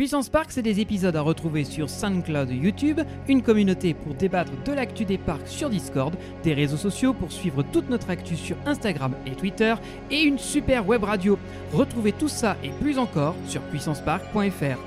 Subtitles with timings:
[0.00, 4.50] Puissance Park, c'est des épisodes à retrouver sur SoundCloud et YouTube, une communauté pour débattre
[4.64, 8.56] de l'actu des parcs sur Discord, des réseaux sociaux pour suivre toute notre actu sur
[8.64, 9.74] Instagram et Twitter,
[10.10, 11.38] et une super web radio.
[11.74, 14.78] Retrouvez tout ça et plus encore sur puissancepark.fr.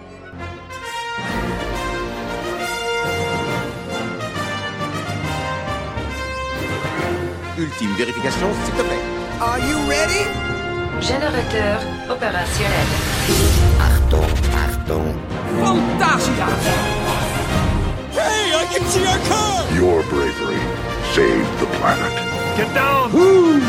[7.60, 9.00] Ultime vérification, s'il te plaît.
[9.40, 10.26] Are you ready?
[11.02, 12.88] Générateur opérationnel.
[13.80, 14.43] Achtung,
[14.94, 16.48] Fantasia!
[18.12, 19.66] Hey, I can see our car!
[19.74, 20.62] Your bravery
[21.14, 22.14] saved the planet.
[22.58, 23.12] Get down!
[23.12, 23.60] Woo!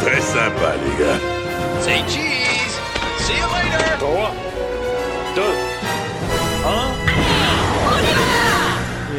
[0.00, 1.20] Très sympa, les gars.
[1.80, 2.78] Say cheese!
[3.18, 3.98] See you later!
[3.98, 4.34] 3,
[5.34, 7.06] 2, 1...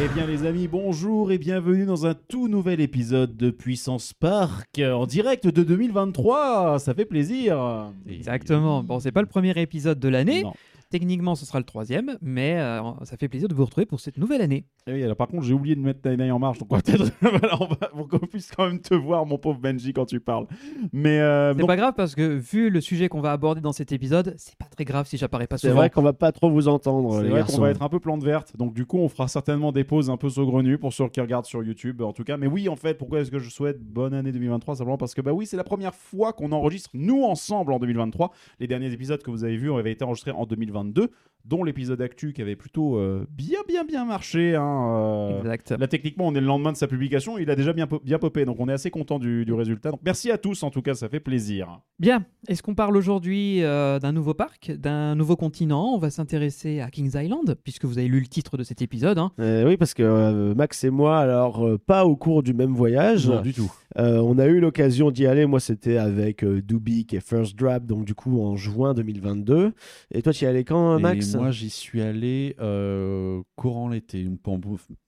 [0.00, 4.80] Eh bien les amis, bonjour et bienvenue dans un tout nouvel épisode de Puissance Park
[4.80, 6.78] en direct de 2023.
[6.78, 7.90] Ça fait plaisir.
[8.08, 8.82] Exactement.
[8.82, 10.44] Bon, c'est pas le premier épisode de l'année.
[10.90, 14.16] Techniquement, ce sera le troisième, mais euh, ça fait plaisir de vous retrouver pour cette
[14.16, 14.64] nouvelle année.
[14.86, 16.82] Eh oui, alors par contre, j'ai oublié de mettre Nine en marche, donc on va
[16.82, 20.06] peut-être voilà, on va pour qu'on puisse quand même te voir, mon pauvre Benji, quand
[20.06, 20.46] tu parles.
[20.94, 23.72] Mais euh, C'est donc, pas grave parce que vu le sujet qu'on va aborder dans
[23.72, 25.80] cet épisode, c'est pas très grave si j'apparais pas C'est souvent.
[25.80, 28.00] vrai qu'on va pas trop vous entendre, c'est les vrai qu'on va être un peu
[28.00, 31.08] plante verte, donc du coup, on fera certainement des pauses un peu saugrenues pour ceux
[31.08, 32.38] qui regardent sur YouTube, en tout cas.
[32.38, 35.20] Mais oui, en fait, pourquoi est-ce que je souhaite bonne année 2023 Simplement parce que
[35.20, 38.30] bah oui, c'est la première fois qu'on enregistre nous ensemble en 2023.
[38.60, 40.46] Les derniers épisodes que vous avez vus avaient été enregistrés en
[40.82, 41.08] 2022,
[41.44, 44.54] dont l'épisode actu qui avait plutôt euh, bien, bien, bien marché.
[44.54, 44.92] Hein,
[45.32, 45.70] euh, Exact.
[45.78, 47.38] Là, techniquement, on est le lendemain de sa publication.
[47.38, 48.44] Il a déjà bien, po- bien popé.
[48.44, 49.90] Donc, on est assez content du, du résultat.
[49.90, 50.62] Donc, merci à tous.
[50.62, 51.80] En tout cas, ça fait plaisir.
[51.98, 55.92] Bien, est-ce qu'on parle aujourd'hui euh, d'un nouveau parc, d'un nouveau continent?
[55.94, 59.18] On va s'intéresser à Kings Island, puisque vous avez lu le titre de cet épisode.
[59.18, 59.32] hein.
[59.40, 62.74] Euh, oui, parce que euh, Max et moi, alors euh, pas au cours du même
[62.74, 63.72] voyage, Non, du tout.
[63.98, 65.46] Euh, on a eu l'occasion d'y aller.
[65.46, 69.72] Moi, c'était avec euh, Dubik et First Drop, donc du coup en juin 2022.
[70.12, 71.27] Et toi, tu y es allé quand, Max?
[71.36, 74.60] Moi, j'y suis allé euh, courant l'été, en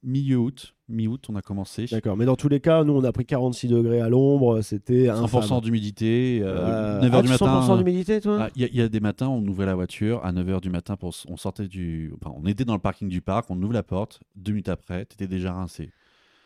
[0.02, 0.74] milieu août.
[0.88, 1.86] Mi-août, on a commencé.
[1.90, 4.60] D'accord, mais dans tous les cas, nous, on a pris 46 degrés à l'ombre.
[4.60, 5.60] C'était 100% infâme.
[5.60, 7.60] d'humidité, euh, Euh, 9h ah, du tu matin.
[7.60, 9.76] 100% d'humidité, toi Ah, Il y, a- il y a des matins, on ouvrait la
[9.76, 12.12] voiture à 9h du matin, pour, on sortait du.
[12.20, 15.04] enfin, on était dans le parking du parc, on ouvre la porte, deux minutes après,
[15.04, 15.90] t'étais déjà rincé.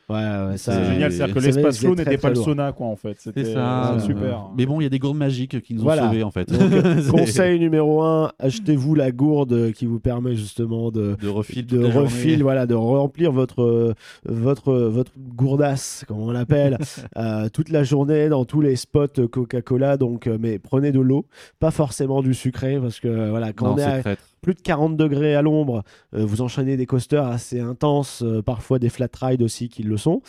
[0.09, 0.73] Ouais, ouais, ça.
[0.73, 1.13] C'est Euh, génial.
[1.13, 3.17] C'est-à-dire que l'espace très, n'était pas le sauna, quoi, en fait.
[3.21, 3.97] C'était ça.
[3.99, 4.51] c'est super.
[4.57, 6.03] Mais bon, il y a des gourdes magiques qui nous ont Voilà.
[6.09, 6.51] sauvés en fait.
[6.53, 6.61] Donc,
[7.11, 12.43] Conseil numéro 1, achetez-vous la gourde qui vous permet justement de, de refil, de refil,
[12.43, 13.95] voilà, de remplir votre euh,
[14.27, 16.79] votre votre gourdasse, comme on l'appelle,
[17.17, 19.97] euh, toute la journée dans tous les spots Coca-Cola.
[19.97, 21.27] Donc, euh, mais prenez de l'eau,
[21.61, 24.17] pas forcément du sucré, parce que euh, voilà, quand Non, on est c'est à.
[24.45, 25.83] Plus de 40 degrés à l'ombre,
[26.15, 29.97] euh, vous enchaînez des coasters assez intenses, euh, parfois des flat rides aussi qui le
[29.97, 30.21] sont.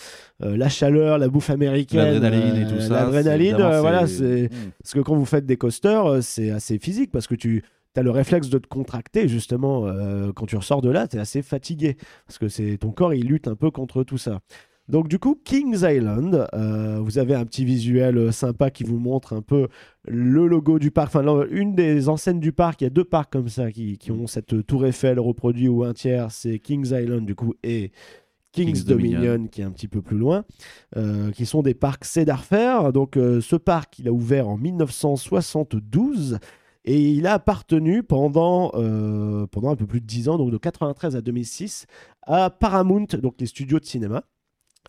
[0.41, 2.93] Euh, la chaleur, la bouffe américaine, L'adrénaline et tout ça.
[2.93, 4.71] L'adrénaline, voilà, c'est- c'est Mm.
[4.81, 7.61] parce que quand vous faites des coasters, c'est assez physique parce que tu
[7.97, 9.85] as le réflexe de te contracter justement
[10.35, 11.97] quand tu ressors de là, tu es assez fatigué
[12.27, 14.39] parce que c'est ton corps il lutte un peu contre tout ça.
[14.88, 19.00] Donc du coup, Kings Island, euh, vous avez un petit visuel euh, sympa qui vous
[19.00, 19.68] montre un peu
[20.07, 23.31] le logo du parc, enfin une des enseignes du parc, il y a deux parcs
[23.31, 27.25] comme ça qui, qui ont cette tour Eiffel reproduit ou un tiers, c'est Kings Island
[27.25, 27.91] du coup et
[28.56, 29.47] Kings, Kings Dominion, Dominion.
[29.47, 30.45] qui est un petit peu plus loin,
[30.95, 32.94] euh, qui sont des parcs Cedar Fair.
[32.94, 36.40] Donc euh, ce parc, il a ouvert en 1972
[36.85, 40.57] et il a appartenu pendant, euh, pendant un peu plus de 10 ans, donc de
[40.57, 41.85] 93 à 2006,
[42.22, 44.24] à Paramount, donc les studios de cinéma.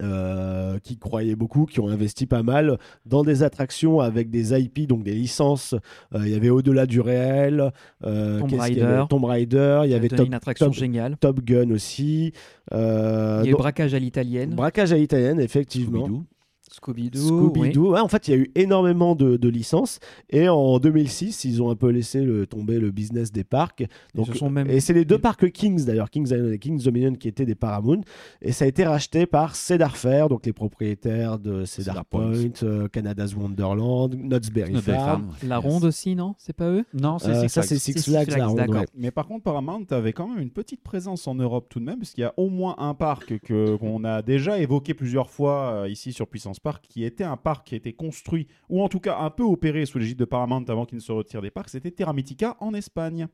[0.03, 4.87] Euh, qui croyaient beaucoup, qui ont investi pas mal dans des attractions avec des IP,
[4.87, 5.75] donc des licences.
[6.15, 7.73] Euh, Il y avait Au-delà du réel,
[8.05, 8.83] euh, Tomb qu'il y Raider.
[8.83, 11.17] avait Tomb Raider, il y avait Top, une attraction Top- géniale.
[11.19, 12.33] Top Gun aussi.
[12.73, 16.07] Il y a eu braquage à l'italienne, braquage à l'italienne, effectivement.
[16.07, 16.25] Scooby-Doo.
[16.71, 17.19] Scooby-Doo.
[17.19, 17.93] Scooby-Doo.
[17.93, 20.01] Ouais, en fait, il y a eu énormément de, de licences.
[20.31, 23.85] Et en 2006, ils ont un peu laissé le, tomber le business des parcs.
[24.15, 26.83] Donc, se sont même- Et c'est les deux parcs Kings, d'ailleurs, Kings Island et Kings
[26.83, 28.01] Dominion, qui étaient des Paramount.
[28.43, 32.33] Et ça a été racheté par Cedar Fair, donc les propriétaires de Cedar, Cedar Point,
[32.33, 32.51] Point.
[32.69, 35.29] euh, Canada's Wonderland, Knott's Berry Farm.
[35.47, 36.35] La ronde aussi, non?
[36.39, 36.85] C'est pas eux?
[36.93, 37.69] Non, c'est Euh, Six ça, Flags.
[37.69, 38.85] c'est Six C'est Six Flags, la ronde, ouais.
[38.97, 41.99] Mais par contre, Paramount avait quand même une petite présence en Europe tout de même,
[41.99, 45.89] puisqu'il y a au moins un parc que- qu'on a déjà évoqué plusieurs fois euh,
[45.89, 46.56] ici sur Puissance
[46.89, 49.87] Qui était un parc qui a été construit, ou en tout cas un peu opéré
[49.87, 52.75] sous l'égide de Paramount avant qu'il ne se retire des parcs, c'était Terra Mythica en
[52.75, 53.29] Espagne.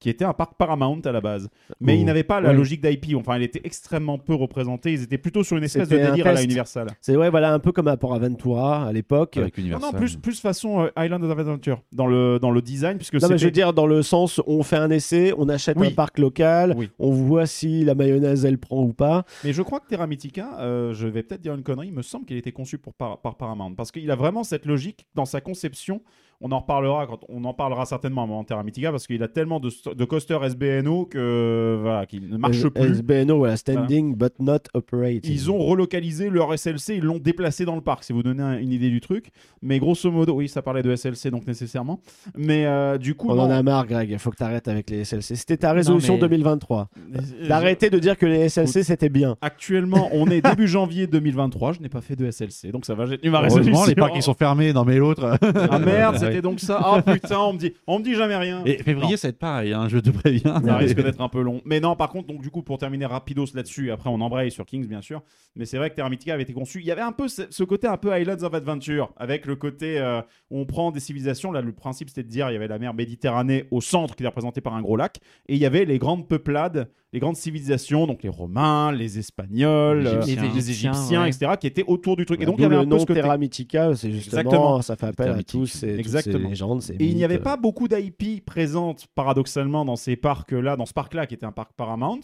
[0.00, 1.48] Qui était un parc Paramount à la base.
[1.80, 2.00] Mais Oh.
[2.00, 2.54] il n'avait pas la Ouais.
[2.54, 4.92] logique d'IP, enfin, il était extrêmement peu représenté.
[4.92, 6.42] Ils étaient plutôt sur une espèce de C'était un délire à la.
[6.42, 6.88] Universal.
[7.00, 9.36] C'est ouais, voilà, un peu comme à Port Aventura à l'époque.
[9.38, 9.92] Avec Non, Universal.
[9.92, 13.28] non, plus, plus façon euh, Island of Adventure dans le, dans le design, puisque Non,
[13.28, 15.86] mais je veux dire, dans le sens, on fait un essai, on achète Oui.
[15.88, 16.90] un parc local, Oui.
[16.98, 19.24] on voit si la mayonnaise elle prend ou pas.
[19.44, 22.02] Mais je crois que Terra Mythica, euh, je vais peut-être dire une connerie, il me
[22.02, 23.74] semble qu'il était conçu pour par, par Paramount.
[23.74, 26.02] Parce qu'il a vraiment cette logique dans sa conception
[26.40, 29.60] on en reparlera quand on en parlera certainement en Terra Mythica parce qu'il a tellement
[29.60, 32.96] de, de coasters SBNO que voilà, qu'il ne marche plus.
[32.98, 35.30] SBNO, voilà, standing but not operating.
[35.32, 38.58] Ils ont relocalisé leur SLC, ils l'ont déplacé dans le parc, si vous donnez un-
[38.58, 39.28] une idée du truc.
[39.62, 42.00] Mais grosso modo, oui, ça parlait de SLC donc nécessairement.
[42.36, 44.10] Mais euh, du coup, On en a marre, Greg.
[44.10, 45.36] Il faut que tu arrêtes avec les SLC.
[45.36, 46.88] C'était ta résolution mais- 2023.
[47.16, 49.36] Euh, D'arrêter de dire que les SLC c'était bien.
[49.40, 51.72] Actuellement, on est début janvier 2023.
[51.72, 53.06] Je n'ai pas fait de SLC, donc ça va.
[53.06, 53.84] J'ai tenu ma résolution.
[53.86, 54.72] Les parcs ils sont fermés.
[54.72, 55.38] Non, mais l'autre.
[55.70, 56.16] Ah merde.
[56.34, 56.80] c'était donc ça.
[56.82, 58.62] Ah putain, on me dit, on me dit jamais rien.
[58.64, 60.60] Et février, ça va être pareil, hein, je te préviens.
[60.62, 61.60] Ça risque d'être un peu long.
[61.64, 64.66] Mais non, par contre, donc du coup, pour terminer rapidos là-dessus, après on embraye sur
[64.66, 65.22] Kings, bien sûr.
[65.56, 66.80] Mais c'est vrai que Terra Mythica avait été conçu.
[66.80, 69.56] Il y avait un peu ce, ce côté un peu Islands of Adventure, avec le
[69.56, 70.20] côté euh,
[70.50, 71.52] où on prend des civilisations.
[71.52, 74.24] Là, le principe c'était de dire il y avait la mer Méditerranée au centre qui
[74.24, 77.36] est représentée par un gros lac, et il y avait les grandes peuplades, les grandes
[77.36, 80.52] civilisations, donc les Romains, les Espagnols, Les euh, Égyptiens.
[80.52, 81.28] les Égyptiens, ouais.
[81.28, 82.42] etc., qui étaient autour du truc.
[82.42, 83.20] Et donc il y avait le un peu ce côté.
[83.20, 84.82] Terra Mythica, c'est justement Exactement.
[84.82, 86.48] ça fait appel à tous ces, toutes ces Exactement.
[86.48, 86.82] légendes.
[86.82, 90.92] ces Et il n'y avait pas beaucoup d'IP présentes paradoxalement dans ces parcs-là, dans ce
[90.92, 92.18] parc-là qui était un parc Paramount.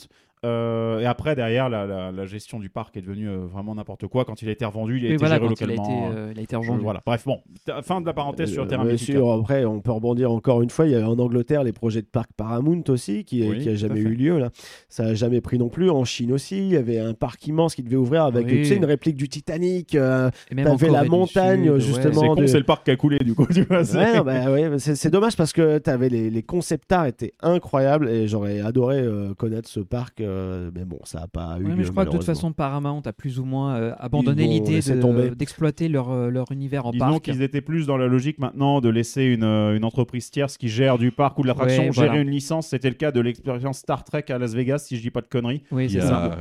[0.47, 4.07] Euh, et après, derrière, la, la- la gestion du parc est devenue euh, vraiment n'importe
[4.07, 4.25] quoi.
[4.25, 5.83] Quand il a été revendu, il a Oui, été voilà, géré quand il a été,
[5.83, 6.11] localement.
[6.15, 6.81] euh, il a été revendu.
[6.83, 7.01] voilà.
[7.05, 7.41] Bref, bon,
[7.83, 10.87] fin de la parenthèse sur Terra bien sûr, après, on peut rebondir encore une fois.
[10.87, 13.75] Il y a en Angleterre les projets de parc Paramount aussi, qui, Oui, qui a
[13.75, 14.39] jamais eu lieu.
[14.39, 14.49] Là.
[14.89, 15.91] Ça n'a jamais pris non plus.
[15.91, 18.53] En Chine aussi, il y avait un parc immense qui devait ouvrir avec Oui.
[18.59, 19.95] tu sais, une réplique du Titanic.
[19.95, 21.81] euh, T'avais la montagne, Sud, ouais.
[21.81, 23.47] justement, C'est de- le parc qui a coulé du coup.
[23.51, 28.09] C'est- Ouais, bah ouais, c'est dommage parce que t'avais les, les concept art étaient incroyables
[28.09, 31.71] et j'aurais adoré euh, connaître ce parc, euh, mais bon, ça n'a pas eu Ouais,
[31.71, 31.77] lieu.
[31.77, 34.51] mais je crois que de toute façon, Paramount a plus ou moins euh, abandonné Ils
[34.51, 37.23] l'idée de- d'exploiter leur, euh, leur univers en Disons parc.
[37.23, 40.99] qu'ils étaient plus dans la logique maintenant de laisser une, une entreprise tierce qui gère
[40.99, 42.23] du parc ou de l'attraction Ouais, gérer voilà.
[42.23, 42.69] une licence.
[42.69, 45.27] C'était le cas de l'expérience Star Trek à Las Vegas, si je dis pas de
[45.27, 45.63] conneries.
[45.71, 46.37] Oui, c'est ça.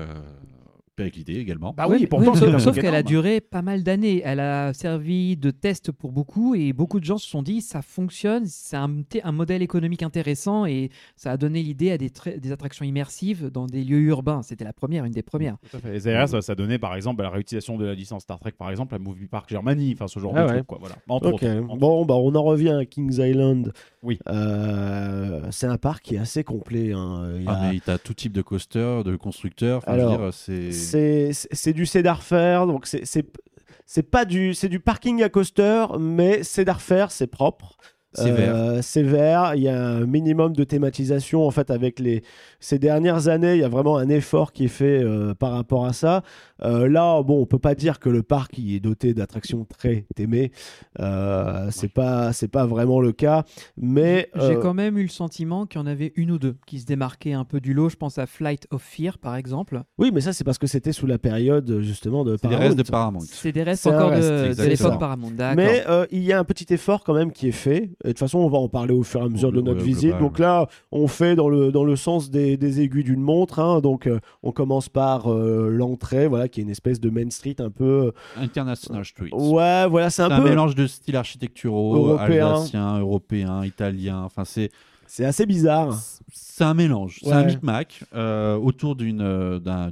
[1.00, 1.74] Périclité également.
[1.78, 4.22] Bah oui, pourtant, sauf, qu'elle a duré pas mal d'années.
[4.26, 7.82] Elle a servi de test pour beaucoup et beaucoup de gens se sont dit ça
[7.82, 12.52] fonctionne, c'est un, modèle économique intéressant et ça a donné l'idée à des, tra- des
[12.52, 14.42] attractions immersives dans des lieux urbains.
[14.42, 15.56] C'était la première, une des premières.
[15.72, 15.96] Tout à fait.
[15.98, 18.52] Et derrière, ça, ça donnait par exemple à la réutilisation de la licence Star Trek,
[18.58, 20.54] par exemple, à Movie Park Germany, enfin ce genre Ah de ouais.
[20.56, 20.78] truc, quoi.
[20.82, 20.96] Voilà.
[21.08, 21.34] Entre Ok.
[21.44, 21.48] autres.
[21.70, 23.72] Entre Bon, bah, on en revient à Kings Island.
[24.04, 24.20] Oui.
[24.28, 26.94] Euh, c'est un parc qui est assez complet.
[26.94, 27.30] hein.
[27.38, 29.78] Il y Ah, a- mais t'as tout type de coaster, de constructeur.
[29.80, 30.72] Enfin, je veux Alors, dire, c'est.
[30.92, 37.12] C'est du Cedar Fair, donc c'est pas du du parking à coaster, mais Cedar Fair
[37.12, 37.78] c'est propre.
[38.14, 39.44] C'est vert.
[39.44, 39.56] Euh.
[39.56, 42.24] Il y a un minimum de thématisation en fait avec les
[42.60, 43.56] ces dernières années.
[43.56, 46.24] Il y a vraiment un effort qui est fait euh, par rapport à ça.
[46.64, 50.06] Euh, là, bon, on peut pas dire que le parc il est doté d'attractions très
[50.18, 50.52] aimées.
[51.00, 53.44] Euh, c'est pas c'est pas vraiment le cas,
[53.78, 56.56] mais J'ai euh, quand même eu le sentiment qu'il y en avait une ou deux
[56.66, 57.90] qui se démarquaient un peu du lot.
[57.90, 59.82] Je pense à Flight of Fear par exemple.
[59.98, 62.64] oui, mais ça c'est parce que c'était sous la période justement de Paramount.
[62.64, 63.20] restes de Paramount.
[63.22, 65.32] C'est des restes encore reste, de, l'époque Paramount.
[65.56, 67.92] Mais euh, il y a un petit effort quand même qui est fait.
[68.06, 69.80] Et de toute façon, on va en parler au fur et à mesure de notre
[69.82, 70.04] ouais, visite.
[70.12, 73.60] global, Donc là, on fait dans le, dans le sens des, des aiguilles d'une montre.
[73.60, 73.82] hein.
[73.82, 77.58] Donc euh, on commence par euh, l'entrée, voilà, qui est une espèce de Main Street
[77.60, 78.14] un peu.
[78.38, 79.30] International Street.
[79.34, 80.48] Ouais, voilà, c'est un, un peu.
[80.50, 82.52] mélange de styles architecturaux, Européen.
[82.52, 84.22] alsaciens, européens, italiens.
[84.24, 84.72] Enfin, c'est
[85.06, 85.94] C'est assez bizarre.
[86.32, 87.20] c'est un mélange.
[87.22, 87.48] C'est un Ouais.
[87.48, 89.92] micmac euh, autour d'une euh, d'un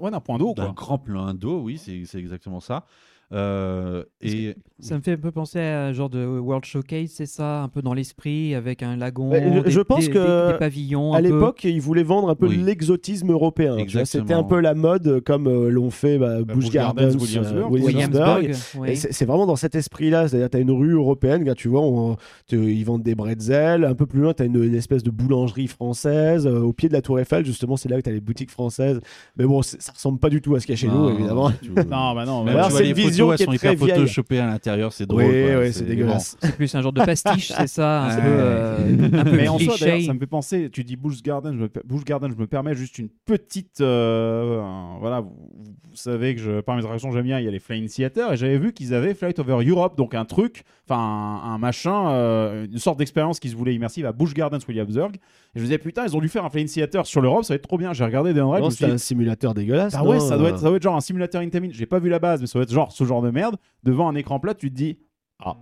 [0.00, 1.60] Ouais, point d'eau, d'un grand plein d'eau.
[1.60, 2.84] Oui, c'est c'est exactement ça.
[3.32, 7.26] Euh, et Ça me fait un peu penser à un genre de World Showcase, c'est
[7.26, 10.52] ça, un peu dans l'esprit, avec un lagon, je- des, je pense des- que des-
[10.52, 11.12] des pavillons.
[11.14, 12.56] À l'époque, ils voulaient vendre un peu Oui.
[12.58, 13.76] l'exotisme européen.
[14.04, 17.20] C'était un peu la mode, comme euh, l'ont fait bah, Bah, Busch Gardens, Gardens, euh,
[17.24, 17.72] Williamsburg.
[17.72, 18.38] Williamsburg.
[18.42, 18.90] Williamsburg, oui.
[18.90, 20.28] Et c'est vraiment dans cet esprit-là.
[20.28, 22.16] C'est-à-dire, tu as une rue européenne, là, tu vois, on-
[22.50, 23.84] ils vendent des bretzels.
[23.84, 26.46] Un peu plus loin, tu as une, une espèce de boulangerie française.
[26.46, 28.50] Euh, au pied de la Tour Eiffel, justement, c'est là que tu as les boutiques
[28.50, 29.00] françaises.
[29.36, 31.50] Mais bon, ça ressemble pas du tout à ce qu'il y a chez nous, évidemment.
[31.88, 32.44] Non, bah non.
[32.70, 33.90] C'est une photos, elles sont hyper vieille.
[34.00, 35.24] photoshopées à l'intérieur, c'est drôle.
[35.24, 35.60] Oui, quoi.
[35.60, 36.36] oui, c'est dégueulasse.
[36.40, 39.58] C'est plus un genre de pastiche, c'est ça, un peu, euh, un peu Mais en
[39.58, 40.70] soi, ça me fait penser.
[40.70, 43.80] Tu dis Busch Garden, je me, Busch Garden, je me permets juste une petite.
[43.80, 44.62] euh,
[45.00, 45.32] voilà, vous,
[45.90, 47.38] vous savez que je, par mes attractions, j'aime bien.
[47.38, 50.14] Il y a les Flying Theater et j'avais vu qu'ils avaient Flight Over Europe, donc
[50.14, 54.12] un truc, enfin un, un machin, euh, une sorte d'expérience qui se voulait immersive à
[54.12, 55.12] Busch Gardens Williamsburg.
[55.14, 55.18] Et
[55.56, 57.56] je me disais putain, ils ont dû faire un Flying Theater sur l'Europe, ça va
[57.56, 57.92] être trop bien.
[57.92, 59.94] J'ai regardé des me suis C'était un simulateur dégueulasse.
[59.96, 61.68] ah ouais, ça doit, être, ça doit être genre un simulateur Intamin.
[61.72, 63.56] J'ai pas vu la base, mais ça doit être genre ce genre de merde.
[63.82, 64.98] Devant un écran plat, tu te dis
[65.44, 65.56] ah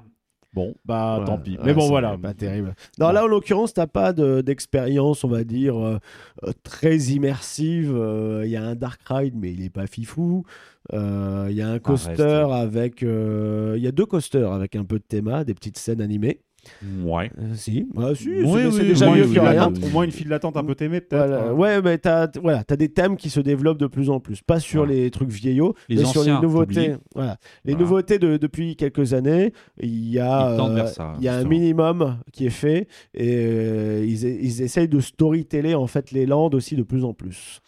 [0.53, 1.53] bon bah Ouais, tant pis.
[1.53, 2.17] ouais, mais bon voilà.
[2.19, 2.75] Pas terrible.
[2.99, 5.99] Non, là, en l'occurrence, t'as pas de- d'expérience, on va dire, euh,
[6.45, 7.93] euh, très immersive.
[7.95, 10.45] Euh, Il y a un dark ride, mais il est pas fifou.
[10.93, 13.03] Euh, Il y a un coaster avec.
[13.03, 16.41] Il y a deux coasters avec un peu de théma, des petites scènes animées.
[17.03, 17.31] Ouais.
[17.39, 19.53] Euh, si, bah, si, Oui, c'est- oui, déjà au, moins mieux une que file rien.
[19.69, 21.27] d'attente- au moins une file d'attente un peu t'aimer, peut-être.
[21.29, 21.49] Voilà.
[21.49, 21.53] hein.
[21.53, 24.43] Ouais, mais t'as voilà, as des thèmes qui se développent de plus en plus.
[24.43, 25.01] Pas sur Voilà.
[25.01, 26.95] les trucs vieillots, Les mais sur les anciens, nouveautés.
[27.15, 27.37] Voilà.
[27.65, 27.79] Les Voilà.
[27.87, 32.19] nouveautés de, depuis quelques années, il y a, euh, ça, il y a un minimum
[32.33, 36.77] qui est fait et euh, ils, ils essayent de storyteller en fait les landes aussi
[36.77, 37.61] de plus en plus.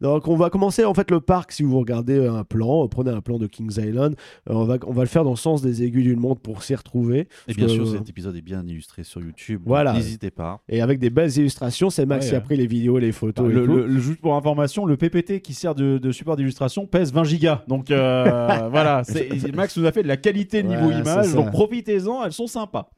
[0.00, 3.10] Donc on va commencer en fait le parc si vous regardez un plan, euh, prenez
[3.10, 4.14] un plan de Kings Island,
[4.50, 6.62] euh, on va on va le faire dans le sens des aiguilles d'une montre pour
[6.62, 7.28] s'y retrouver.
[7.48, 9.62] Et bien que- sûr, cet épisode est bien illustré sur YouTube.
[9.64, 9.94] Voilà.
[9.94, 10.60] N'hésitez pas.
[10.68, 13.48] Et avec des belles illustrations, c'est Max Ouais, qui a pris les vidéos, les photos
[13.50, 13.72] et le, tout.
[13.74, 17.24] le- le- juste pour information, le PPT qui sert de, de support d'illustration pèse 20
[17.24, 17.62] gigas.
[17.68, 21.50] Donc euh, voilà, c'est- Max nous a fait de la qualité niveau Voilà, image, donc
[21.52, 22.90] profitez-en, elles sont sympas.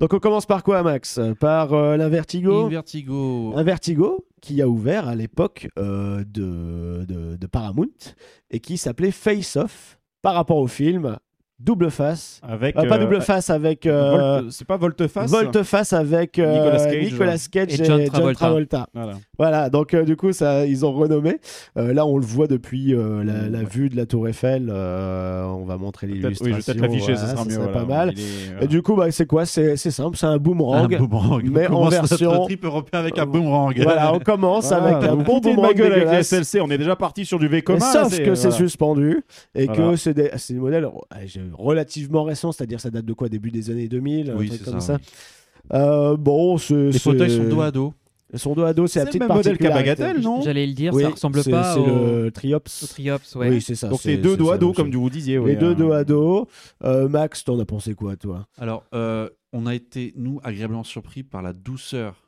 [0.00, 1.18] Donc on commence par quoi Max?
[1.40, 3.52] Par euh, la Vertigo In Vertigo.
[3.56, 7.88] Un Vertigo qui a ouvert à l'époque euh, de, de, de Paramount
[8.50, 11.18] et qui s'appelait Face Off par rapport au film
[11.60, 12.40] Double Face.
[12.48, 15.28] Avec, Euh, pas euh, double face avec euh, c'est pas Volte-Face?
[15.28, 17.38] Volte-face avec euh, Nicolas Cage, Nicolas ouais.
[17.50, 18.86] Cage Et et, John John Travolta.
[18.94, 19.12] Voilà.
[19.38, 21.38] Voilà, donc euh, du coup, ça, ils ont renommé.
[21.76, 23.64] Euh, là, on le voit depuis euh, la, la Ouais.
[23.64, 24.68] vue de la Tour Eiffel.
[24.72, 26.44] euh, on va montrer Peut-être- l'illustration.
[26.46, 27.50] Oui, je vais peut-être l'afficher, voilà, ça sera mieux.
[27.50, 27.80] serait voilà.
[27.80, 28.12] pas mal.
[28.16, 28.62] Il est, voilà.
[28.64, 29.44] Et du coup, bah, c'est quoi?
[29.44, 30.94] C'est c'est simple, c'est un boomerang.
[30.94, 31.42] Un boomerang.
[31.50, 33.74] mais On en commence notre version- trip européen avec un boomerang.
[33.82, 36.22] Voilà, on commence Voilà, avec un bon boomerang ma gueule avec les.
[36.22, 37.80] SLC, on est déjà parti sur du Mais Vekoma.
[37.80, 39.22] sauf que c'est suspendu
[39.56, 43.28] et que c'est des, c'est des modèles euh, relativement récents, c'est-à-dire ça date de quoi
[43.28, 44.98] Début des années 2000, un Oui, c'est comme ça.
[44.98, 45.74] ça.
[45.74, 47.94] Euh, bon, Les fauteuils sont dos à dos.
[48.32, 49.70] Ils sont dos à dos, c'est la petite le même modèle qu'à.
[49.70, 50.42] Bagatelle, non?
[50.42, 51.86] J'allais le dire, Oui, ça ressemble pas C'est au,
[52.24, 52.82] le Triops.
[52.82, 53.48] au Triops, ouais.
[53.48, 53.88] Oui, c'est ça.
[53.88, 55.38] Donc c'est- c'est deux dos à dos, comme vous disiez.
[55.44, 56.46] Les deux dos à dos.
[56.84, 58.46] Euh, Max, t'en as pensé quoi, toi?
[58.58, 62.27] Alors, euh, on a été, nous, agréablement surpris par la douceur.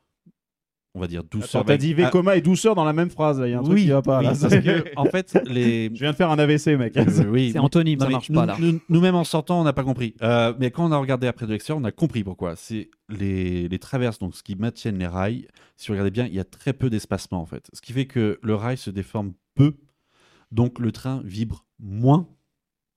[0.94, 1.64] On va dire douceur.
[1.64, 3.38] T'as dit Ah, Vekoma et douceur dans la même phrase.
[3.40, 4.18] là, Il y a un truc oui, qui va pas.
[4.18, 4.30] oui, là.
[4.40, 5.84] parce que, en fait, les.
[5.94, 6.96] Je viens de faire un AVC, mec.
[6.96, 8.56] Euh, oui, C'est Anthony, ça mais marche nous- pas là.
[8.58, 10.14] nous- Nous-mêmes en sortant, on n'a pas compris.
[10.22, 12.56] Euh, mais quand on a regardé après de l'extérieur, on a compris pourquoi.
[12.56, 15.46] C'est les, les traverses, donc ce qui maintiennent les rails.
[15.76, 17.68] Si vous regardez bien, il y a très peu d'espacement en fait.
[17.72, 19.76] Ce qui fait que le rail se déforme peu,
[20.50, 22.26] donc le train vibre moins.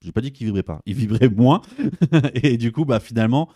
[0.04, 1.62] J'ai pas dit qu'il vibrait pas, il vibrait moins.
[2.34, 3.48] Et du coup, bah finalement,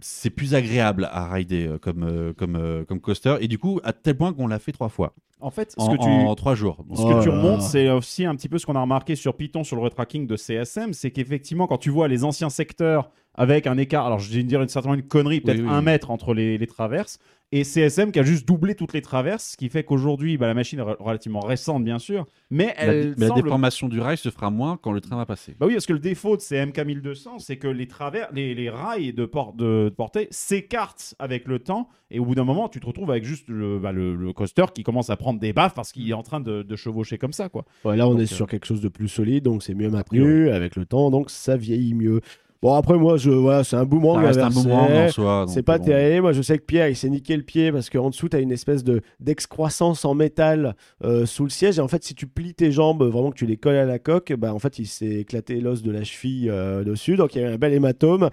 [0.00, 3.36] c'est- plus agréable à rider euh, comme, euh, comme, euh, comme coaster.
[3.40, 5.88] Et du coup, à tel point qu'on l'a fait trois fois En fait, ce en,
[5.96, 6.84] que tu, en trois jours.
[6.94, 7.42] Ce Oh que tu là là.
[7.42, 10.26] remontes, c'est aussi un petit peu ce qu'on a remarqué sur Python, sur le retracking
[10.26, 14.32] de CSM, c'est qu'effectivement, quand tu vois les anciens secteurs avec un écart, alors je
[14.32, 15.84] vais dire une certaine une connerie, peut-être Oui, oui, un oui.
[15.84, 17.18] mètre entre les, les traverses,
[17.52, 20.54] et CSM qui a juste doublé toutes les traverses, ce qui fait qu'aujourd'hui, bah, la
[20.54, 24.00] machine est re- relativement récente, bien sûr, mais la, elle mais la semble déformation du
[24.00, 25.54] rail se fera moins quand le train va passer.
[25.58, 28.68] bah oui, parce que le défaut de ces MK1200, c'est que les travers, les, les
[28.68, 32.68] rails de, por- de, de portée s'écartent avec le temps, et au bout d'un moment,
[32.68, 35.52] tu te retrouves avec juste le, bah, le, le coaster qui commence à prendre des
[35.52, 37.64] baffes parce qu'il est en train de, de chevaucher comme ça, quoi.
[37.84, 39.90] Ouais, Là, on Donc, est euh, sur quelque chose de plus solide, donc c'est mieux
[39.90, 42.20] maintenu avec le temps, donc ça vieillit mieux.
[42.62, 44.20] Bon, après, moi, je, voilà, c'est un boomerang.
[44.22, 44.68] Ça reste un inversé.
[44.68, 45.44] boomerang en soi.
[45.48, 45.84] C'est pas bon.
[45.84, 46.22] terrible.
[46.22, 48.40] Moi, je sais que Pierre, il s'est niqué le pied parce qu'en dessous, tu as
[48.40, 51.78] une espèce de d'excroissance en métal euh, sous le siège.
[51.78, 53.98] Et en fait, si tu plies tes jambes, vraiment que tu les colles à la
[53.98, 57.16] coque, bah, en fait, il s'est éclaté l'os de la cheville euh, dessus.
[57.16, 58.30] Donc, il y a eu un bel hématome.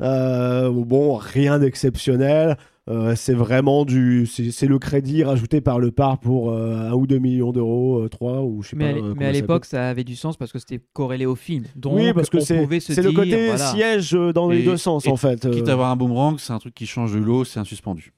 [0.00, 2.56] Euh, bon, rien d'exceptionnel.
[2.88, 4.26] Euh, c'est vraiment du.
[4.26, 8.08] C'est le crédit rajouté par le par pour euh, un ou deux millions d'euros, euh,
[8.08, 9.00] trois ou je sais Mais, pas.
[9.00, 11.64] à, euh, mais à l'époque, ça avait du sens parce que c'était corrélé au film.
[11.74, 13.58] Donc, oui, parce que on c'est pouvait se c'est le côté voilà.
[13.72, 15.50] siège euh, dans les deux sens et en fait.
[15.50, 18.12] Quitte à avoir un boomerang, c'est un truc qui change de l'eau, c'est un suspendu.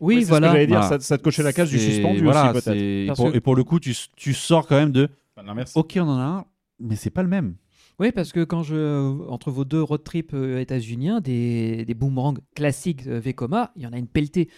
[0.00, 0.52] Oui, Ouais, c'est ce que voilà.
[0.52, 0.98] j'allais dire, Voilà.
[1.00, 2.76] ça, ça te cochait la case du suspendu voilà, aussi, peut-être.
[2.76, 5.76] Et pour, que- et pour le coup, tu, tu sors quand même de Ah, merci.
[5.76, 6.44] OK, on en a un,
[6.80, 7.54] mais c'est pas le même.
[8.00, 9.28] Oui, parce que quand je.
[9.28, 13.86] Entre vos deux road trips euh, états-uniens, des, des boomerangs classiques euh, Vekoma, il y
[13.86, 14.48] en a une pelletée.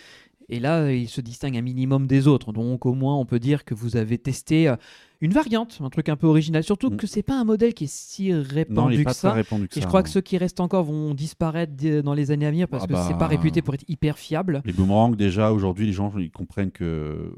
[0.51, 2.53] Et là, il se distingue un minimum des autres.
[2.53, 4.77] Donc, au moins, on peut dire que vous avez testé euh,
[5.23, 6.63] une variante, un truc un peu original.
[6.63, 6.97] Surtout Mm.
[6.97, 9.21] que c'est pas un modèle qui est si Non, il répandu est que pas très
[9.29, 9.33] ça.
[9.33, 9.81] répandu que Et ça.
[9.81, 10.05] je crois non.
[10.05, 11.73] que ceux qui restent encore vont disparaître
[12.03, 13.21] dans les années à venir parce Ah que c'est bah.
[13.21, 14.61] pas réputé pour être hyper fiable.
[14.67, 17.33] Les boomerangs, déjà, aujourd'hui, les gens ils comprennent que.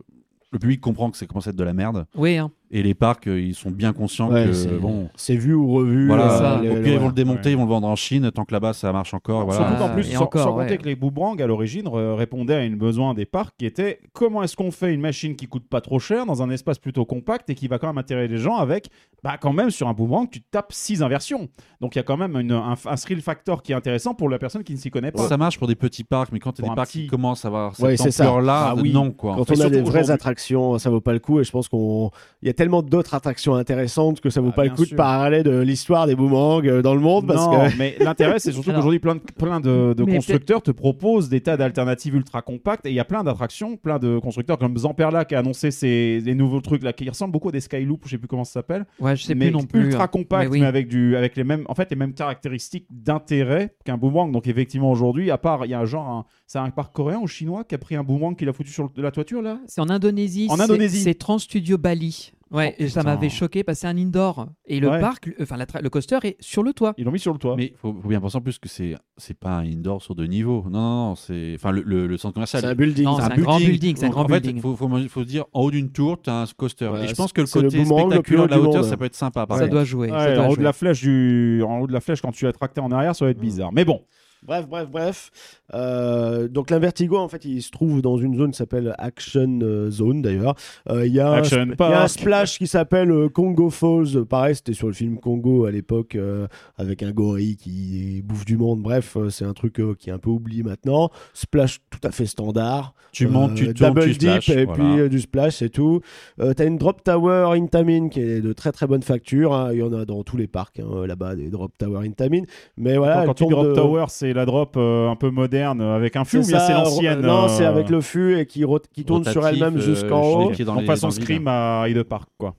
[0.53, 2.07] Le public comprend que c'est commence à être de la merde.
[2.17, 2.51] Oui, hein.
[2.73, 4.53] Et les parcs, euh, ils sont bien conscients Ouais, que.
[4.53, 5.09] c'est- Bon.
[5.15, 6.09] C'est vu ou revu.
[6.09, 6.61] Voilà, ça.
[6.61, 7.07] les- au pire, ils vont ouais.
[7.09, 7.53] le démonter, Ouais.
[7.53, 9.53] ils vont le vendre en Chine, tant que là-bas ça marche encore.
[9.55, 12.55] Surtout qu'en plus, Et sans, encore, sans compter que les boomerangs, à l'origine, re- répondaient
[12.57, 15.69] à une besoin des parcs qui était comment est-ce qu'on fait une machine qui coûte
[15.69, 18.37] pas trop cher dans un espace plutôt compact et qui va quand même attirer les
[18.39, 18.89] gens avec,
[19.23, 21.49] bah quand même sur un boomerang, tu tapes six inversions.
[21.81, 24.29] Donc il y a quand même une- un, un thrill factor qui est intéressant pour
[24.29, 25.29] la personne qui ne s'y connaît pas.
[25.29, 27.07] Ça marche pour des petits parcs, mais quand tu as des un parcs petit- qui
[27.07, 28.25] commencent à avoir cette ça.
[28.25, 28.93] ampleur-là, Ah oui.
[28.93, 29.37] non quoi.
[29.37, 31.39] Quand on a des vraies attractions, ça vaut pas le coup.
[31.39, 32.11] Et je pense qu'on,
[32.43, 34.95] il y a tellement d'autres attractions intéressantes que ça vaut Ah, pas le coup de
[34.95, 38.53] parler de l'histoire des boomerangs euh, dans le monde parce non, que mais l'intérêt, c'est
[38.53, 42.43] surtout qu'aujourd'hui, plein de, plein de, de Mais constructeurs te proposent des tas d'alternatives ultra
[42.43, 45.71] compactes et il y a plein d'attractions, plein de constructeurs comme Zamperla qui a annoncé
[45.71, 48.45] ces, des nouveaux trucs là qui ressemblent beaucoup à des Skyloop, je sais plus comment
[48.45, 49.85] ça s'appelle, Ouais, je sais mais plus non plus.
[49.87, 50.09] ultra hein.
[50.09, 54.33] compact, Mais avec du, avec les mêmes, en fait, les mêmes caractéristiques d'intérêt qu'un boomerang.
[54.33, 57.19] Donc effectivement, aujourd'hui, à part, il y a un genre, un- c'est un parc coréen
[57.21, 59.59] ou chinois qui a pris un boomerang qu'il a foutu sur le- la toiture là?
[59.67, 60.47] C'est en Indonésie.
[60.51, 61.01] En c'est- Indonésie.
[61.03, 62.33] C'est Trans Studio Bali.
[62.53, 64.47] Ouais, Oh, et ça m'avait choqué parce que c'est un indoor.
[64.67, 65.01] Et le Ouais.
[65.01, 66.95] parc, enfin la le coaster est sur le toit.
[66.97, 67.57] Ils l'ont mis sur le toit.
[67.57, 70.15] Mais il faut, faut bien penser en plus que c'est c'est pas un indoor sur
[70.15, 70.63] deux niveaux.
[70.71, 72.63] Non, non, non, c'est enfin le, le- le centre commercial.
[72.63, 73.05] c'est un building.
[73.17, 75.45] C'est un grand building, c'est un Donc, grand en fait, faut, faut, faut se dire
[75.53, 76.87] en haut d'une tour, tu as un coaster.
[76.89, 79.17] Ouais, et je pense que le côté le spectaculaire de la hauteur, ça peut être
[79.17, 79.45] sympa.
[79.47, 80.13] par Ça doit jouer.
[80.13, 80.59] Ouais, ça doit en haut jouer.
[80.59, 83.17] de la flèche du, en haut de la flèche, quand tu es tracté en arrière,
[83.17, 83.73] ça va être bizarre.
[83.73, 84.03] Mais bon,
[84.47, 85.31] Bref, bref, bref.
[85.75, 89.91] Euh, donc l'Invertigo, en fait, il se trouve dans une zone qui s'appelle Action euh,
[89.91, 90.55] Zone, d'ailleurs.
[90.89, 94.25] Euh, Il y, a un splash qui s'appelle euh, Congo Falls.
[94.29, 98.57] Pareil, c'était sur le film Congo à l'époque, euh, avec un gorille qui bouffe du
[98.57, 98.81] monde.
[98.83, 101.11] Bref, c'est un truc qui est un peu oublié maintenant.
[101.35, 102.95] Splash tout à fait standard.
[103.13, 104.97] Tu montes, tu tournes, double tu splashes, et voilà.
[104.99, 106.01] puis du splash, c'est tout.
[106.39, 109.55] T'as une drop tower Intamin qui est de très très bonne facture.
[109.55, 109.71] hein.
[109.73, 112.43] Il y en a dans tous les parcs hein, là-bas, des drop tower Intamin.
[112.77, 115.81] Mais voilà, quand elle tu Drop de- Tower, c'est la drop euh, un peu moderne
[115.81, 118.47] avec un fût ou bien c'est l'ancienne euh, Non, euh, c'est avec le fût et
[118.47, 120.51] qui, qui tourne sur elle-même euh, jusqu'en haut.
[120.51, 121.11] pied dans en.
[121.11, 122.55] Scream à Hyde Park, quoi.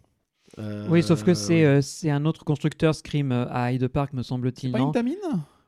[0.59, 4.23] Euh, Oui, sauf que c'est euh, c'est un autre constructeur Scream à Hyde Park, me
[4.23, 4.71] semble-t-il.
[4.71, 5.11] Pas non Intamin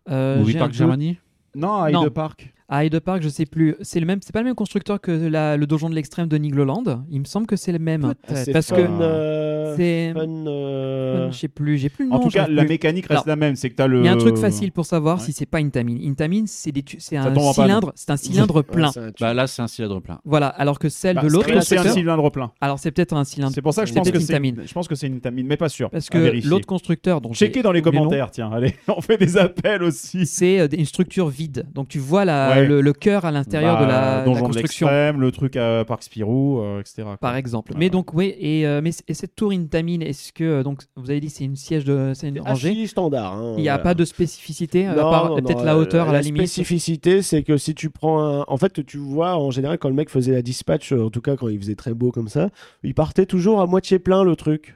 [0.09, 0.73] Euh, Movie Park.
[0.73, 1.17] Germany
[1.55, 2.09] Non, à Hyde.
[2.09, 2.53] Park.
[2.71, 3.75] À Hyde Park, je sais plus.
[3.81, 4.19] C'est le même.
[4.23, 6.83] C'est pas le même constructeur que la- le donjon de l'extrême de Nigloland.
[7.09, 8.13] Il me semble que c'est le même.
[8.27, 10.13] Ah, c'est parce fun, que euh, c'est.
[10.15, 11.77] euh, Je sais plus.
[11.77, 12.17] J'ai plus le nom.
[12.17, 12.69] En tout cas, la plus.
[12.69, 13.55] mécanique reste Alors, la même.
[13.55, 13.99] C'est que tu as le.
[13.99, 15.23] Il y a un truc facile pour savoir Ouais.
[15.25, 15.97] si c'est pas Intamin.
[16.05, 17.65] Intamin, c'est des tu- c'est Ça un tombe en panne.
[17.65, 18.89] cylindre, c'est un cylindre plein.
[18.95, 19.11] un.
[19.19, 20.19] Bah là, c'est un cylindre plein.
[20.25, 22.51] Voilà, alors que celle Bah, de l'autre Scream, c'est un constructeur, cylindre plein.
[22.61, 23.53] alors c'est peut-être un cylindre.
[23.53, 24.33] C'est pour ça que je pense que c'est.
[24.35, 24.63] Intamin.
[24.65, 25.89] Je pense que c'est une Intamin, mais pas sûr.
[25.89, 28.51] Parce que l'autre constructeur, dont j'ai Checkez dans les commentaires, tiens.
[28.53, 30.25] Allez, on fait des appels aussi.
[30.25, 31.65] c'est euh, une structure vide.
[31.73, 32.67] Donc tu vois la, Ouais.
[32.67, 34.87] le, le cœur à l'intérieur Bah, de la, la Donjon de construction.
[34.87, 37.03] l'extrême, le truc à Parc Spirou, euh, etc.
[37.03, 37.17] quoi.
[37.17, 37.73] par exemple.
[37.77, 41.09] Mais donc oui, et, euh, mais et cette tour Intamin, est-ce que euh, donc vous
[41.09, 43.33] avez dit c'est une siège de c'est une rangée standard.
[43.33, 43.83] hein, Il n'y a voilà.
[43.83, 46.41] pas de spécificité peut-être la hauteur à la, la limite.
[46.47, 48.45] spécificité, c'est que si tu prends un.
[48.47, 51.35] En fait, tu vois, en général, quand le mec faisait la dispatch, en tout cas
[51.35, 52.49] quand il faisait très beau comme ça,
[52.83, 54.75] il partait toujours à moitié plein le truc.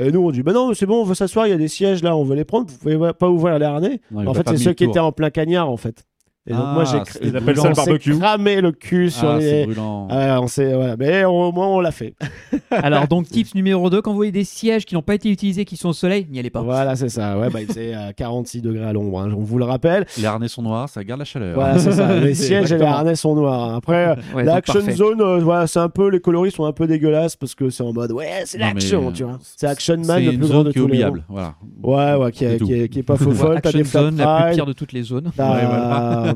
[0.00, 1.68] Et nous, on dit, bah non, c'est bon, on veut s'asseoir, il y a des
[1.68, 4.00] sièges là, on veut les prendre, vous pouvez pas ouvrir les harnais.
[4.14, 6.04] En fait, c'est ceux qui étaient en plein cagnard, en fait.
[6.44, 8.18] Et donc, Ah, moi, j'ai c'est- Ils appellent ça le on s'est barbecue.
[8.18, 9.64] cramé le cul sur Ah, c'est les.
[9.66, 10.08] brûlant.
[10.10, 10.96] Ah, on sait, voilà.
[10.98, 12.14] Mais au moins, on l'a fait.
[12.72, 15.64] Alors donc tips numéro 2, quand vous voyez des sièges qui n'ont pas été utilisés,
[15.64, 16.60] qui sont au soleil, n'y allez pas.
[16.62, 17.38] Voilà, c'est ça.
[17.38, 20.04] Ouais, bah, il faisait à 46 degrés à l'ombre, hein, on vous le rappelle.
[20.18, 21.54] Les harnais sont noirs, ça garde la chaleur.
[21.54, 22.12] Voilà, c'est ça.
[22.20, 23.76] Les sièges et les harnais sont noirs.
[23.76, 24.92] Après, Ouais, la donc action parfait.
[24.96, 27.84] zone, euh, voilà, c'est un peu, les coloris sont un peu dégueulasses parce que c'est
[27.84, 29.38] en mode, ouais, c'est l'action, mais, tu vois.
[29.56, 31.24] C'est Action Man, C'est le plus grand zone de qui est tous les oubliable.
[31.28, 31.54] Voilà.
[31.84, 32.58] Ouais, ouais, qui est,
[32.92, 33.60] C'est pas faux folle.
[33.62, 35.30] T'as Action Zone, la plus pire de toutes les zones.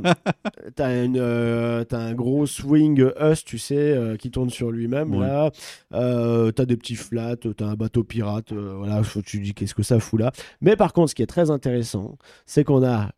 [0.78, 5.14] Une, euh, un gros swing us, tu sais, euh, qui tourne sur lui-même.
[5.14, 5.26] Ouais.
[5.26, 5.50] Là,
[5.94, 8.52] euh, t'as des petits flats, t'as un bateau pirate.
[8.52, 10.32] euh, voilà, tu dis qu'est-ce que ça fout là.
[10.60, 13.10] Mais par contre, ce qui est très intéressant, c'est qu'on a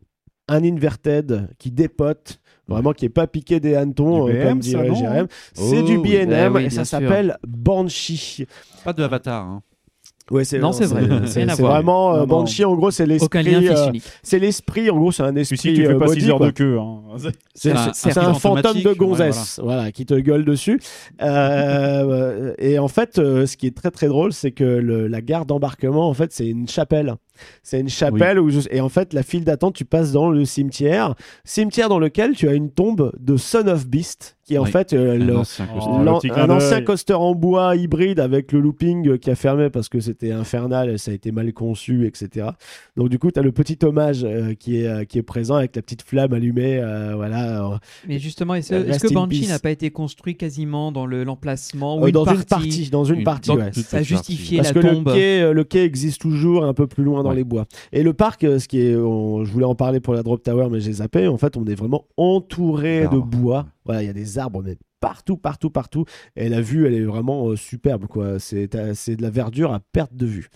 [0.47, 2.39] un inverted qui dépote.
[2.67, 5.27] Vraiment, qui est pas piqué des hannetons, Du euh, BM, comme dirait Jérém.
[5.53, 6.17] C'est Oh, du oui.
[6.19, 8.45] BNM Ah oui, et ça s'appelle Banshee.
[8.83, 9.43] Pas de Avatar.
[9.43, 9.63] hein.
[10.31, 11.03] Ouais, c'est Non, c'est vrai.
[11.25, 12.25] C'est vraiment euh.
[12.25, 12.63] Banshee.
[12.65, 13.67] En gros, c'est Aucun l'esprit.
[13.67, 14.03] euh, unique.
[14.21, 14.89] c'est l'esprit.
[14.89, 15.57] En gros, c'est un esprit.
[15.57, 16.47] Celui-ci, tu fais euh, pas body, 6 heures quoi.
[16.47, 16.77] de queue.
[16.79, 17.01] hein.
[17.55, 17.71] C'est
[18.17, 20.79] un- fantôme de ouais, gonzesse, voilà, qui te gueule dessus.
[21.21, 25.21] Euh, et en fait, euh, ce qui est très très drôle, c'est que le- la
[25.21, 27.15] gare d'embarquement, en fait, c'est une chapelle.
[27.63, 30.43] C'est une chapelle où je- et en fait, la file d'attente, tu passes dans le
[30.45, 31.15] cimetière,
[31.45, 34.71] cimetière dans lequel tu as une tombe de Son of Beast, qui est en Oui.
[34.71, 39.19] fait euh, Un le- ancien Oh, le un coaster en bois hybride avec le looping
[39.19, 42.47] qui a fermé parce que c'était infernal et ça a été mal conçu, etc.
[42.97, 45.53] Donc du coup, tu as le petit hommage euh, qui, est, euh, qui est présent
[45.55, 46.79] avec la petite flamme allumée.
[46.79, 51.05] euh, voilà, Mais justement, est-ce Euh, que in Banshee n'a pas été construit quasiment dans
[51.05, 53.71] le- l'emplacement ou euh, une dans partie, une partie, dans une Une- partie, donc, ouais.
[53.73, 55.07] Ça justifié Parce la que tombe.
[55.09, 57.35] le quai, le quai existe toujours un peu plus loin dans Ouais.
[57.35, 57.65] les bois.
[57.93, 60.69] Et le parc, ce qui est, on- je voulais en parler pour la Drop Tower,
[60.71, 61.27] mais j'ai zappé.
[61.27, 63.67] En fait, on est vraiment entouré de bois.
[63.89, 66.05] Voilà, il y a des arbres, mais partout, partout, partout.
[66.35, 68.37] Et la vue, elle est vraiment euh, superbe, quoi.
[68.37, 70.49] C'est c'est de la verdure à perte de vue.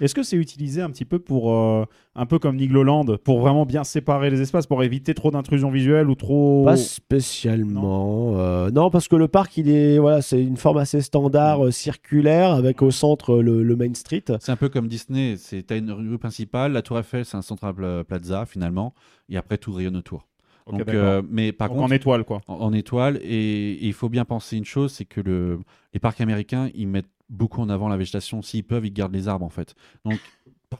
[0.00, 1.84] Est-ce que c'est utilisé un petit peu pour, euh,
[2.16, 6.10] un peu comme Nigloland, pour vraiment bien séparer les espaces, pour éviter trop d'intrusion visuelle
[6.10, 6.64] ou trop.
[6.64, 8.32] Pas spécialement.
[8.36, 11.70] euh, non, parce que le parc, il est, voilà, c'est une forme assez standard, euh,
[11.70, 14.24] circulaire, avec au centre le, le Main Street.
[14.40, 15.36] C'est un peu comme Disney.
[15.36, 18.94] C'est t'as une rue principale, la Tour Eiffel, c'est un central pla- plaza finalement,
[19.28, 20.26] et après tout rayonne autour.
[20.66, 22.40] Donc, euh, mais par Donc contre, en étoile, quoi.
[22.48, 25.60] en, en étoile, et, et il faut bien penser une chose, c'est que le,
[25.94, 28.42] les parcs américains, ils mettent beaucoup en avant la végétation.
[28.42, 29.74] S'ils peuvent, ils gardent les arbres en fait.
[30.04, 30.18] Donc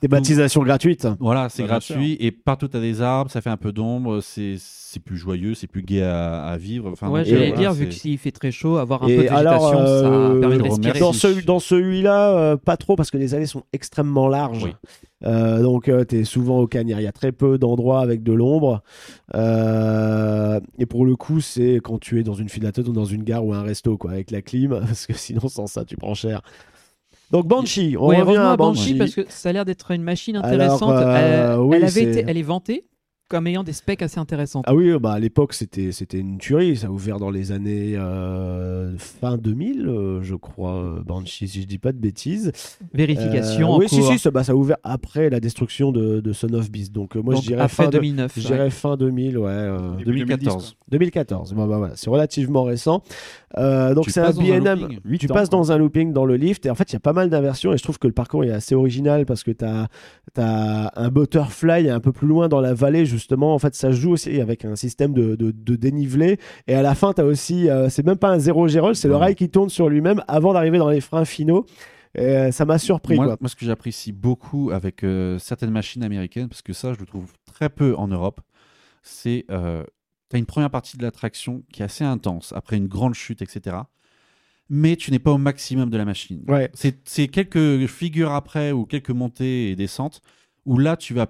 [0.02, 1.08] Des baptisations gratuites.
[1.18, 4.20] Voilà, c'est Bah, gratuit et partout tu as des arbres, ça fait un peu d'ombre,
[4.20, 6.90] c'est c'est plus joyeux, c'est plus gai à, à vivre.
[6.92, 9.22] Enfin, ouais, j'allais voilà, dire, vu que s'il fait très chaud, avoir un Et peu
[9.24, 10.98] de végétation, alors, euh, ça permet de respirer.
[11.00, 14.64] Dans, celui- dans celui-là, euh, pas trop parce que les allées sont extrêmement larges.
[14.64, 14.72] Oui.
[15.26, 16.98] Euh, donc, tu es souvent au canière.
[16.98, 18.82] Il y a très peu d'endroits avec de l'ombre.
[19.34, 23.04] Euh, et pour le coup, c'est quand tu es dans une file d'attente ou dans
[23.04, 25.96] une gare ou un resto, quoi, avec la clim, parce que sinon, sans ça, tu
[25.96, 26.42] prends cher.
[27.30, 28.98] Donc, Banshee, on revient à Banshee Banshee.
[28.98, 30.92] parce que ça a l'air d'être une machine Alors, intéressante.
[30.92, 32.84] euh, elle, oui, elle avait été, elle est vantée
[33.30, 34.64] comme ayant des specs assez intéressantes.
[34.66, 36.76] Ah oui, bah à l'époque c'était c'était une tuerie.
[36.76, 41.62] Ça a ouvert dans les années euh, fin 2000, euh, je crois, euh, Banshee, si
[41.62, 42.52] je dis pas de bêtises.
[42.92, 44.12] Vérification Euh, en oui, si, cours.
[44.12, 46.92] si, ça, bah, ça a ouvert après la destruction de, de Son of Beast.
[46.92, 48.32] Donc moi Donc, je dirais fin, de- 2009.
[48.36, 48.46] je ouais.
[48.54, 49.48] dirais fin 2000, ouais.
[49.48, 50.76] euh, Début 2014.
[50.90, 51.54] 2014.
[51.54, 53.02] Bah, bah, voilà, c'est relativement récent.
[53.58, 54.88] Euh, donc Tu c'est un passes dans un BNM.
[55.18, 55.58] Tu passes quoi.
[55.58, 57.72] dans un looping dans le lift et en fait il y a pas mal d'inversions
[57.72, 59.88] et je trouve que le parcours est assez original parce que tu as,
[60.96, 63.54] un butterfly un peu plus loin dans la vallée justement.
[63.54, 66.94] En fait ça joue aussi avec un système de, de, de dénivelé et à la
[66.94, 69.48] fin tu as aussi, euh, c'est même pas un zéro gérol, c'est le rail qui
[69.48, 71.66] tourne sur lui-même avant d'arriver dans les freins finaux.
[72.14, 73.36] Et, euh, ça m'a surpris moi, quoi.
[73.40, 77.06] moi, ce que j'apprécie beaucoup avec euh, certaines machines américaines, parce que ça, je le
[77.06, 78.40] trouve très peu en Europe,
[79.02, 79.84] c'est euh,
[80.28, 83.42] tu as une première partie de l'attraction qui est assez intense, après une grande chute,
[83.42, 83.76] etc.
[84.68, 86.44] Mais tu n'es pas au maximum de la machine.
[86.46, 86.70] Ouais.
[86.74, 90.22] C'est quelques figures après ou quelques montées et descentes
[90.64, 91.26] où là, tu vas,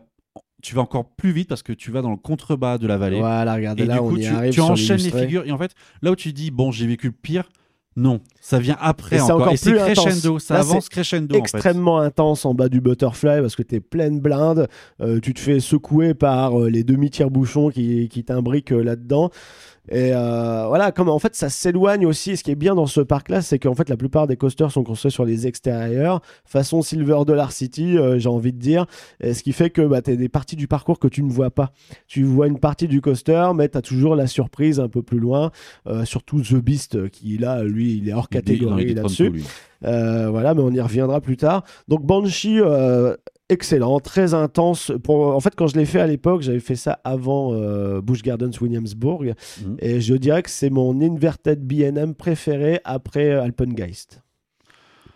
[0.62, 3.18] tu vas encore plus vite parce que tu vas dans le contrebas de la vallée.
[3.18, 4.50] Voilà, regardez Et là du on coup, y tu, arrive.
[4.50, 5.44] tu sur enchaînes les figures.
[5.46, 7.48] Et en fait, là où tu dis, bon, j'ai vécu le pire,
[7.96, 9.40] non, ça vient après Et c'est encore.
[9.42, 10.04] encore et c'est plus intense.
[10.04, 11.34] crescendo, ça Là, avance crescendo.
[11.34, 11.40] en fait.
[11.40, 14.68] extrêmement intense en bas du butterfly parce que tu es pleine blinde,
[15.00, 19.30] euh, tu te fais secouer par euh, les demi-tire-bouchons qui, qui t'imbriquent euh, là-dedans.
[19.90, 22.36] Et euh, voilà, comme en fait ça s'éloigne aussi.
[22.36, 24.84] Ce qui est bien dans ce parc-là, c'est qu'en fait la plupart des coasters sont
[24.84, 28.86] construits sur les extérieurs, façon Silver Dollar City, euh, j'ai envie de dire.
[29.20, 31.30] Et ce qui fait que bah, tu as des parties du parcours que tu ne
[31.30, 31.72] vois pas.
[32.06, 35.18] Tu vois une partie du coaster, mais tu as toujours la surprise un peu plus
[35.18, 35.50] loin.
[35.88, 39.42] Euh, surtout The Beast, qui là, lui, il est hors catégorie là-dessus.
[39.84, 41.64] Euh, voilà, mais on y reviendra plus tard.
[41.88, 43.16] Donc Banshee, euh,
[43.50, 44.92] excellent, très intense.
[45.02, 48.22] Pour, en fait, quand je l'ai fait à l'époque, j'avais fait ça avant euh, Busch
[48.22, 49.34] Gardens Williamsburg,
[49.64, 49.76] Mhm.
[49.80, 54.22] et je dirais que c'est mon inverted BM préféré après euh, Alpengeist.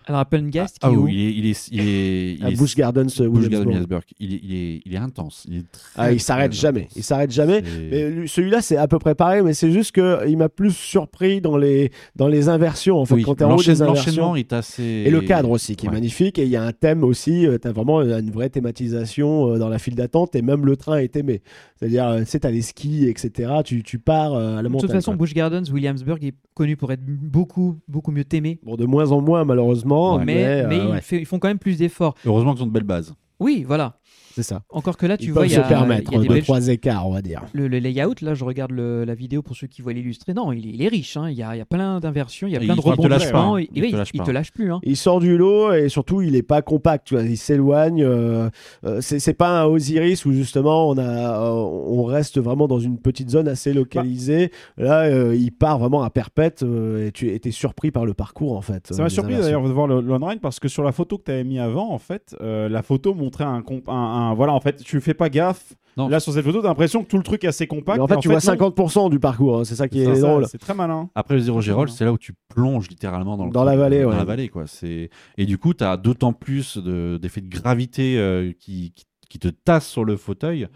[0.07, 0.38] Alors, qui
[0.83, 3.07] Ah est où oui, il est, il est, il est, il À est- Busch Gardens
[3.21, 4.03] euh, Busch Gardens Williamsburg.
[4.21, 5.47] Il est, il est, il est intense.
[5.51, 5.64] Il
[5.97, 6.88] Ah, il s'arrête jamais.
[6.97, 7.62] Il s'arrête jamais.
[7.90, 11.57] Mais celui-là, c'est à peu près pareil, mais c'est juste qu'il m'a plus surpris dans
[11.57, 12.99] les, dans les inversions.
[12.99, 13.95] En fait, Oui, quand t'es en haut des inversions.
[13.95, 14.83] L'enchaînement est assez.
[14.83, 16.38] Et le cadre aussi, qui est magnifique.
[16.38, 17.47] Et il y a un thème aussi.
[17.62, 20.35] tu as vraiment une vraie thématisation euh, dans la file d'attente.
[20.35, 21.43] Et même le train est aimé.
[21.79, 23.53] C'est-à-dire, euh, tu sais, t'as les skis, etc.
[23.64, 24.88] Tu, tu pars euh, à la De montagne.
[24.88, 25.19] toute façon, quoi.
[25.19, 28.59] Busch Gardens, Williamsburg est connu pour être beaucoup, beaucoup mieux aimé.
[28.62, 29.93] Bon, de moins en moins, malheureusement.
[30.24, 32.14] Mais mais ils, ouais, fait- ils font quand même plus d'efforts.
[32.26, 33.14] Heureusement qu'ils ont de belles bases.
[33.40, 33.98] Oui, voilà.
[34.35, 34.62] C'est ça.
[34.70, 36.29] Encore que là, tu Ils vois, il y se a, permettre il y a des
[36.29, 37.42] deux, belles trois écarts, on va dire.
[37.53, 40.35] le, le layout, là, je regarde le- la vidéo pour ceux qui voient l'illustré.
[40.35, 41.16] Non, il est, il est riche.
[41.16, 41.29] hein.
[41.31, 43.07] Il, y a, il y a plein d'inversions, il y a plein de il te
[43.07, 43.57] lâche pas, rebondissements.
[43.57, 43.61] hein.
[43.75, 44.25] Il te lâche il pas.
[44.25, 44.73] te lâche plus.
[44.73, 44.81] hein.
[44.83, 48.03] Il sort du lot et surtout il est pas compact, tu vois, il s'éloigne.
[48.03, 48.49] euh,
[48.85, 52.81] euh, c'est c'est pas un Osiris où justement on a, euh, on reste vraiment dans
[52.81, 54.51] une petite zone assez localisée.
[54.77, 58.57] Là, euh, il part vraiment à perpète euh, et tu étais surpris par le parcours
[58.57, 58.88] en fait.
[58.88, 61.25] Ça euh, m'a surpris d'ailleurs de voir le- l'online parce que sur la photo que
[61.25, 63.92] tu avais mis avant, en fait, euh, la photo montrait un, comp- un,
[64.30, 65.74] un- Voilà, en fait, tu fais pas gaffe.
[65.96, 66.08] Non.
[66.08, 67.98] Là, sur cette photo, t'as l'impression que tout le truc est assez compact.
[67.98, 68.40] Mais en fait, et tu vois non.
[68.40, 70.46] 50% du parcours, hein, c'est ça qui est ça, drôle.
[70.48, 71.08] C'est très malin.
[71.14, 74.02] Après le zéro Gérol, c'est là où tu plonges littéralement dans, le Dans la vallée,
[74.02, 74.16] dans ouais.
[74.16, 74.66] la vallée, quoi.
[74.66, 75.08] C'est
[75.38, 79.38] et du coup, tu as d'autant plus de- d'effets de gravité euh, qui, qui, qui
[79.38, 80.66] te tassent sur le fauteuil.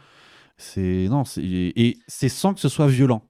[0.57, 3.23] C'est non, c'est et c'est sans que ce soit violent.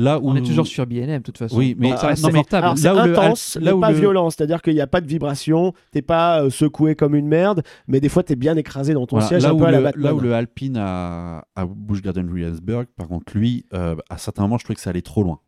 [0.00, 1.56] Là où On est toujours sur BNM, de toute façon.
[1.56, 2.54] Oui, mais- ça ah, reste.
[2.54, 4.72] Alors, c'est Là où le intense, Al- là mais où pas le- violent, c'est-à-dire qu'il
[4.74, 8.22] n'y a pas de vibration, t'es pas euh, secoué comme une merde, mais des fois
[8.22, 10.04] t'es bien écrasé dans ton Voilà, siège, là, un où peu à la le, Batman.
[10.04, 14.42] là où le Alpine à, à Busch Garden Williamsburg, par contre, lui, euh, à certains
[14.42, 15.38] moments, je trouvais que ça allait trop loin.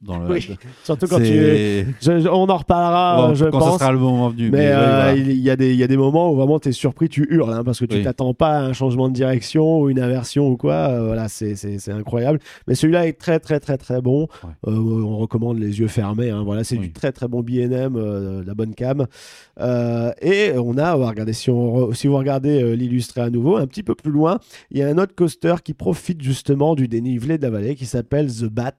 [0.00, 0.48] Dans le, Oui,
[0.84, 1.84] Surtout quand tu es...
[2.00, 3.72] Je- on en reparlera, Bon, je quand pense.
[3.72, 4.48] ça sera le moment venu.
[4.50, 5.14] Mais euh, voilà.
[5.16, 7.26] il y, a des- il y a des moments où vraiment tu es surpris, tu
[7.28, 8.04] hurles, hein, parce que tu Oui.
[8.04, 10.74] t'attends pas à un changement de direction ou une inversion ou quoi.
[10.74, 12.38] euh, voilà, c'est- incroyable.
[12.68, 14.28] Mais celui-là est très, très, très, très bon.
[14.44, 14.50] Ouais.
[14.68, 16.30] Euh, on recommande les yeux fermés.
[16.30, 16.42] hein.
[16.44, 19.04] Voilà, c'est du très, très bon BNM, de la bonne cam.
[19.60, 23.82] Et on a, regardez, si, on re- si vous regardez l'illustré à nouveau, un petit
[23.82, 24.38] peu plus loin,
[24.70, 27.86] il y a un autre coaster qui profite justement du dénivelé de la vallée qui
[27.86, 28.74] s'appelle The Bat.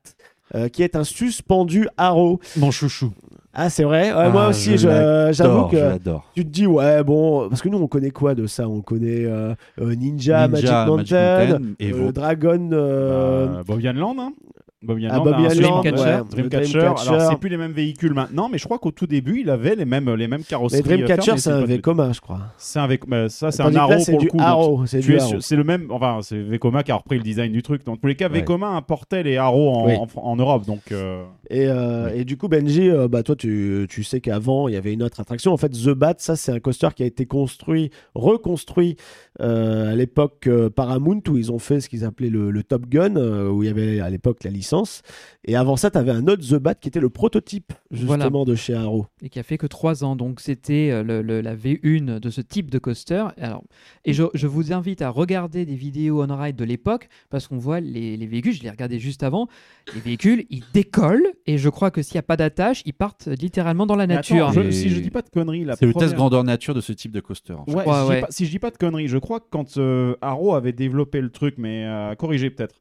[0.56, 2.40] Euh, qui est un suspendu haro.
[2.58, 3.12] Mon chouchou.
[3.54, 4.14] Ah, c'est vrai?
[4.14, 5.98] Ouais, Moi Ah, aussi, j'avoue que
[6.36, 8.70] tu te dis ouais bon parce que nous on connaît quoi de ça?
[8.70, 12.12] On connaît euh, euh, Ninja, Magic Ninja, Mountain, Magic Mountain, euh.
[12.12, 14.34] Dragon Euh, Bovian Land, hein
[14.82, 16.04] Bobby Ah, Island, Bobby un Island, Dreamcatcher.
[16.04, 16.80] ouais, Dreamcatcher.
[16.80, 17.10] Dreamcatcher.
[17.12, 19.76] Alors, c'est plus les mêmes véhicules maintenant, mais je crois qu'au tout début, il avait
[19.76, 20.82] les mêmes, les mêmes carrosseries.
[20.88, 22.40] Mais Dreamcatcher, c'est un Vekoma, je crois.
[22.58, 24.38] C'est un bah, ça, c'est un Arrow c'est pour du le coup.
[24.40, 25.88] Arrow, c'est du C'est le même.
[25.90, 27.86] Enfin, c'est Vekoma qui a repris le design du truc.
[27.86, 28.40] Dans tous les cas, Ouais.
[28.40, 29.94] Vekoma importait les Arrow en, Oui.
[29.98, 30.66] en, en Europe.
[30.66, 34.70] Donc, euh, Et, euh, et du coup, Benji, euh, bah, toi, tu, tu sais qu'avant,
[34.70, 35.52] il y avait une autre attraction.
[35.52, 38.96] En fait, The Bat, ça, c'est un coaster qui a été construit, reconstruit
[39.40, 43.16] à l'époque Paramount, où ils ont fait ce qu'ils appelaient le, le Top Gun,
[43.50, 45.02] où il y avait à l'époque la licence.
[45.46, 48.46] Et avant ça, tu avais un autre The Bat qui était le prototype, justement, Voilà.
[48.46, 49.08] de chez Arrow.
[49.22, 50.16] et qui a fait que 3 ans.
[50.16, 53.26] Donc c'était euh, le- le- la V1 de ce type de coaster.
[53.38, 53.64] Alors,
[54.06, 57.58] et je, je vous invite à regarder des vidéos on ride de l'époque parce qu'on
[57.58, 59.48] voit les, les véhicules, je les regardais juste avant,
[59.96, 63.28] les véhicules, ils décollent et je crois que s'il n'y a pas d'attache, ils partent
[63.28, 64.50] littéralement dans la mais nature.
[64.50, 66.74] attends, je- si je dis pas de conneries, la C'est le première- test grandeur nature
[66.76, 67.54] de ce type de coaster.
[67.54, 67.72] en fait.
[67.74, 69.78] Ouais, Ouais, si, je pas, si je dis pas de conneries, je crois que quand
[69.78, 72.76] euh, Arrow avait développé le truc, mais euh, corrigez peut-être,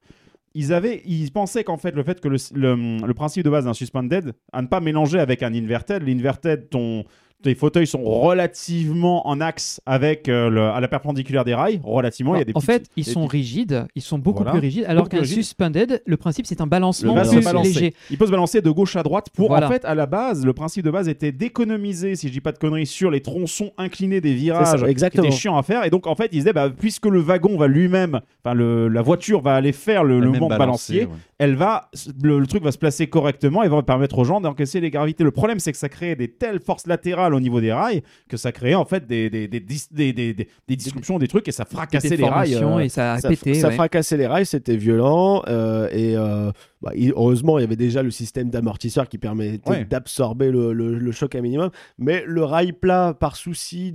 [0.54, 3.74] ils avaient, pensaient qu'en fait le fait que le, le- le principe de base d'un
[3.74, 7.04] suspended, à ne pas mélanger avec un inverted, l'inverted, ton
[7.42, 12.34] tes fauteuils sont relativement en axe avec euh, le- à la perpendiculaire des rails, relativement.
[12.34, 14.38] il y a des en petites- fait, ils des sont petites- rigides, ils sont beaucoup
[14.42, 14.52] Voilà.
[14.52, 17.68] plus rigides, alors qu'un suspended, le principe c'est un balancement plus balancé.
[17.68, 17.94] léger.
[18.10, 19.66] Il peut se balancer de gauche à droite pour Voilà.
[19.66, 22.52] en fait à la base le principe de base était d'économiser si je dis pas
[22.52, 25.24] de conneries sur les tronçons inclinés des virages qui exactement.
[25.24, 27.68] étaient chiants à faire et donc en fait ils disaient bah, puisque le wagon va
[27.68, 31.10] lui-même enfin le- la voiture va aller faire le, le balancier, ouais.
[31.38, 31.90] elle va
[32.22, 35.24] le, le truc va se placer correctement et va permettre aux gens d'encaisser les gravités
[35.24, 38.36] le problème c'est que ça créait des telles forces latérales au niveau des rails que
[38.36, 42.16] ça créait en fait des, des, des, des, des, disruptions des trucs et ça fracassait
[42.16, 43.54] les rails euh, et ça a ça, pété.
[43.54, 43.74] ça ouais.
[43.74, 45.42] fracassait les rails, c'était violent.
[45.48, 46.50] euh, et euh,
[46.82, 49.84] bah, heureusement, il y avait déjà le système d'amortisseur qui permettait Ouais.
[49.84, 51.70] d'absorber le, le- le choc à minimum.
[51.98, 53.92] Mais le rail plat, par souci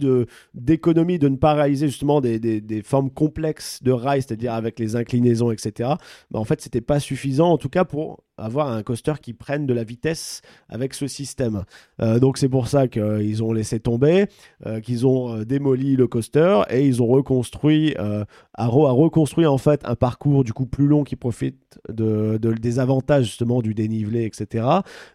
[0.54, 4.80] d'économie, de, ne pas réaliser justement des, des- des formes complexes de rail, c'est-à-dire avec
[4.80, 5.92] les inclinaisons, etc.,
[6.32, 9.66] bah, en fait, c'était pas suffisant, en tout cas pour avoir un coaster qui prenne
[9.68, 11.64] de la vitesse avec ce système.
[12.02, 14.26] Euh, donc c'est pour ça qu'ils ont laissé tomber,
[14.66, 19.46] euh, qu'ils ont euh, démoli le coaster et ils ont reconstruit euh, Arrow a reconstruit
[19.46, 23.62] en fait un parcours du coup plus long qui profite de, de- des avantages justement
[23.62, 24.66] du dénivelé, etc.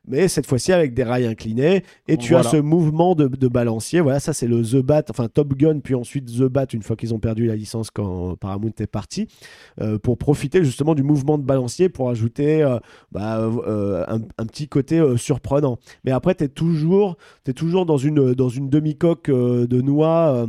[0.06, 2.48] Mais cette fois-ci avec des rails inclinés et tu Voilà.
[2.48, 4.00] as ce mouvement de, de balancier.
[4.00, 6.96] Voilà, ça c'est le The Bat, enfin Top Gun, puis ensuite The Bat une fois
[6.96, 9.28] qu'ils ont perdu la licence quand Paramount est parti,
[10.02, 12.62] pour profiter justement du mouvement de balancier pour ajouter
[13.12, 15.78] bah, euh, un, un petit côté euh, surprenant.
[16.04, 20.46] Mais après, tu es toujours, t'es toujours dans une, dans une demi-coque euh, de noix.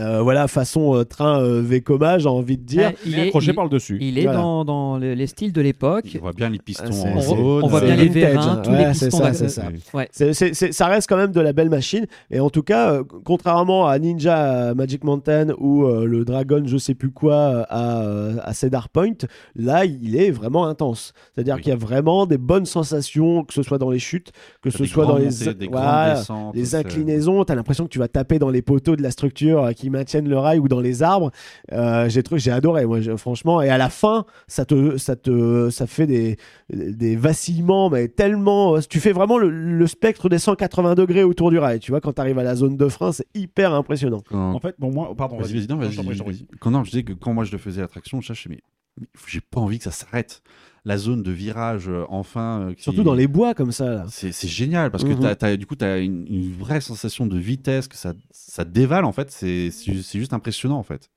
[0.00, 2.88] Euh, voilà, façon euh, train euh, Vekoma, j'ai envie de dire.
[2.88, 4.38] Ouais, il est, accroché il- par le dessus il est Voilà.
[4.38, 6.06] dans, dans le- les styles de l'époque.
[6.16, 7.68] On voit bien les pistons en On, c'est- on jaune.
[7.70, 8.62] voit bien les vérins, hein.
[8.64, 9.18] tous Ouais, les c'est pistons.
[9.22, 9.62] ça, d'a- c'est ça.
[9.92, 10.08] Ouais.
[10.12, 12.06] C'est- c'est- c'est- ça reste quand même de la belle machine.
[12.30, 16.76] Et en tout cas, euh, contrairement à Ninja Magic Mountain ou euh, le Dragon, je
[16.76, 19.12] sais plus quoi, à, euh, à Cedar Point,
[19.56, 21.12] là, il est vraiment intense.
[21.34, 21.62] C'est-à-dire Oui.
[21.62, 24.84] qu'il y a vraiment des bonnes sensations, que ce soit dans les chutes, que ce
[24.84, 26.20] soit dans les, montées, des voilà,
[26.54, 27.44] les c'est- inclinaisons.
[27.44, 29.90] Tu as l'impression que tu vas taper dans les poteaux de la structure euh, qui
[29.90, 31.30] maintiennent le rail ou dans les arbres.
[31.72, 33.60] Euh, j'ai trouvé- j'ai adoré, moi, je- franchement.
[33.60, 36.36] Et à la fin, ça te, ça te, ça fait des,
[36.70, 38.78] des vacillements, mais tellement.
[38.80, 41.80] Tu fais vraiment le, le spectre des 180 degrés autour du rail.
[41.80, 44.22] Tu vois, quand tu arrives à la zone de frein, c'est hyper impressionnant.
[44.28, 46.46] Quand- en fait bon moi pardon Vas-y, vas-y, Je je vas-y.
[46.60, 48.60] Quand, non, je disais que quand moi je le faisais l'attraction, je sais, mais,
[49.00, 50.42] mais j'ai pas envie que ça s'arrête.
[50.86, 52.60] La zone de virage, euh, enfin.
[52.68, 54.04] euh, qui- Surtout dans les bois comme ça.
[54.10, 55.34] C'est génial parce que Mhm.
[55.34, 59.04] t'as- du coup, tu as une, une vraie sensation de vitesse, que ça, ça dévale
[59.06, 59.30] en fait.
[59.30, 59.70] C'est
[60.12, 61.08] juste impressionnant en fait.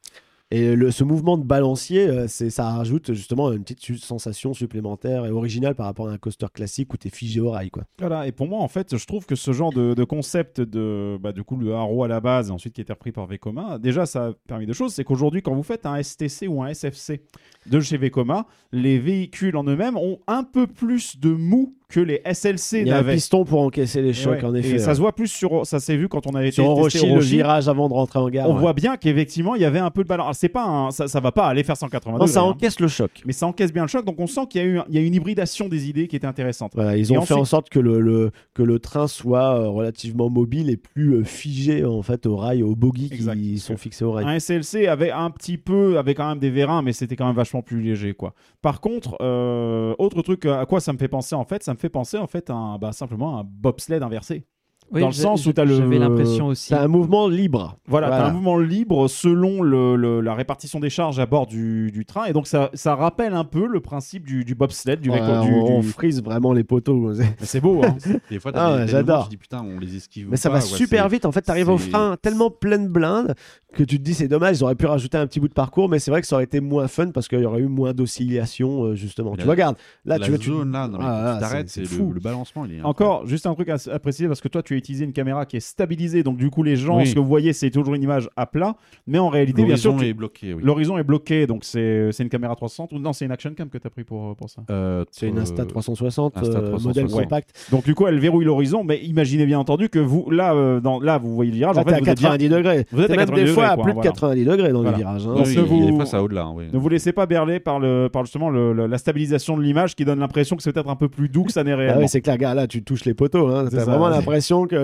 [0.50, 5.26] Et le- ce mouvement de balancier, euh, c'est, ça rajoute justement une petite sensation supplémentaire
[5.26, 7.70] et originale par rapport à un coaster classique où tu es figé au rail.
[7.70, 7.84] Quoi.
[8.00, 11.34] Voilà, et pour moi, en fait, je trouve que ce genre de, concept de, bah,
[11.34, 14.28] du coup, le Haro à la base, ensuite qui été repris par Vekoma, déjà, ça
[14.28, 14.94] a permis de choses.
[14.94, 17.22] C'est qu'aujourd'hui, quand vous faites un STC ou un SFC
[17.66, 22.22] de chez Vekoma, les véhicules en eux-mêmes ont un peu plus de mou que les
[22.26, 24.44] SLC Il y a un piston pour encaisser les chocs, ouais.
[24.46, 24.76] en effet.
[24.76, 25.66] Et ça se voit plus sur.
[25.66, 27.30] Ça s'est vu quand on avait été Orochi, au le Orochi.
[27.30, 28.50] virage avant de rentrer en gare.
[28.50, 28.60] On ouais.
[28.60, 30.38] voit bien qu'effectivement, il y avait un peu de balance.
[30.38, 32.44] C'est pas un- ça, ça va pas aller faire 180 Non, ça hein.
[32.44, 33.12] encaisse le choc.
[33.26, 34.04] mais ça encaisse bien le choc.
[34.04, 36.18] Donc on sent qu'il y a eu, il y a une hybridation des idées qui
[36.18, 36.74] était intéressante.
[36.76, 39.56] Voilà, ils Et ont fait ensuite- en sorte que le, le- que le train soit
[39.58, 43.36] euh, relativement mobile et plus euh, figé en fait au rail, aux bogies Exact.
[43.38, 44.26] qui sont fixés au rail.
[44.26, 47.36] Un SLC avait un petit peu, avait quand même des vérins, mais c'était quand même
[47.36, 48.34] vachement plus léger, quoi.
[48.62, 51.77] Par contre, euh, autre truc à quoi ça me fait penser en fait, ça me
[51.78, 54.48] fait penser en fait à un, bah, simplement à un bobsled inversé.
[54.92, 55.76] Oui, dans le sens où tu as le.
[55.76, 56.68] J'avais l'impression aussi.
[56.70, 57.78] C'est un mouvement libre.
[57.88, 58.24] Voilà, Voilà.
[58.24, 62.06] t'as un mouvement libre selon le, le- la répartition des charges à bord du, du
[62.06, 62.26] train.
[62.26, 65.46] Et donc, ça, ça rappelle un peu le principe du, du bobsled, du, Ouais, réco-
[65.46, 67.12] du- on, frise vraiment les poteaux.
[67.40, 67.98] C'est beau, hein.
[68.30, 69.24] Des fois, Ah ouais, j'adore.
[69.24, 70.28] tu te dis putain, on les esquive.
[70.32, 71.26] Mais ça pas, va ouais, super vite.
[71.26, 73.36] En fait, t'arrives au c'est- frein tellement pleine blinde
[73.74, 74.58] que tu te dis c'est dommage.
[74.60, 76.46] Ils auraient pu rajouter un petit bout de parcours, mais c'est vrai que ça aurait
[76.46, 79.32] été moins fun parce qu'il y aurait eu moins d'oscillation euh, justement.
[79.32, 81.40] Mais tu la- regardes là, la tu vois, tu zone là, dans Ah, là, tu
[81.42, 82.12] t'arrêtes, c'est- le, fou.
[82.14, 82.66] le balancement.
[82.66, 85.06] Il est Encore, juste un truc à, à préciser parce que toi, tu as utilisé
[85.06, 86.24] une caméra qui est stabilisée.
[86.24, 87.08] Donc, du coup, les gens, Oui.
[87.08, 88.76] ce que vous voyez, c'est toujours une image à plat.
[89.08, 90.54] Mais en réalité, bien sûr, L'horizon est bloqué.
[90.54, 90.62] Oui.
[90.64, 91.48] l'horizon est bloqué.
[91.48, 93.90] Donc, c'est c'est une caméra 360 ou non, c'est une action cam que tu as
[93.90, 94.62] pris pour, pour ça?
[94.70, 97.24] Euh, c'est une euh, Insta 360 Insta euh, 360, modèle ouais.
[97.24, 97.50] compact.
[97.72, 98.84] Donc, du coup, elle verrouille l'horizon.
[98.84, 101.76] Mais imaginez bien entendu que vous, là, euh, dans, là vous voyez le virage.
[101.76, 102.86] Là, en fait, à vous êtes bien- 90 degrés.
[102.92, 104.12] Vous êtes T'es à même 90 des fois degrés, à plus de voilà.
[104.12, 104.92] 90 degrés dans Voilà.
[104.98, 105.28] les virages.
[105.28, 105.34] hein.
[105.36, 106.50] Donc, oui, ce il y a vous- des fois, ça au-delà.
[106.54, 106.66] Oui.
[106.72, 109.96] Ne vous laissez pas berler par, le, par justement le- le- la stabilisation de l'image
[109.96, 112.02] qui donne l'impression que c'est peut-être un peu plus doux que ça n'est Ah réellement.
[112.02, 113.48] oui, c'est clair, gars, là, tu touches les poteaux.
[113.48, 113.66] Hein.
[113.70, 114.12] C'est T'as vraiment ouais.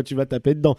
[0.03, 0.75] Tu vas taper dedans.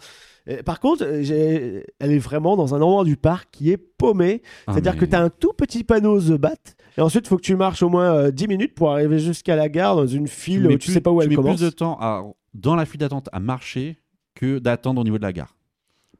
[0.47, 4.41] Et par contre, euh, elle est vraiment dans un endroit du parc qui est paumé.
[4.67, 6.53] Ah, C'est-à-dire mais- que tu as un tout petit panneau The Bat.
[6.97, 9.55] Et ensuite, il faut que tu marches au moins euh, 10 minutes pour arriver jusqu'à
[9.55, 11.29] la gare dans une tu file mets où tu plus- sais pas où tu elle
[11.29, 11.57] mets commence.
[11.57, 13.97] plus de temps à, dans la file d'attente à marcher
[14.35, 15.54] que d'attendre au niveau de la gare.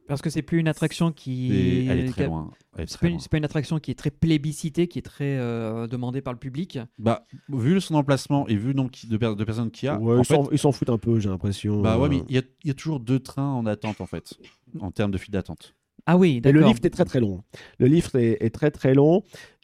[0.08, 1.88] Parce que c'est plus une attraction qui.
[1.90, 2.52] Elle est très loin.
[2.86, 6.34] C'est pas, une- pas attraction qui est très plébiscitée, qui est très euh, demandée par
[6.34, 6.78] le public.
[7.00, 9.98] Bah, vu son emplacement et vu le nombre de, per- de personnes qu'il y a,
[10.00, 11.82] Ouais, ils s'en- foutent un peu, j'ai l'impression.
[11.82, 14.00] bah ouais, Euh, mais il y a, il y a toujours deux trains en attente
[14.02, 14.34] en fait,
[14.80, 15.74] en termes de file d'attente.
[16.06, 16.62] Ah oui, Et d'accord.
[16.62, 17.44] le lift est très très long.
[17.80, 19.24] Le lift est, est très très long.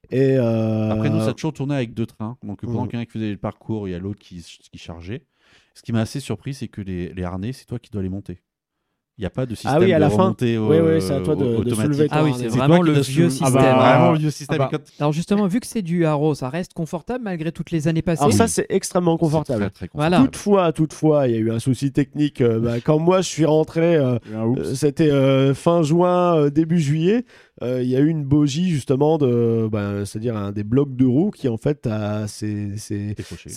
[0.10, 2.38] Et euh, Après, nous, ça a toujours tourné avec deux trains.
[2.44, 5.26] Donc, pendant en a qui faisait le parcours, il y a l'autre qui, qui chargeait.
[5.76, 8.10] Ce qui m'a assez surpris, c'est que les, les harnais, c'est toi qui dois les
[8.10, 8.42] monter.
[9.18, 10.36] Il n'y a pas de système Ah oui, à de la fin.
[10.42, 11.76] Oui, oui, c'est à toi de- de automatique.
[11.76, 13.50] soulever Ah oui, c'est vraiment le vieux système.
[13.56, 14.56] Ah bah, Vraiment le vieux système.
[14.62, 14.70] Ah bah.
[14.74, 17.88] Et quand- Alors justement, vu que c'est du haro, ça reste confortable malgré toutes les
[17.88, 18.22] années passées?
[18.24, 19.70] Alors ça, c'est extrêmement confortable.
[19.76, 20.22] très, très Voilà.
[20.22, 22.42] Toutefois, toutefois, il y a eu un souci technique.
[22.42, 26.80] euh, bah, quand moi je suis rentré, euh, euh, c'était euh, fin juin, euh, début
[26.80, 27.26] juillet.
[27.62, 31.06] euh, Il y a eu une bogie justement de, bah, c'est-à-dire un des blocs de
[31.06, 31.88] roue qui en fait
[32.28, 32.72] c'est,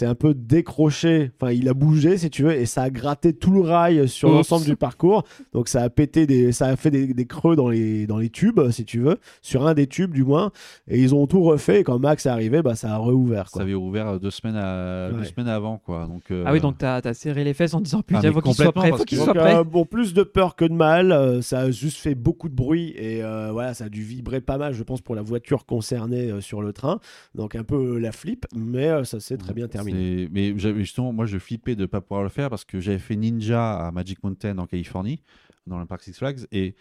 [0.02, 1.30] un peu décroché.
[1.40, 4.28] Enfin, il a bougé si tu veux et ça a gratté tout le rail sur
[4.30, 5.24] l'ensemble du parcours.
[5.54, 8.28] Donc ça a pété des, ça a fait des, des creux dans les dans les
[8.28, 10.50] tubes si tu veux, sur un des tubes du moins.
[10.88, 11.80] Et ils ont tout refait.
[11.80, 13.48] Et quand Max est arrivé, bah ça a réouvert.
[13.48, 15.10] Ça avait ouvert euh, deux semaines, à...
[15.10, 15.78] deux semaines avant.
[15.78, 16.06] Quoi.
[16.06, 18.40] Donc, euh, Ah oui, donc t'as as serré les fesses en disant putain, mais faut
[18.40, 19.54] qu'il soit prêt, faut qu'il soit Donc, prêt.
[19.56, 21.12] euh, bon, plus de peur que de mal.
[21.12, 24.40] euh, ça a juste fait beaucoup de bruit et euh, voilà, ça a dû vibrer
[24.40, 26.98] pas mal, je pense, pour la voiture concernée euh, sur le train.
[27.34, 30.28] Donc un peu la flip, mais euh, ça s'est très bien terminé.
[30.32, 33.16] Mais justement, moi, je flippais de ne pas pouvoir le faire parce que j'avais fait
[33.16, 35.20] Ninja à Magic Mountain en Californie,
[35.66, 36.74] dans le parc Six Flags, et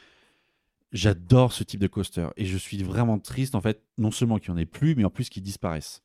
[0.91, 2.27] j'adore ce type de coaster.
[2.37, 5.05] Et je suis vraiment triste, en fait, non seulement qu'il n'y en ait plus, mais
[5.05, 6.01] en plus qu'ils disparaissent.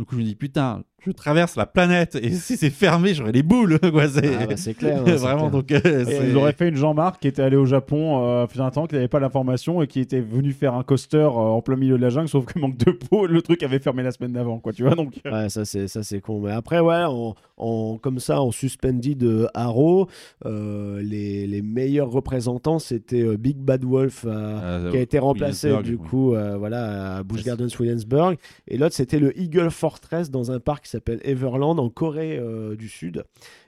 [0.00, 3.42] Donc je me dis, putain, je traverse la planète et si c'est fermé, j'aurais les
[3.42, 3.78] boules.
[3.92, 4.08] Quoi.
[4.08, 5.02] C'est Ah, bah, c'est clair.
[5.06, 5.50] c'est vraiment.
[5.50, 5.50] clair.
[5.50, 8.62] Donc, euh, c'est- Ils auraient fait une Jean-Marc qui était allé au Japon euh, depuis
[8.62, 11.60] un temps, qui n'avait pas l'information et qui était venu faire un coaster euh, en
[11.60, 14.10] plein milieu de la jungle, sauf que manque de peau, le truc avait fermé la
[14.10, 14.94] semaine d'avant, quoi, tu vois.
[14.94, 16.40] Donc, euh, Ouais, ça c'est ça c'est con.
[16.40, 20.08] Mais après ouais, en, en- comme ça en suspended de Arrow,
[20.46, 25.18] euh, les, les meilleurs représentants c'était euh, Big Bad Wolf euh, euh, qui a été
[25.18, 28.36] remplacé du coup euh, voilà à Busch Gardens Williamsburg
[28.68, 32.76] et l'autre c'était le Eagle Fortress dans un parc qui s'appelle Everland en Corée euh,
[32.76, 33.24] du Sud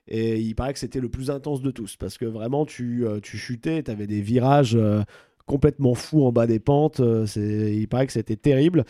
[0.06, 3.18] et il paraît que c'était le plus intense de tous parce que vraiment tu, euh,
[3.20, 5.02] tu chutais tu avais des virages euh,
[5.46, 8.84] complètement fous en bas des pentes euh, c'est il paraît que c'était terrible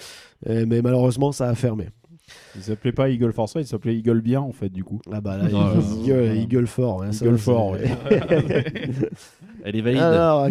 [0.47, 1.88] mais malheureusement ça a fermé
[2.55, 5.01] il s'appelait pas Eagle Force, il s'appelait Eagle Bien, en fait, du coup.
[5.12, 7.83] ah bah là Non, Eagle, euh, Eagle Fort hein, ça, Eagle c'est- Fort, ouais.
[9.64, 10.01] Elle est valide.
[10.01, 10.49] alors.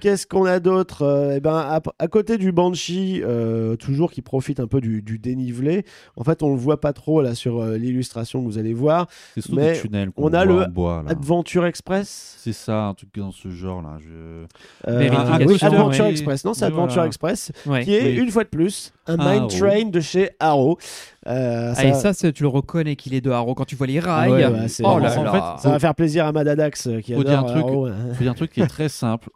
[0.00, 4.22] Qu'est-ce qu'on a d'autre Euh, Eh ben, à, à côté du Banshee, euh, toujours qui
[4.22, 5.84] profite un peu du, du dénivelé.
[6.16, 9.06] En fait, on le voit pas trop là sur euh, l'illustration que vous allez voir.
[9.34, 11.02] c'est surtout mais des tunnels qu'on on a voit le en bois.
[11.04, 11.10] là.
[11.12, 12.36] Adventure Express.
[12.38, 13.98] C'est ça, un truc dans ce genre-là.
[14.00, 14.90] Je...
[14.90, 16.10] Euh, Vérification, oui, Adventure ouais.
[16.10, 16.44] Express.
[16.44, 17.06] Non, c'est Oui, Adventure voilà.
[17.06, 17.84] Express, Ouais.
[17.84, 18.16] qui est Oui.
[18.24, 19.48] une fois de plus un Un Mine Arrow.
[19.48, 20.78] Train de chez Arrow.
[21.26, 23.86] Euh, Ah, et ça, c'est- tu le reconnais qu'il est de haro quand tu vois
[23.86, 24.30] les rails.
[24.30, 25.56] ouais, ouais, c'est- oh là en là.
[25.58, 27.64] ça va faire plaisir à Madadax qui Faut dire adore un truc.
[27.64, 27.86] Arrow.
[27.88, 29.28] vais dire un truc qui est très simple.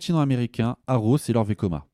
[0.00, 1.84] Continent américain, Arrow, c'est leur Vekoma.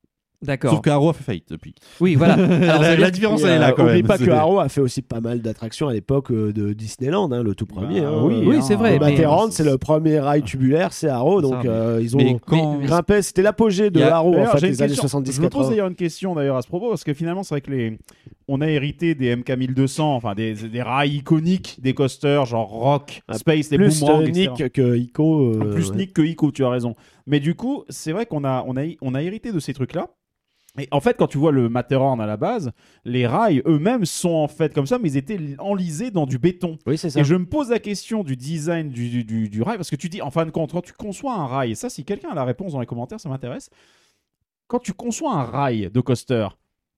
[0.41, 0.71] D'accord.
[0.71, 1.73] Sauf qu'Arrow a fait faillite depuis.
[1.99, 2.33] Oui, voilà.
[2.35, 4.05] Alors, la, la dire- différence, elle est là euh, quand oublie même.
[4.05, 7.29] pas que C'est- Arrow a fait aussi pas mal d'attractions à l'époque euh, de Disneyland,
[7.33, 7.99] hein, le tout premier.
[8.01, 8.21] Bah, hein.
[8.23, 8.61] oui, Oui, hein.
[8.61, 12.19] c'est vrai, Matterhorn, c'est le premier rail tubulaire, c'est Arrow, donc ça, euh, ils ont
[12.19, 12.77] Mais quand.
[12.79, 15.07] Grimpé, c'était l'apogée de a- Arrow en fait, les années question.
[15.09, 15.69] 70 Je me pose 80.
[15.71, 17.97] d'ailleurs une question d'ailleurs à ce propos parce que finalement c'est vrai que les
[18.47, 23.37] on a hérité des MK1200, enfin des, des rails iconiques des coasters genre Rock, Ah,
[23.37, 24.29] Space, les Plus Boomerang.
[24.31, 25.53] Nick que Ico.
[25.53, 25.91] euh, plus.
[25.93, 26.95] Nick que Ico, tu as raison.
[27.25, 29.93] Mais du coup, c'est vrai qu'on a on a on a hérité de ces trucs
[29.93, 30.09] là.
[30.79, 32.71] Et en fait, quand tu vois le Matterhorn à la base,
[33.03, 36.77] les rails eux-mêmes sont en fait comme ça, mais ils étaient enlisés dans du béton.
[36.85, 37.19] Oui, c'est ça.
[37.19, 40.21] Et je me pose la question du design du- du rail, parce que tu dis,
[40.21, 42.43] en fin de compte, quand tu conçois un rail, et ça, si quelqu'un a la
[42.43, 43.71] réponse dans les commentaires, ça m'intéresse.
[44.67, 46.47] Quand tu conçois un rail de coaster,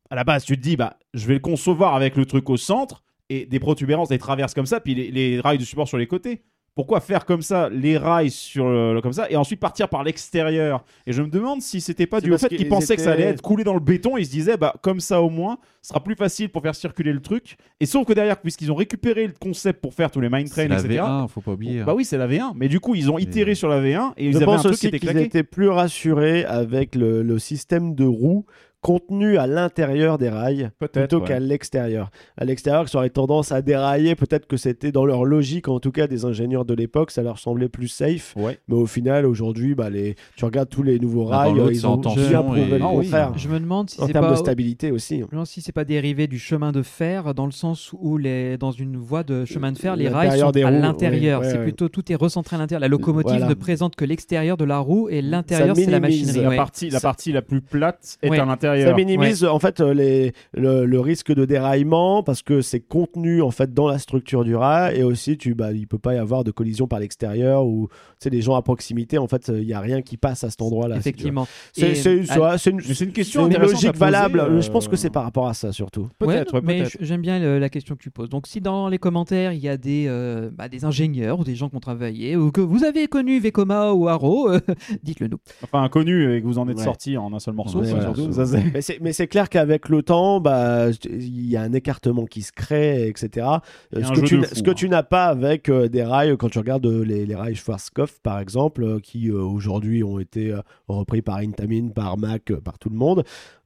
[0.10, 2.58] à la base, tu te dis, bah, je vais le concevoir avec le truc au
[2.58, 5.98] centre et des protubérances, des traverses comme ça, puis les, les rails de support sur
[5.98, 6.41] les côtés.
[6.76, 10.86] Pourquoi faire comme ça les rails sur le, comme ça et ensuite partir par l'extérieur?
[11.06, 13.41] Et je me demande si c'était pas parce fait qu'ils pensaient que ça allait être
[13.41, 14.15] coulé dans le béton.
[14.15, 17.12] Ils se disaient bah comme ça au moins, ce sera plus facile pour faire circuler
[17.12, 17.58] le truc.
[17.81, 20.54] Et sauf que derrière, puisqu'ils ont récupéré le concept pour faire tous les mine C'est
[20.54, 21.02] trains, la etc.
[21.02, 21.81] V1, faut pas oublier.
[21.81, 21.84] hein.
[21.86, 22.54] Bah oui, c'est la V1.
[22.56, 24.62] Mais du coup, ils ont itéré sur la V1 et ils Je avaient un pense
[24.62, 28.46] truc aussi qu'ils étaient plus rassurés avec le, le système de roues
[28.82, 31.27] contenu à l'intérieur des rails plutôt ouais.
[31.27, 32.10] qu'à l'extérieur.
[32.38, 34.15] À l'extérieur, ça aurait tendance à dérailler.
[34.15, 37.40] Peut-être que c'était dans leur logique, en tout cas des ingénieurs de l'époque, ça leur
[37.40, 38.34] semblait plus safe.
[38.38, 38.58] Ouais.
[38.67, 40.15] Mais au final, aujourd'hui, bah, les...
[40.38, 43.34] tu regardes tous les nouveaux Ah, rails, ils ont bien prouvé et- le contraire.
[43.36, 45.23] Je me demande si En c'est termes pas de stabilité aussi.
[45.32, 48.71] Je si c'est pas dérivé du chemin de fer, dans le sens où les, dans
[48.71, 51.40] une voie de chemin de fer, les rails L'intérieur sont des à l'intérieur.
[51.42, 51.63] oui, ouais, c'est ouais.
[51.63, 52.82] plutôt tout est recentré à l'intérieur.
[52.82, 53.48] La locomotive Voilà.
[53.48, 56.42] ne présente que l'extérieur de la roue et l'intérieur c'est la machinerie.
[56.42, 56.56] La, ouais.
[56.56, 58.38] partie, la Ça- partie la plus plate est Ouais.
[58.38, 58.46] à Ça
[58.76, 58.96] l'intérieur.
[58.96, 63.52] minimise en fait euh, les, le, le risque de déraillement parce que c'est contenu en
[63.52, 66.44] fait dans la structure du rail et aussi tu bah il peut pas y avoir
[66.44, 69.74] de collision par l'extérieur ou tu sais les gens à proximité en fait il y
[69.74, 70.96] a rien qui passe à cet tu veux.
[70.98, 71.48] Effectivement.
[71.74, 72.70] C'est
[73.02, 74.40] une, question une logique poser, valable.
[74.40, 76.10] euh, Je pense que c'est par rapport à ça surtout.
[76.20, 78.30] Peut-être, Ouais, ouais, mais j'aime bien le- la question que tu poses.
[78.30, 81.56] Donc, si dans les commentaires il y a des, euh, bah, des ingénieurs ou des
[81.56, 84.60] gens qui ont travaillé ou que vous avez connu Vekoma ou Haro, euh,
[85.04, 85.38] dites-le nous.
[85.63, 86.84] Enfin, inconnu et que vous en êtes Ouais.
[86.84, 90.40] sorti en un seul morceau, Ouais, ça, Mais c'est- Mais c'est clair qu'avec le temps,
[90.40, 93.48] bah, il y a un écartement qui se crée, etc.
[93.96, 94.74] Euh, Ce que, tu, fou, ce que hein.
[94.74, 98.20] tu n'as pas avec euh, des rails, quand tu regardes euh, les, les rails Schwarzkopf,
[98.22, 102.60] par exemple, euh, qui euh, aujourd'hui ont été euh, repris par Intamin, par Mac, euh,
[102.62, 103.24] par tout le monde.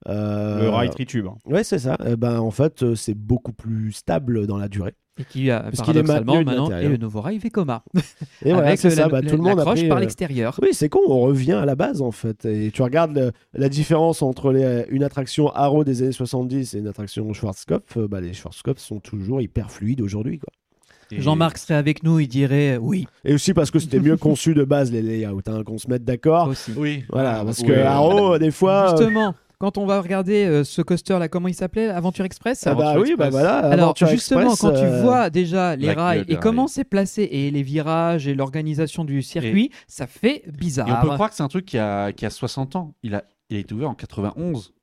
[0.07, 1.27] Euh, Le rail tritube.
[1.27, 1.35] hein.
[1.45, 1.97] Ouais, c'est ça.
[2.05, 4.93] Eh ben, en fait, euh, c'est beaucoup plus stable dans la durée.
[5.19, 7.83] Et qui, euh, Parce qu'il est paradoxalement, maintenant, est le nouveau rail Vekoma.
[8.43, 9.07] Et voilà, avec c'est ça.
[9.09, 10.59] bah, tout le monde a pris, par euh, l'extérieur.
[10.61, 12.45] Oui, c'est con, on revient à la base en fait.
[12.45, 16.79] Et tu regardes le- la différence entre les- une attraction Arrow des années 70 et
[16.79, 20.39] une attraction Schwarzkopf, euh, bah, les Schwarzkopf sont toujours hyper fluides aujourd'hui.
[20.39, 20.49] quoi.
[21.15, 23.05] Jean-Marc serait avec nous, il dirait euh, oui.
[23.23, 26.03] Et aussi parce que c'était mieux conçu de base les layouts, hein, qu'on se mette
[26.03, 26.47] d'accord.
[26.47, 26.71] Aussi.
[26.75, 27.03] Oui.
[27.11, 27.73] Voilà, parce Oui, que.
[27.73, 28.93] Arrow, des fois.
[28.93, 32.67] euh, Justement, quand on va regarder euh, ce coaster là, comment il s'appelait Aventure Express
[32.67, 33.59] ah bah Aventure oui, bah voilà.
[33.59, 37.29] Alors Aventure justement, Express, quand tu euh, vois déjà les rails et comment c'est placé
[37.31, 40.89] et les virages et l'organisation du circuit, ça fait bizarre.
[40.89, 42.93] Et on peut croire que c'est un truc qui a, qui a 60 ans.
[43.03, 44.73] Il a, il a été ouvert en 91.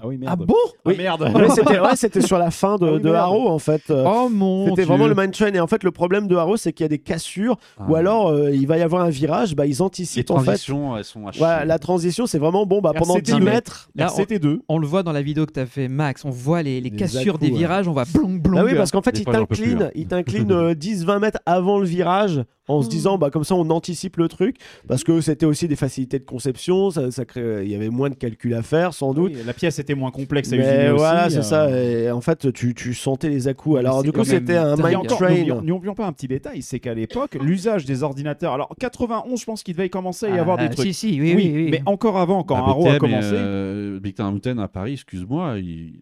[0.00, 0.46] Ah oui, Ah merde.
[0.46, 0.54] bon
[0.86, 1.22] Ah, merde.
[1.34, 3.10] Ouais, c'était ouais, c'était sur la fin de, Ah oui, de.
[3.10, 3.82] Arrow en fait.
[3.90, 4.84] euh, Oh mon C'était Dieu.
[4.84, 5.52] vraiment le Mine Train.
[5.52, 7.56] Et en fait, le problème de Arrow, c'est qu'il y a des cassures
[7.88, 7.98] ou Ah.
[7.98, 10.44] alors euh, il va y avoir un virage, bah, ils les anticipent en fait.
[10.44, 13.44] transitions, elles sont à la transition, c'est vraiment bon, bah, pendant RCT 10 deux.
[13.44, 13.90] mètres.
[13.96, 14.60] Là, on- RCT2.
[14.68, 16.24] On le voit dans la vidéo que tu as fait, Max.
[16.24, 17.88] On voit les, les Les cassures des virages.
[17.88, 18.54] On va blong blong.
[18.60, 19.90] Bah oui, parce qu'en fait, Des il t'incline, hein.
[19.96, 22.82] il t'incline euh, 10-20 mètres avant le virage en Hmm.
[22.82, 24.56] se disant, bah, comme ça, on anticipe le truc.
[24.86, 28.10] Parce que c'était aussi des facilités de conception, ça, ça crée- il y avait moins
[28.10, 29.32] de calculs à faire, sans doute.
[29.34, 30.98] Oui, la pièce était moins complexe à Mais usiner aussi.
[30.98, 31.42] voilà, c'est euh.
[31.42, 31.70] ça.
[31.70, 33.78] Et en fait, tu, tu sentais les à-coups.
[33.78, 35.30] Alors, c'est du coup, c'était un encore, Train.
[35.30, 38.52] n'oublions- N'oublions pas un petit détail, c'est qu'à l'époque, l'usage des ordinateurs.
[38.52, 40.86] Alors 91, je pense qu'il devait commencer à y avoir Ah, des trucs.
[40.88, 41.52] Si, si, oui, oui.
[41.54, 41.68] oui.
[41.70, 43.30] mais encore avant, quand Bah, Arrow BTM a commencé.
[43.32, 45.58] euh, Big Time Mountain à Paris, excuse-moi.
[45.58, 46.00] il-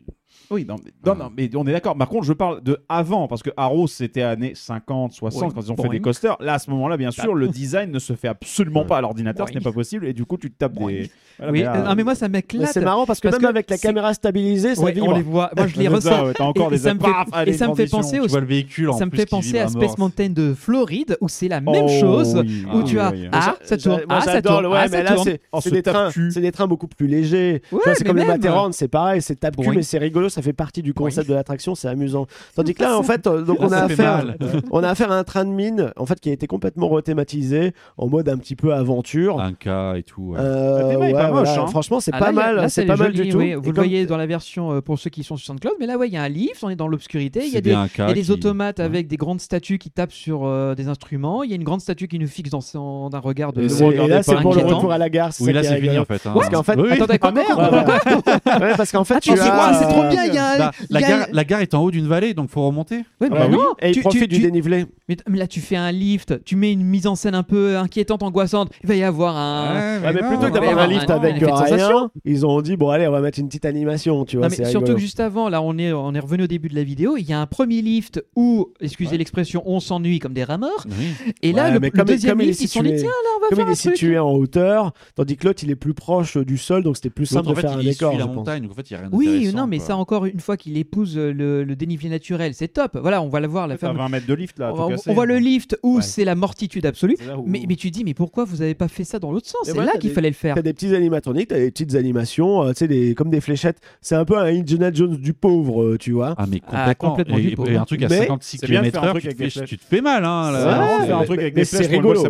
[0.50, 1.96] Oui, non, mais, non, non, mais on est d'accord.
[1.96, 5.60] Par contre, je parle de avant, parce que Arrow, c'était années 50, 60, Oui, quand
[5.60, 6.36] ils ont fait des coasters.
[6.40, 9.48] Là, à ce moment-là, bien sûr, le design ne se fait absolument pas à l'ordinateur,
[9.48, 10.92] ce n'est pas possible, et du coup, tu te tapes Oui.
[11.02, 11.10] des.
[11.38, 12.70] Voilà, Oui, mais là, euh, mais moi ça m'éclate.
[12.72, 15.08] c'est marrant parce que Parce même que avec la caméra stabilisée, ça Ouais, vibre.
[15.08, 15.50] on les voit.
[15.54, 16.24] Moi je les ça, ressens.
[16.28, 18.20] ouais, T'as encore Et- des ça me fait- paf, allez, et ça me fait penser
[18.20, 19.68] au- le véhicule en Ça me fait penser à.
[19.68, 22.42] Space Mountain de Floride où c'est la même Oh, chose.
[22.72, 23.28] Où tu as oui, oui.
[23.32, 25.24] ah ça tourne, ah ça tourne, ah ça mais là, tourne.
[25.24, 26.30] c'est c'est ce des, trains- tape-cul.
[26.32, 27.60] c'est des trains beaucoup plus légers.
[27.96, 29.66] C'est comme les même, Matterhorn, c'est pareil, c'est Oui.
[29.76, 32.26] mais c'est rigolo, ça fait partie du concept de l'attraction, c'est amusant.
[32.54, 34.34] Tandis que là, en fait, euh, donc on a affaire,
[34.70, 37.72] on a affaire à un train de mine, en fait, qui a été complètement rethématisé
[37.96, 39.40] en mode un petit peu aventure.
[39.40, 40.32] Un cas et tout.
[40.32, 40.38] ouais.
[40.40, 41.62] Euh, Le thème est pas ouais, moche, voilà.
[41.62, 41.66] hein.
[41.68, 43.38] Franchement, c'est Ah, pas là, mal, c'est pas mal du tout.
[43.38, 43.48] oui.
[43.50, 45.74] Et Vous le comme- voyez dans la version euh, pour ceux qui sont sur SoundCloud,
[45.80, 47.60] mais là ouais, il y a un lift, on est dans l'obscurité, il y a
[47.62, 48.84] des, y cas a des qui- automates ouais.
[48.84, 51.80] avec des grandes statues qui tapent sur euh, des instruments, il y a une grande
[51.80, 54.92] statue qui nous fixe dans son d'un regard de Et, là, c'est pour le retour
[54.92, 55.32] à la gare.
[55.32, 56.26] c'est Oui, ça là c'est fini en fait.
[56.26, 56.32] hein.
[56.34, 56.72] Parce qu'en fait.
[56.72, 57.18] Attendez,
[58.76, 61.26] parce qu'en fait, C'est trop bien, il y a Bah, la, il y a- gare,
[61.32, 62.96] la gare est en haut d'une vallée, donc faut remonter.
[63.20, 63.56] Ouais, mais Ah bah oui.
[63.56, 64.86] non, Et il tu- profite tu- du tu- dénivelé.
[65.08, 67.76] Mais, mais là, tu fais un lift, tu mets une mise en scène un peu
[67.76, 68.70] inquiétante, angoissante.
[68.82, 70.00] Il va y avoir un.
[70.02, 72.90] Ouais, mais plutôt que d'avoir un lift non, avec un rien, ils ont dit bon
[72.90, 74.48] allez on va mettre une petite animation, tu vois.
[74.48, 76.74] Non, mais surtout que juste avant, là, on est, on est revenu au début de
[76.74, 77.16] la vidéo.
[77.16, 80.84] Il y a un premier lift où, excusez l'expression, on s'ennuie comme des rats morts.
[80.86, 81.32] Oui.
[81.42, 83.48] Et là, le, comme- deuxième comme il lift, ils sont dit tiens, là, on va
[83.48, 83.96] Comme faire il est un truc.
[83.96, 87.26] situé en hauteur, tandis que l'autre il est plus proche du sol, donc c'était plus
[87.26, 88.10] simple de faire un il décor.
[88.10, 90.15] suit la montagne, donc en fait, il n'y a rien Oui, non, mais ça encore
[90.24, 92.96] une fois qu'il épouse euh, le, le dénivelé naturel, c'est top.
[93.00, 94.70] Voilà, on va la voir la fameuse- 20 mètres de lift là.
[94.72, 95.10] On, tout va- cassé.
[95.10, 96.02] on voit le lift où Ouais.
[96.02, 97.16] c'est la mortitude absolue.
[97.36, 99.60] Où- Mais, mais tu dis, mais pourquoi vous avez pas fait ça dans l'autre sens?
[99.64, 100.54] C'est là qu'il fallait le faire.
[100.54, 103.78] T'as des petits animatroniques, t'as des petites animations, euh, tu sais, des, comme des fléchettes.
[104.00, 106.34] C'est un peu un Indiana Jones du pauvre, euh, tu vois.
[106.38, 107.10] Ah, mais Ah, complètement.
[107.10, 107.70] complètement et, du pauvre.
[107.70, 109.42] et un truc à Mais 56 c'est bien de faire un km/h, tu, avec te
[109.42, 109.68] des fais- flèches.
[109.68, 110.24] tu te fais mal.
[110.24, 110.58] Hein, là.
[110.58, 112.22] Ouais, Ouais, faire un truc avec des c'est flèches rigolo.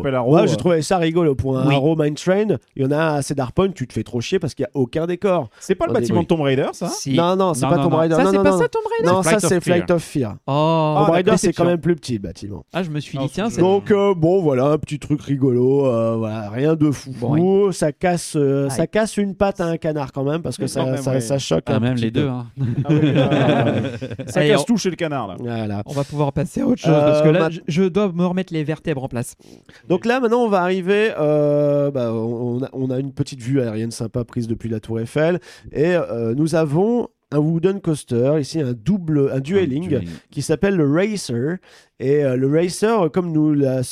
[0.47, 1.35] j'ai trouvé ça rigolo.
[1.35, 1.69] Pour un.
[1.71, 4.55] Arrow Mine Train, il y en a Cedar Point, tu te fais trop chier parce
[4.55, 5.49] qu'il n'y a aucun décor.
[5.61, 6.89] C'est pas le bâtiment de Tomb Raider, ça?
[6.89, 7.15] Si.
[7.15, 7.95] Non, non, c'est Non, pas Tomb.
[7.95, 8.15] Raider.
[8.17, 9.61] Ça, c'est pas ça, Tomb Raider Non, ça, Flight of c'est.
[9.61, 10.37] Flight of Fear.
[10.47, 12.65] Oh, Tomb Raider, d'accord, c'est quand même plus petit le bâtiment.
[12.73, 13.61] Ah, je me suis Ah, dit, tiens, c'est-.
[13.61, 17.13] Donc euh, bon voilà un petit truc rigolo, euh, voilà rien de fou.
[17.73, 20.69] Ça casse, euh, ça casse une patte à un canard quand même parce que Mais
[20.69, 21.65] ça, quand choque.
[21.67, 22.29] Ah, un même les deux.
[22.29, 22.45] Ah
[24.27, 25.83] Ça casse tout chez le canard là.
[25.87, 28.25] On va pouvoir passer à autre chose parce que là, ma- je, je dois me
[28.27, 29.35] remettre les vertèbres en place.
[29.89, 33.61] Donc là maintenant on va arriver, euh, bah, on, a, on a une petite vue
[33.61, 35.41] aérienne sympa prise depuis la Tour Eiffel
[35.73, 40.09] et euh, nous avons un wooden coaster ici un double, un dueling Dueling.
[40.31, 41.59] qui s'appelle le Racer.
[41.99, 43.83] Et euh, le Racer, comme nous l'a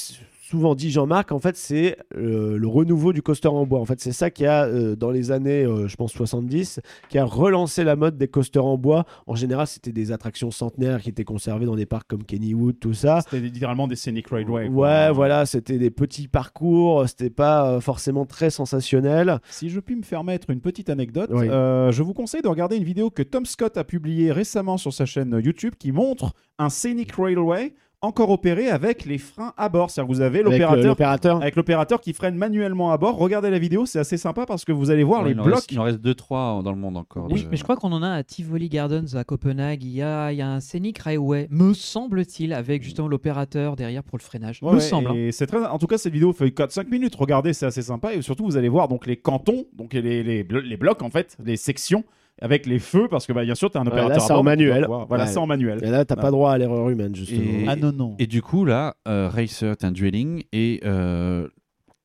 [0.48, 3.80] souvent dit Jean-Marc, en fait, c'est euh, le renouveau du coaster en bois.
[3.80, 7.18] En fait, c'est ça qui a, euh, dans les années, euh, je pense, 70, qui
[7.18, 9.06] a relancé la mode des coasters en bois.
[9.26, 12.92] En général, c'était des attractions centenaires qui étaient conservées dans des parcs comme Kennywood, tout
[12.94, 13.20] ça.
[13.22, 14.68] C'était littéralement des scenic railway.
[14.68, 15.12] Ouais, quoi.
[15.12, 19.38] voilà, c'était des petits parcours, c'était pas euh, forcément très sensationnel.
[19.48, 21.48] Si je puis me permettre une petite anecdote, Oui.
[21.48, 24.92] euh, je vous conseille de regarder une vidéo que Tom Scott a publiée récemment sur
[24.92, 27.74] sa chaîne YouTube qui montre un scenic railway
[28.04, 29.90] encore opéré avec les freins à bord.
[29.90, 33.16] C'est-à-dire que vous avez Avec, euh, l'opérateur avec l'opérateur qui freine manuellement à bord.
[33.16, 35.54] Regardez la vidéo, c'est assez sympa parce que vous allez voir Ouais, les il, blocs.
[35.54, 37.26] reste, il en reste 2-3 dans le monde encore.
[37.30, 39.82] Oui, de- mais je crois qu'on en a à Tivoli Gardens à Copenhague.
[39.82, 44.02] Il y a, il y a un Scenic Railway, me semble-t-il, avec justement l'opérateur derrière
[44.02, 44.60] pour le freinage.
[44.62, 45.08] Ouais, me ouais, semble.
[45.10, 45.28] hein.
[45.32, 45.64] c'est très...
[45.64, 47.14] En tout cas, cette vidéo fait 4-5 minutes.
[47.16, 48.14] Regardez, c'est assez sympa.
[48.14, 51.36] Et surtout, vous allez voir donc les cantons, donc les, les, les blocs en fait,
[51.44, 52.04] les sections
[52.40, 54.32] avec les feux, parce que bah, bien sûr, tu as un Ouais, opérateur là, c'est
[54.32, 54.86] en tu manuel.
[55.08, 55.30] Voilà, Ouais.
[55.30, 55.78] c'est en manuel.
[55.82, 56.22] Et là, t'as Ah.
[56.22, 57.40] pas droit à l'erreur humaine, justement.
[57.42, 58.16] Et- Ah non, non.
[58.18, 60.42] Et du coup, là, euh, Racer, c'est un dueling.
[60.52, 61.48] Et euh,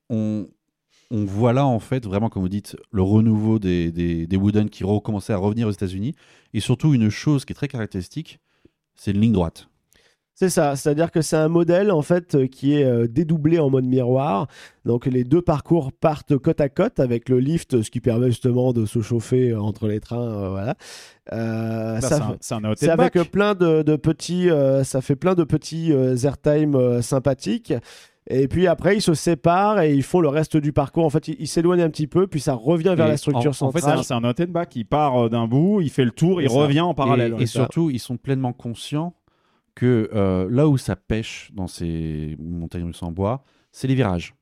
[0.09, 0.47] on,
[1.11, 4.69] on voit là, en fait, vraiment, comme vous dites, le renouveau des, des, des Wooden
[4.69, 6.13] qui recommençaient à revenir aux États-Unis.
[6.53, 8.39] Et surtout, une chose qui est très caractéristique,
[8.95, 9.67] c'est une ligne droite.
[10.41, 13.69] C'est ça, c'est-à-dire que c'est un modèle en fait euh, qui est euh, dédoublé en
[13.69, 14.47] mode miroir.
[14.85, 18.71] Donc les deux parcours partent côte à côte avec le lift, ce qui permet justement
[18.71, 20.21] de se chauffer euh, entre les trains.
[20.21, 20.75] euh, voilà.
[21.33, 23.31] Euh, ça c'est fait- un- un c'est avec back.
[23.31, 27.73] plein de, de petits, euh, ça fait plein de petits euh, airtime euh, sympathiques.
[28.31, 31.03] Et puis après, ils se séparent et ils font le reste du parcours.
[31.03, 33.71] En fait, ils s'éloignent un petit peu, puis ça revient vers Et la structure En
[33.71, 33.99] fait, c'est centrale.
[33.99, 34.75] un, c'est un out and back.
[34.75, 36.55] Il part d'un bout, il fait le tour, il ça.
[36.55, 37.35] revient en parallèle.
[37.39, 39.15] Et surtout, ils sont pleinement conscients
[39.75, 44.33] que euh, là où ça pêche dans ces montagnes russes en bois, c'est les virages.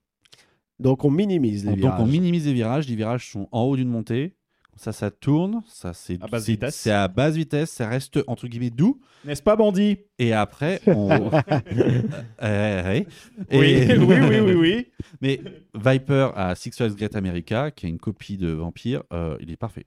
[0.79, 2.01] Donc on minimise les Donc virages.
[2.01, 2.87] on minimise les virages.
[2.87, 4.33] Les virages sont en haut d'une montée.
[4.75, 5.63] Ça, ça tourne.
[5.67, 6.75] Ça, c'est À basse vitesse.
[6.75, 7.71] C'est à basse vitesse.
[7.71, 8.99] Ça reste entre guillemets doux.
[9.25, 11.31] N'est-ce pas, bandit Et après, on.
[12.43, 13.07] Euh, ouais.
[13.51, 14.87] oui, Et- oui, oui, oui, oui.
[15.21, 15.41] Mais
[15.73, 19.57] Viper à Six Flags Great America, qui est une copie de Vampire, euh, il est
[19.57, 19.85] parfait.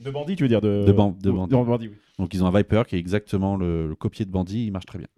[0.00, 0.84] De bandit, tu veux dire de...
[0.86, 1.54] De ban- de bandit.
[1.54, 1.94] bandit, oui.
[2.18, 4.66] Donc ils ont un Viper qui est exactement le, le copier de Bandit.
[4.66, 5.08] Il marche très bien.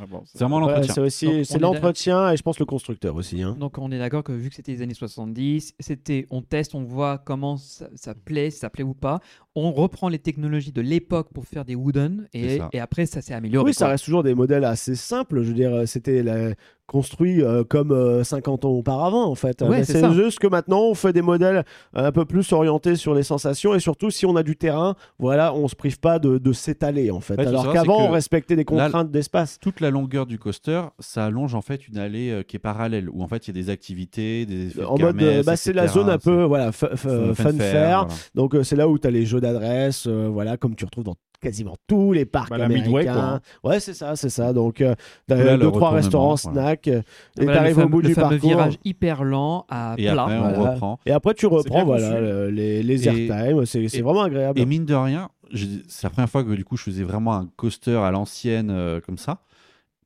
[0.00, 1.08] Ah bon, c'est- vraiment Ouais, l'entretien.
[1.44, 3.42] c'est l'entretien et je pense le constructeur aussi.
[3.42, 3.54] hein.
[3.60, 6.82] Donc on est d'accord que vu que c'était les années 70, c'était on teste, on
[6.82, 9.20] voit comment ça, ça plaît, si ça plaît ou pas.
[9.54, 13.66] On reprend les technologies de l'époque pour faire des wooden et, après ça s'est amélioré.
[13.66, 15.42] Oui, ça reste toujours des modèles assez simples.
[15.42, 16.54] Je veux dire, c'était la-
[16.92, 19.62] construit euh, comme euh, 50 ans auparavant, en fait.
[19.62, 23.22] Ouais, c'est juste que maintenant, on fait des modèles un peu plus orientés sur les
[23.22, 26.52] sensations et surtout, si on a du terrain, voilà, on se prive pas de, de
[26.52, 27.36] s'étaler, en fait.
[27.36, 29.58] Ouais, Alors qu'avant, on respectait des contraintes d'espace.
[29.58, 33.08] Toute la longueur du coaster, ça allonge en fait une allée euh, qui est parallèle,
[33.08, 35.56] où en fait il y a des activités, des effets de En mode, euh, bah,
[35.56, 37.34] c'est la zone un peu, voilà, fun, fair.
[37.34, 38.08] voilà.
[38.34, 41.04] Donc, euh, c'est là où tu as les jeux d'adresse, euh, voilà, comme tu retrouves
[41.04, 43.40] dans quasiment tous les parcs Bah, Midway, américains.
[43.62, 44.52] quoi, Ouais, c'est ça, c'est ça.
[44.52, 44.94] Donc, euh,
[45.26, 46.60] t'as Là, deux, trois restaurants, voilà.
[46.66, 47.02] snacks, euh,
[47.38, 48.38] et Voilà, t'arrives le au bout du parcours.
[48.38, 50.22] virage hyper lent à Et plat.
[50.22, 50.58] après, voilà.
[50.58, 50.98] on reprend.
[51.04, 53.66] Et après, tu reprends voilà, le- les, les airtime.
[53.66, 54.58] C'est c'est vraiment agréable.
[54.60, 57.34] Et mine de rien, j'ai- c'est la première fois que du coup je faisais vraiment
[57.34, 59.38] un coaster à l'ancienne euh, comme ça.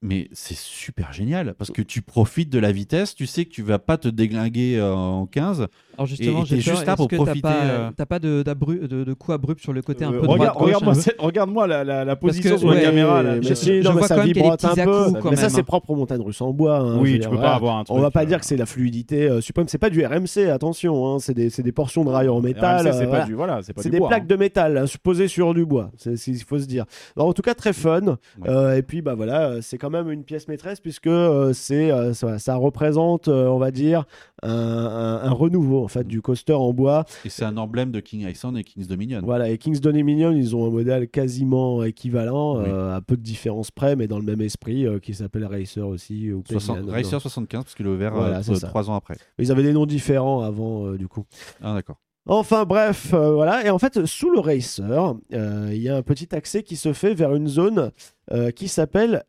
[0.07, 3.63] Mais c'est super génial parce que tu profites de la vitesse, tu sais que tu
[3.63, 5.67] vas pas te déglinguer euh, en 15.
[5.99, 9.03] Alors justement, j'ai juste là pour t'as profiter, pas, euh, t'as pas de, d'abru- de,
[9.05, 12.17] de coup abrupt sur le côté un Euh, peu regarde- Regarde-moi regarde-moi la, la, la
[12.17, 13.23] position que, sur la caméra.
[13.23, 15.21] Là, je- je vois ça quand même qu'il y a des vibre un petits peu.
[15.21, 15.65] quand mais ça, c'est hein.
[15.65, 16.79] propre aux montagnes russes en bois.
[16.79, 17.51] hein, Oui, tu dire, peux voilà.
[17.51, 17.97] pas avoir un truc.
[17.97, 19.67] On va pas dire que c'est la fluidité euh, suprême.
[19.69, 21.15] C'est pas du RMC, attention.
[21.15, 22.91] hein, C'est des, c'est des portions de rails en métal.
[22.93, 23.25] C'est pas voilà.
[23.25, 26.17] du voilà, c'est pas C'est du des plaques de métal posées sur du bois, c'est
[26.17, 26.85] ce qu'il faut se dire.
[27.17, 28.19] En tout cas, très fun.
[28.77, 32.39] Et puis, bah voilà, c'est quand même une pièce maîtresse puisque euh, c'est euh, ça,
[32.39, 34.05] ça représente, euh, on va dire,
[34.43, 37.05] un, un- un renouveau en fait du coaster en bois.
[37.25, 39.21] Et c'est un emblème de King Iceland et King's Dominion.
[39.25, 42.65] Voilà, et Kings Dominion, ils ont un modèle quasiment équivalent, Oui.
[42.69, 45.87] euh, à peu de différence près, mais dans le même esprit, euh, qui s'appelle Racer
[45.87, 46.33] aussi.
[46.33, 47.21] Ou 60 Payman, Racer non.
[47.21, 49.17] 75 parce qu'il est ouvert Voilà, euh, ans après.
[49.39, 51.25] Ils avaient des noms différents avant, du coup.
[51.63, 51.97] Ah d'accord.
[52.29, 53.65] Enfin bref, euh, voilà.
[53.65, 56.93] Et en fait, sous le Racer, euh, il y a un petit accès qui se
[56.93, 57.93] fait vers une zone
[58.33, 59.23] euh, qui s'appelle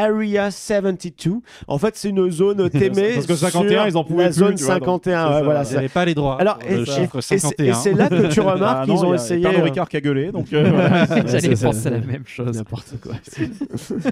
[0.00, 1.40] Area 72.
[1.68, 4.34] En fait, c'est une zone témée Parce que 51, sur ils en pouvaient la plus,
[4.38, 5.22] zone vois, donc 51.
[5.22, 5.66] c'est ouais, ça, voilà, ouais.
[5.66, 6.40] Vous n'avez pas les droits.
[6.40, 7.66] Alors, le et- c'est- 51.
[7.66, 9.42] et c'est là que tu remarques Ah qu'ils non, ont a essayé.
[9.42, 11.06] Pernod euh, Ricard qui a gueulé, donc euh, voilà.
[11.26, 11.66] J'allais c'est ça.
[11.66, 12.56] penser à la même chose.
[12.56, 13.12] N'importe quoi.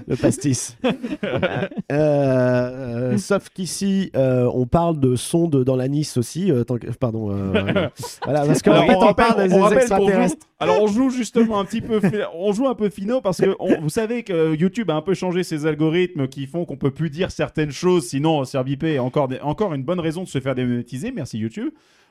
[0.07, 0.77] le pastis.
[1.91, 6.51] Euh, euh, sauf qu'ici, euh, on parle de sondes dans la Nice aussi.
[6.51, 7.31] euh, tant que- pardon.
[7.31, 7.87] euh,
[8.23, 10.45] voilà, parce qu'en fait, on on, parle des on rappelle qu'on extraterrestres.
[10.59, 12.01] Alors on joue justement un petit peu,
[12.33, 15.13] on joue un peu finaux parce que on- vous savez que YouTube a un peu
[15.13, 19.29] changé ses algorithmes qui font qu'on peut plus dire certaines choses, sinon bipé et encore
[19.41, 21.11] encore une bonne raison de se faire démonétiser.
[21.11, 21.69] Merci YouTube.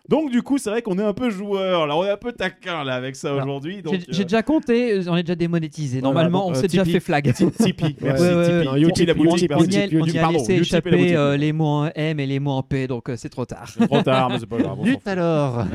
[0.09, 2.33] Donc du coup c'est vrai qu'on est un peu joueur, là on est un peu
[2.33, 3.83] taquin là avec ça aujourd'hui.
[4.09, 6.01] J'ai euh, déjà compté, euh, on est déjà démonétisé.
[6.01, 7.33] Normalement, on euh, s'est déjà fait flag.
[7.35, 9.07] Ti- Tipeee, merci Tipeee.
[9.07, 12.63] la boutique, on y a, laissé échapper les mots en M et les mots en
[12.63, 13.67] P, donc c'est trop tard.
[13.69, 14.79] C'est trop tard, mais c'est pas grave.
[14.83, 15.65] Lutte alors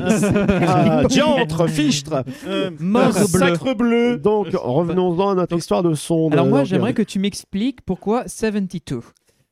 [0.68, 2.24] Ah, diantre, fichtre.
[3.28, 4.18] Sacre bleu.
[4.18, 6.34] Donc, revenons-en à notre histoire de sonde.
[6.34, 9.04] Alors moi, j'aimerais que tu m'expliques pourquoi 72.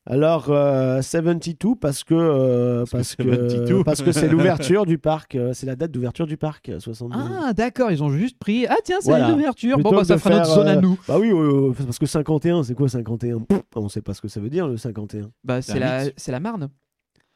[0.07, 3.83] Alors, euh, 72, parce que euh, parce que 72.
[3.83, 5.35] parce que c'est l'ouverture du parc.
[5.35, 7.21] euh, c'est la date d'ouverture du parc, euh, 72.
[7.43, 8.65] Ah, d'accord, ils ont juste pris.
[8.67, 9.29] Ah, tiens, c'est Voilà.
[9.29, 9.77] l'ouverture.
[9.77, 10.97] Bon, bah, que ça fera notre zone à euh, nous.
[11.07, 14.27] Bah oui, euh, parce que 51, c'est quoi 51 Pff, On sait pas ce que
[14.27, 15.29] ça veut dire le 51.
[15.43, 16.69] Bah, c'est la, la Marne.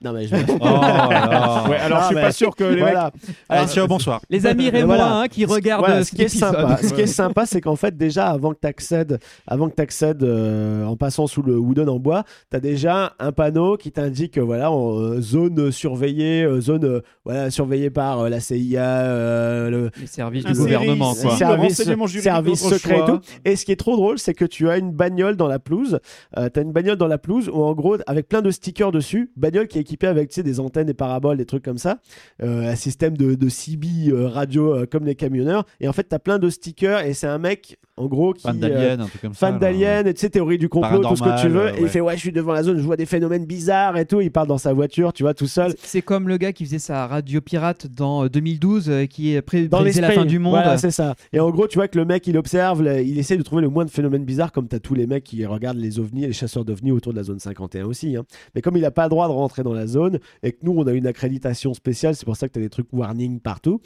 [0.03, 0.35] Non mais je...
[0.49, 1.63] Oh là.
[1.69, 3.11] Ouais, alors Ah, je suis mais- pas sûr que les mecs voilà.
[3.47, 4.21] Allez, Alors, ciao, bonsoir.
[4.29, 5.15] Les amis rémois voilà.
[5.19, 7.77] hein, qui regardent Voilà, euh, ce qui est sympa, ce qui est sympa, c'est qu'en
[7.77, 11.87] fait déjà avant que tu accèdes, avant que t'accèdes, euh, en passant sous le wooden
[11.87, 16.43] en bois, tu as déjà un panneau qui t'indique euh, voilà en, euh, zone surveillée,
[16.43, 21.13] euh, zone euh, voilà surveillée par euh, la CIA, euh, le Les services du gouvernement,
[21.13, 21.37] service.
[21.37, 21.37] quoi.
[21.37, 23.19] Service, juridique service secret et tout.
[23.45, 25.99] Et ce qui est trop drôle, c'est que tu as une bagnole dans la pelouse.
[26.37, 28.91] Euh, tu as une bagnole dans la pelouse où en gros avec plein de stickers
[28.91, 31.77] dessus, bagnole qui est équipée avec tu sais, des antennes, des paraboles, des trucs comme
[31.77, 31.99] ça,
[32.43, 35.65] euh, un système de, de CB euh, radio euh, comme les camionneurs.
[35.79, 38.41] Et en fait, tu as plein de stickers et c'est un mec en gros qui
[38.41, 39.47] Fan euh, d'Alien, un truc comme ça.
[39.47, 41.69] fan d'Alien, et tu sais, théorie du complot, tout ce que tu veux.
[41.69, 44.05] Et il fait, ouais, je suis devant la zone, je vois des phénomènes bizarres et
[44.05, 44.19] tout.
[44.19, 45.73] Il part dans sa voiture, tu vois, tout seul.
[45.81, 49.67] C'est- comme le gars qui faisait sa radio pirate dans euh, 2012, euh, qui pré-
[49.69, 50.53] Dans prédisait la fin du monde.
[50.55, 51.15] Voilà, c'est ça.
[51.31, 53.61] Et en gros, tu vois que le mec, il observe, le- il essaie de trouver
[53.61, 56.25] le moins de phénomènes bizarres, comme tu as tous les mecs qui regardent les ovnis
[56.25, 58.17] et les chasseurs d'ovnis autour de la zone 51 aussi.
[58.17, 58.23] hein.
[58.55, 60.73] Mais comme il n'a pas le droit de rentrer dans la zone, et que nous,
[60.73, 63.81] on a une accréditation spéciale, c'est pour ça que tu as des trucs warning partout,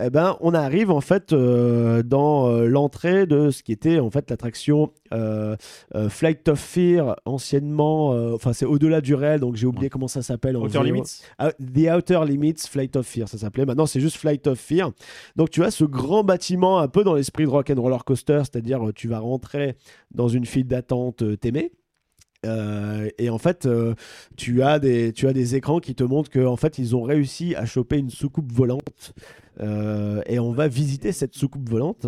[0.00, 4.10] eh ben, on arrive en fait euh, dans euh, l'entrée de ce qui était en
[4.10, 5.56] fait l'attraction euh,
[6.08, 10.56] Flight of Fear, anciennement, enfin, c'est au-delà du réel, donc j'ai oublié comment ça s'appelle.
[10.56, 10.82] Outer.
[10.84, 11.22] Limits.
[11.38, 13.64] Ah, The Outer Limits Flight of Fear, ça s'appelait.
[13.64, 14.92] Maintenant, c'est juste Flight of Fear.
[15.36, 18.40] Donc, tu as ce grand bâtiment un peu dans l'esprit de Rock and Roller Coaster,
[18.40, 19.76] c'est-à-dire tu vas rentrer
[20.12, 21.72] dans une file d'attente t'aimer.
[22.46, 23.94] Euh, et en fait, euh,
[24.36, 27.54] tu, as des, tu as des écrans qui te montrent qu'en fait, ils ont réussi
[27.56, 29.12] à choper une soucoupe volante.
[29.60, 32.06] Euh, et on va visiter cette soucoupe volante.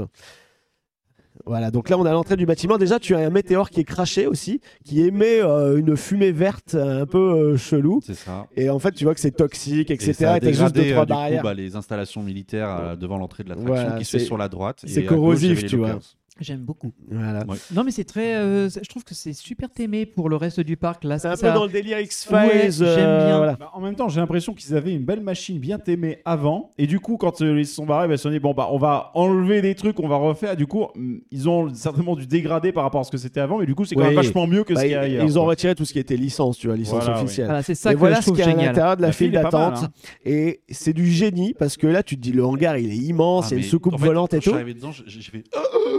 [1.47, 2.76] Voilà, donc là on est à l'entrée du bâtiment.
[2.76, 6.74] Déjà, tu as un météore qui est craché aussi, qui émet euh, une fumée verte
[6.74, 7.18] un peu
[7.53, 8.01] euh, chelou.
[8.05, 8.47] C'est ça.
[8.57, 10.12] Et en fait, tu vois que c'est toxique, Et etc.
[10.12, 13.45] ça a Et juste deux, trois du coup, bah, les installations militaires euh, devant l'entrée
[13.45, 14.83] de l'attraction Voilà, qui se fait sur la droite.
[14.87, 15.99] c'est et corrosif, tu vois.
[16.41, 16.93] J'aime beaucoup.
[17.11, 17.41] Voilà.
[17.47, 17.57] Ouais.
[17.74, 18.34] Non, mais c'est très.
[18.36, 21.05] euh, je trouve que c'est super témé pour le reste du parc.
[21.05, 22.34] Là, C'est un ça- peu dans le délire X-Files.
[22.34, 23.36] Ouais, j'aime euh, bien.
[23.36, 23.57] voilà.
[23.57, 26.70] Bah, en même temps, j'ai l'impression qu'ils avaient une belle machine bien aimée avant.
[26.78, 28.55] Et du coup, quand euh, ils se sont barrés, bah, ils se sont dit bon,
[28.55, 30.57] bah, on va enlever des trucs, on va refaire.
[30.57, 33.59] Du coup, hum, ils ont certainement dû dégrader par rapport à ce que c'était avant.
[33.59, 34.16] Mais du coup, c'est quand même Oui.
[34.16, 35.24] vachement mieux que Bah, ce qu'il y a ils, ailleurs.
[35.26, 37.24] ils ont retiré tout ce qui était licence, tu vois, licence Voilà, oui.
[37.24, 37.47] officielle.
[37.47, 38.66] Voilà, c'est ça et que voilà je ce trouve qu'il y a à génial.
[38.68, 39.74] l'intérieur de la, La file d'attente.
[39.84, 39.88] hein.
[40.24, 43.47] Et c'est du génie parce que là, tu te dis le hangar, il est immense,
[43.47, 44.57] Ah, il y a une soucoupe volante et Je suis tout.
[44.57, 45.45] arrivé dedans, j'ai j'ai fait.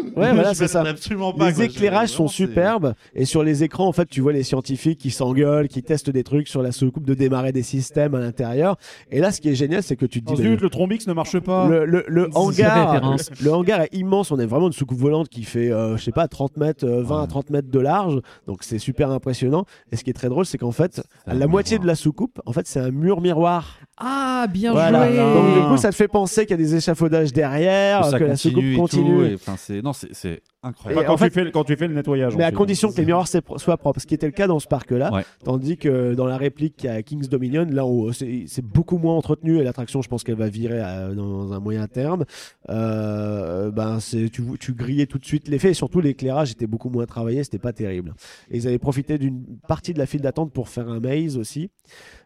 [0.16, 0.82] Ouais, voilà, c'est ça.
[0.82, 1.50] absolument pas.
[1.50, 1.66] les quoi.
[1.66, 5.68] éclairages sont superbes et sur les écrans en fait tu vois les scientifiques qui s'engueulent
[5.68, 8.78] qui testent des trucs sur la soucoupe de démarrer des systèmes à l'intérieur
[9.10, 10.70] et là ce qui est génial c'est que tu te dis Oh, bah, zut, le
[10.70, 11.68] trombix ne marche pas.
[11.68, 14.32] le, le- le C'est hangar, le, hangar est immense.
[14.32, 17.04] On est vraiment une soucoupe volante qui fait, euh, je sais pas, 30 mètres, euh,
[17.04, 18.20] 20 à 30 mètres de large.
[18.48, 19.66] Donc c'est super impressionnant.
[19.92, 22.54] Et ce qui est très drôle, c'est qu'en fait, la moitié de la soucoupe, en
[22.54, 23.80] fait, c'est un mur miroir.
[23.98, 25.08] Ah, bien Voilà.
[25.08, 25.18] joué.
[25.18, 28.20] Donc du coup, ça te fait penser qu'il y a des échafaudages derrière, Que ça
[28.20, 29.78] que la soucoupe continue et continue.
[29.78, 31.06] et, non, c'est incroyable.
[31.06, 32.36] Quand, en fait- tu fais, le- quand tu fais le nettoyage.
[32.36, 32.58] Mais à ensuite.
[32.58, 35.12] condition que les miroirs s'est- soient propres, ce qui était le cas dans ce parc-là,
[35.14, 35.24] Ouais.
[35.44, 39.58] tandis que dans la réplique à Kings Dominion, là où c'est c'est beaucoup moins entretenu
[39.60, 42.26] et l'attraction, je pense qu'elle va virer à- dans un moyen terme,
[42.70, 46.90] euh, ben c'est tu, tu grillais tout de suite l'effet et surtout l'éclairage était beaucoup
[46.90, 48.14] moins travaillé, c'était pas terrible.
[48.50, 51.70] Et ils avaient profité d'une partie de la file d'attente pour faire un maze aussi,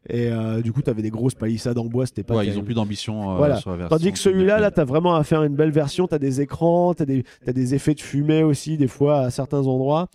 [0.09, 2.57] et euh, du coup tu avais des grosses palissades en bois, c'était pas Ouais, ils
[2.59, 3.57] ont plus d'ambition euh, Voilà.
[3.57, 3.97] sur la version.
[3.97, 6.07] Tandis que celui-là, là, tu as vraiment à faire une belle version.
[6.07, 9.29] Tu as des écrans, tu as, as des effets de fumée aussi, des fois, à
[9.31, 10.07] certains endroits.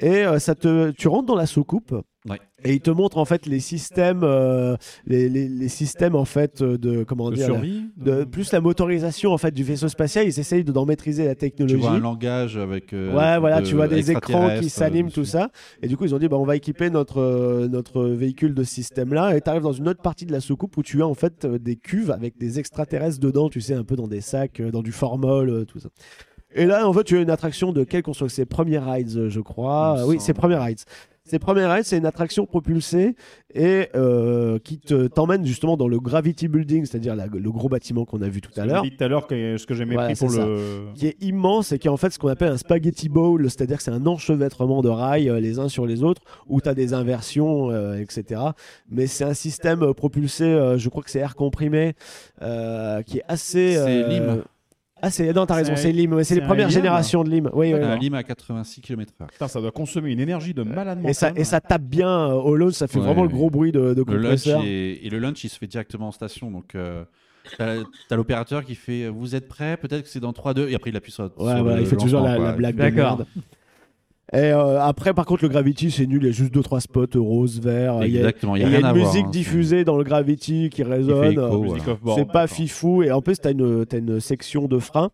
[0.00, 1.94] Et euh, ça te, tu rentres dans la soucoupe.
[2.28, 2.40] Ouais.
[2.64, 6.62] Et il te montre en fait les systèmes, euh, les, les- les systèmes en fait
[6.62, 10.24] euh, de comment De dire, survie de, plus la motorisation en fait du vaisseau spatial.
[10.26, 11.76] Ils essayent de- d'en maîtriser la Tu technologie.
[11.76, 12.92] vois un langage avec.
[12.92, 15.50] euh, Ouais, voilà, de- tu vois des écrans qui s'animent, tout ça.
[15.82, 18.64] Et du coup, ils ont dit, bah, on va équiper notre, euh, notre véhicule de
[18.64, 19.36] ce système-là.
[19.36, 21.44] Et tu arrives dans une autre partie de la soucoupe où tu as en fait
[21.44, 24.70] euh, des cuves avec des extraterrestres dedans, tu sais, un peu dans des sacs, euh,
[24.72, 25.90] dans du formol, euh, tout ça.
[26.54, 29.40] Et là, en fait, tu as une attraction de quelle construction C'est Premier Rides, je
[29.40, 30.06] crois.
[30.06, 30.80] Oui, c'est Premier Rides.
[31.26, 33.16] C'est Premier Rides, c'est une attraction propulsée
[33.54, 38.22] et euh, qui te- t'emmène justement dans le Gravity Building, c'est-à-dire le gros bâtiment qu'on
[38.22, 40.14] a vu tout à l'heure dit tout à l'heure que ce que j'ai Ouais, mépris
[40.14, 40.46] pour c'est ça.
[40.46, 40.86] le.
[40.94, 43.76] qui est immense et qui est en fait ce qu'on appelle un spaghetti bowl, c'est-à-dire
[43.78, 46.74] que c'est un enchevêtrement de rails euh, les uns sur les autres, où tu as
[46.74, 48.40] des inversions, euh, etc.
[48.88, 51.94] Mais c'est un système propulsé, euh, je crois que c'est air comprimé,
[52.42, 53.74] euh, qui est assez...
[53.74, 54.42] C'est Lim.
[55.02, 55.32] Ah, c'est...
[55.32, 56.24] Non, t'as raison, C'est- c'est Lim.
[56.24, 56.74] c'est les premières Lim.
[56.74, 57.50] générations de Lim.
[57.52, 57.98] Oui, oui.
[58.00, 59.26] Lime à 86 km/h.
[59.26, 62.32] Putain, ça doit consommer une énergie de malade Et ça, et ça tape bien euh,
[62.32, 64.62] au low, ça fait Ouais, vraiment le gros bruit de, de Le lunch compresseur.
[64.64, 66.50] est- et le lunch, il se fait directement en station.
[66.50, 67.04] Donc, euh,
[67.58, 67.76] t'as
[68.08, 69.76] t'as l'opérateur qui fait Vous êtes prêts?
[69.76, 70.68] Peut-être que c'est dans 3-2.
[70.70, 71.24] Et après, il appuie sur.
[71.38, 73.20] Ouais, sur il fait toujours la, la blague de D'accord.
[74.32, 76.22] Et euh, après, par contre, le Gravity, c'est nul.
[76.22, 78.04] Il y a juste 2-trois spots rose, vert.
[78.04, 78.56] Il y a, Exactement.
[78.56, 79.12] Il y a il y a rien à une voir.
[79.12, 81.38] musique hein, diffusée dans le Gravity qui résonne.
[81.38, 81.78] Euh,
[82.16, 83.02] c'est pas fifou.
[83.04, 85.10] Et en plus, tu as, une section de frein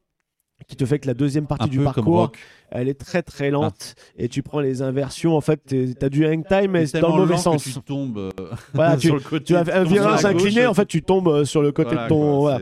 [0.66, 2.32] qui te fait que la deuxième partie Un du parcours,
[2.70, 3.94] elle est très très lente.
[4.16, 5.36] Et tu prends les inversions.
[5.36, 7.64] En fait, tu as du hang time, mais C'est dans le mauvais lent que sens.
[7.64, 8.30] Tu tombes euh,
[8.72, 9.44] Voilà, tu, sur le côté.
[9.44, 12.08] tu as un virage incliné, en fait, tu tombes euh, sur le côté voilà, de
[12.08, 12.40] ton.
[12.40, 12.60] quoi, voilà.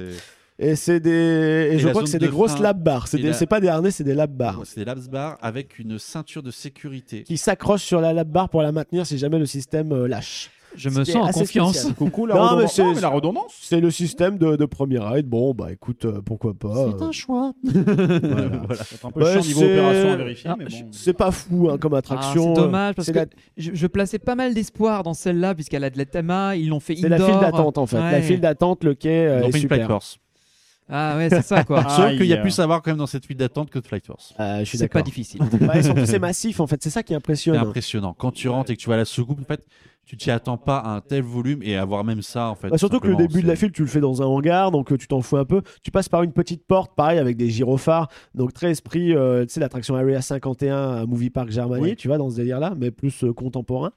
[0.60, 1.10] C'est- Et c'est des.
[1.10, 2.62] Et, Et je crois que c'est des de grosses frein.
[2.64, 3.08] lap bars.
[3.08, 4.60] C'est Et des- la- c'est pas des harnais, c'est des lap bars.
[4.64, 7.22] C'est des laps bar avec une ceinture de sécurité.
[7.22, 10.50] qui s'accroche sur la lap bar pour la maintenir si jamais le système euh, lâche.
[10.76, 11.88] Je me sens en assez confiance.
[11.98, 12.74] Coucou la Non, redondance.
[12.74, 13.58] c'est- Non, mais la redondance.
[13.60, 15.26] C'est le système de, de premier ride.
[15.26, 16.68] Bon, bah écoute, euh, pourquoi pas.
[16.68, 17.52] euh, choix.
[17.64, 18.84] voilà.
[18.84, 20.50] C'est un peu chiant niveau c'est- opération à vérifier.
[20.50, 20.88] Ah, mais je- bon.
[20.92, 22.54] C'est pas fou hein, comme Ah, attraction.
[22.54, 25.82] c'est dommage parce c'est que la- je, je plaçais pas mal d'espoir dans celle-là puisqu'elle
[25.82, 27.30] a de la thème, ils l'ont fait C'est la indoor.
[27.30, 27.96] file d'attente en fait.
[27.98, 29.78] La file d'attente, le quai euh, Ils ont est fait une super.
[30.90, 31.82] Ah ouais, c'est ça quoi.
[31.88, 32.42] Sauf qu'il y a Aïe.
[32.42, 34.34] plus à voir quand même dans cette file d'attente que de Flight Force.
[34.40, 35.04] Euh, je suis c'est pas d'accord.
[35.06, 35.40] difficile.
[35.60, 36.82] Ouais, surtout, c'est massif en fait.
[36.82, 37.56] C'est ça qui C'est impressionne.
[37.56, 38.14] impressionnant.
[38.18, 39.64] Quand tu rentres et que tu vas à la soucoupe, en fait,
[40.06, 42.68] tu t'y attends pas à un tel volume et avoir même ça en fait.
[42.68, 44.72] Bah, surtout que le début de la c'est- file, tu le fais dans un hangar,
[44.72, 45.62] donc euh, tu t'en fous un peu.
[45.84, 48.08] Tu passes par une petite porte, pareil, avec des gyrophares.
[48.34, 52.18] Donc très esprit, euh, tu sais, l'attraction Area 51 à Movie Park Germany, tu vois,
[52.18, 53.92] dans ce délire-là, mais plus euh, contemporain.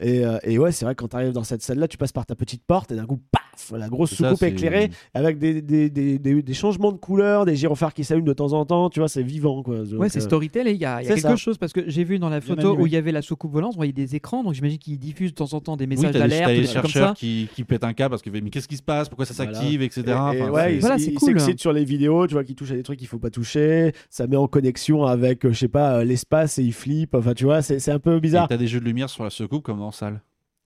[0.00, 2.26] Et, euh, et ouais, c'est vrai, quand tu arrives dans cette salle-là, tu passes par
[2.26, 3.42] ta petite porte et d'un coup, paf,
[3.76, 7.54] la grosse ça, soucoupe éclairée avec des, des, des, des- des changements de couleurs, des
[7.56, 9.62] gyrophares qui s'allument de temps en temps, tu vois, c'est vivant.
[9.62, 9.78] Quoi.
[9.84, 10.74] Donc, Ouais, c'est euh, storytelling.
[10.74, 11.36] Il y a, il y a c'est quelque ça.
[11.36, 13.72] chose parce que j'ai vu dans la photo où il y avait la soucoupe volante,
[13.74, 16.12] on voyait des écrans, donc j'imagine qu'ils diffusent de temps en temps des Oui, messages
[16.12, 17.14] des, d'alerte, des trucs comme chercheurs ça.
[17.14, 19.08] qui, qui pètent un câble parce que mais qu'est-ce qui se passe?
[19.08, 19.52] Pourquoi ça Voilà.
[19.54, 20.02] s'active, etc.
[20.06, 21.58] Et- et Enfin, ouais, c'est- Voilà, cool.
[21.58, 23.92] sur les vidéos, tu vois, qu'il touche à des trucs qu'il faut pas toucher.
[24.10, 27.14] Ça met en connexion avec, euh, je sais pas, euh, l'espace et il flippe.
[27.14, 28.48] Enfin, tu vois, c'est c'est un peu Et bizarre.
[28.48, 30.22] t'as des jeux de lumière sur la soucoupe comme dans salle?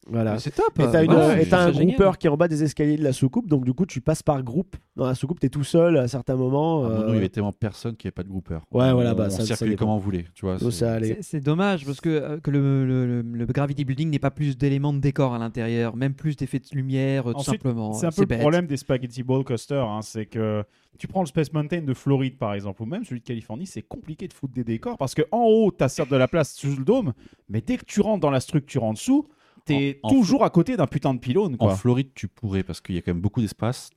[0.08, 0.38] Voilà.
[0.38, 0.78] C'est top.
[0.78, 1.86] Et t'as une- Ouais, et t'as un génial.
[1.88, 4.22] groupeur qui est en bas des escaliers de la soucoupe, donc du coup tu passes
[4.22, 4.76] par groupe.
[4.94, 6.84] Dans la soucoupe, t'es tout seul à certains moments.
[6.84, 8.54] À un moment, euh, il y avait tellement personne qu'il n'y avait pas de grouper.
[8.72, 9.86] Ouais, voilà, bah, on ça- ça circulait dépend.
[9.86, 10.26] comme on voulait.
[10.34, 11.14] Tu vois, donc c'est- ça allait.
[11.16, 14.30] C'est- C'est dommage parce que, euh, que le, le- le- le Gravity Building n'ait pas
[14.30, 17.92] plus d'éléments de décor à l'intérieur, même plus d'effets de lumière, euh, tout Ensuite, simplement.
[17.94, 18.40] C'est un peu le bête.
[18.40, 20.62] problème des Spaghetti Ball Coaster, hein, c'est que
[20.98, 23.82] tu prends le Space Mountain de Floride par exemple, ou même celui de Californie, c'est
[23.82, 26.54] compliqué de foutre des décors parce que en haut, tu as certes de la place
[26.54, 27.12] sous le dôme,
[27.50, 29.26] mais dès que tu rentres dans la structure en dessous,
[29.66, 31.56] t'es toujours à côté d'un putain de pylône.
[31.58, 31.70] En.
[31.70, 33.90] Floride, tu pourrais parce qu'il y a quand même beaucoup d'espace.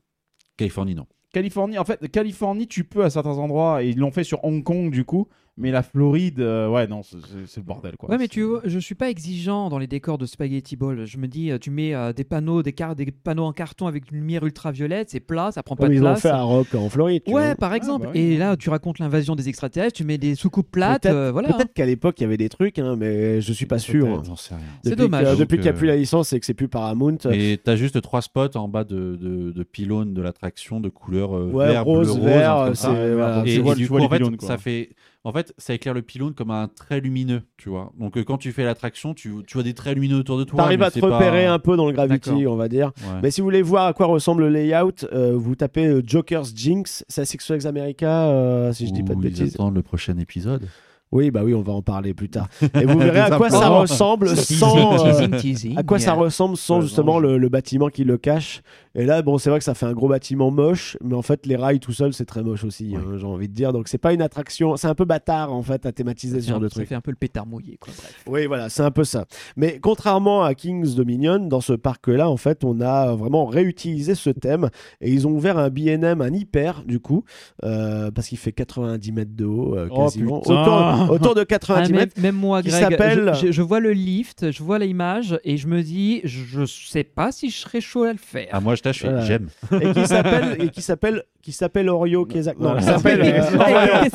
[0.57, 1.07] Californie, non.
[1.31, 4.63] Californie, en fait, Californie, tu peux à certains endroits, et ils l'ont fait sur Hong
[4.63, 5.27] Kong du coup,
[5.59, 7.17] Mais la Floride, euh, ouais, non, c'est-
[7.57, 8.09] le bordel, quoi.
[8.09, 11.05] Ouais, mais tu vois, je suis pas exigeant dans les décors de Spaghetti Ball.
[11.05, 13.85] Je me dis, euh, tu mets euh, des panneaux, des, car- des panneaux en carton
[13.87, 16.21] avec une lumière ultraviolette, c'est plat, ça prend pas Comme de ils ont place.
[16.21, 17.23] fait à Rock en Floride.
[17.25, 17.55] tu Ouais, vois.
[17.55, 18.05] par exemple.
[18.05, 18.21] bah oui.
[18.21, 21.51] Et là, tu racontes l'invasion des extraterrestres, tu mets des soucoupes plates, Peut-être euh, voilà.
[21.53, 24.05] peut-être qu'à l'époque il y avait des trucs, hein, mais je suis pas sûr.
[24.05, 24.25] Peut-être.
[24.25, 24.63] J'en sais rien.
[24.83, 25.37] C'est dommage.
[25.37, 27.17] depuis qu'il n'y a plus la licence et que c'est plus Paramount.
[27.31, 31.35] Et t'as juste trois spots en bas de, de, de pylônes de l'attraction de couleur
[31.35, 33.13] euh, Ouais, vert, rose, bleu, vert, rose, un truc c'est- comme ça.
[33.15, 34.89] voilà, Et, tu vois- et du coup, en fait, ça fait,
[35.29, 37.93] en fait, ça éclaire le pylône comme un trait lumineux, tu vois.
[37.99, 40.57] Donc euh, quand tu fais l'attraction, tu, tu vois des traits lumineux autour de toi.
[40.57, 42.91] T'arrives à te pas- repérer un peu dans le Gravity, on va dire.
[43.03, 43.19] Ouais.
[43.23, 46.53] Mais si vous voulez voir à quoi ressemble le layout, euh, vous tapez euh, Joker's
[46.55, 49.55] Jinx, c'est Six Flags America, si je dis pas de Ou ils bêtises.
[49.55, 50.67] attendent le prochain épisode.
[51.11, 52.47] Oui, bah oui, on va en parler plus tard.
[52.75, 55.05] Et vous verrez à Des quoi ça ressemble sans.
[55.07, 55.27] euh,
[55.75, 58.61] à quoi ça ressemble sans justement le, le bâtiment qui le cache.
[58.95, 61.45] Et là, bon, c'est vrai que ça fait un gros bâtiment moche, mais en fait,
[61.45, 63.71] les rails tout seuls, c'est très moche aussi, hein, j'ai envie de dire.
[63.71, 66.59] Donc, c'est pas une attraction, c'est un peu bâtard en fait à thématiser ce genre
[66.59, 66.87] de ça truc.
[66.89, 67.93] fait un peu le pétard mouillé, quoi.
[67.95, 68.23] Bref.
[68.27, 69.25] Oui, voilà, c'est un peu ça.
[69.55, 74.31] Mais contrairement à King's Dominion, dans ce parc-là, en fait, on a vraiment réutilisé ce
[74.31, 74.69] thème
[75.01, 77.23] et ils ont ouvert un BNM, un hyper, du coup,
[77.63, 80.41] euh, parce qu'il fait 90 mètres de haut, euh, Oh, quasiment.
[80.41, 80.98] putain.
[81.09, 82.19] autour de Ah, 90 même, mètres.
[82.21, 85.67] même moi, Greg, s'appelle- je, je- je vois le lift, je vois l'image et je
[85.67, 88.47] me dis, je sais pas si je serais chaud à le faire.
[88.51, 89.21] Ah, moi, je tâche, Voilà.
[89.25, 89.49] j'aime.
[89.81, 92.59] Et qui s'appelle, et qui s'appelle, qui s'appelle Orio Kezak.
[92.59, 94.09] Non, qui s'appelle, s'appelle Orion, qui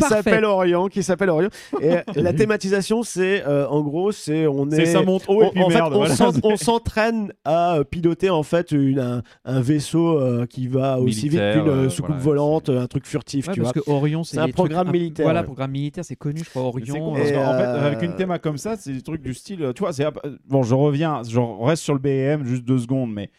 [0.00, 1.48] s'appelle Orion, qui s'appelle Orion.
[1.80, 5.42] Et euh, la thématisation, c'est, euh, en gros, c'est, on est, C'est ça monte haut
[5.42, 5.92] on, et puis en fait, merde.
[5.94, 6.14] on voilà.
[6.14, 10.98] s'en- on s'entraîne à euh, piloter en fait une- un, un vaisseau euh, qui va
[11.00, 13.74] aussi vite Militaire, qu'une euh, euh, soucoupe voilà, volante, un truc furtif, Ouais, tu parce
[13.74, 13.82] vois.
[13.82, 15.46] que Orion, c'est C'est un trucs programme militaire, Voilà, ouais.
[15.46, 16.62] programme militaire, c'est connu, je crois.
[16.62, 17.14] Orion.
[17.14, 19.72] parce Et, qu'en fait, avec une théma comme ça, c'est des trucs du style.
[19.74, 20.04] Tu vois, c'est
[20.48, 23.30] bon, je reviens, je reste sur le BM juste deux secondes, mais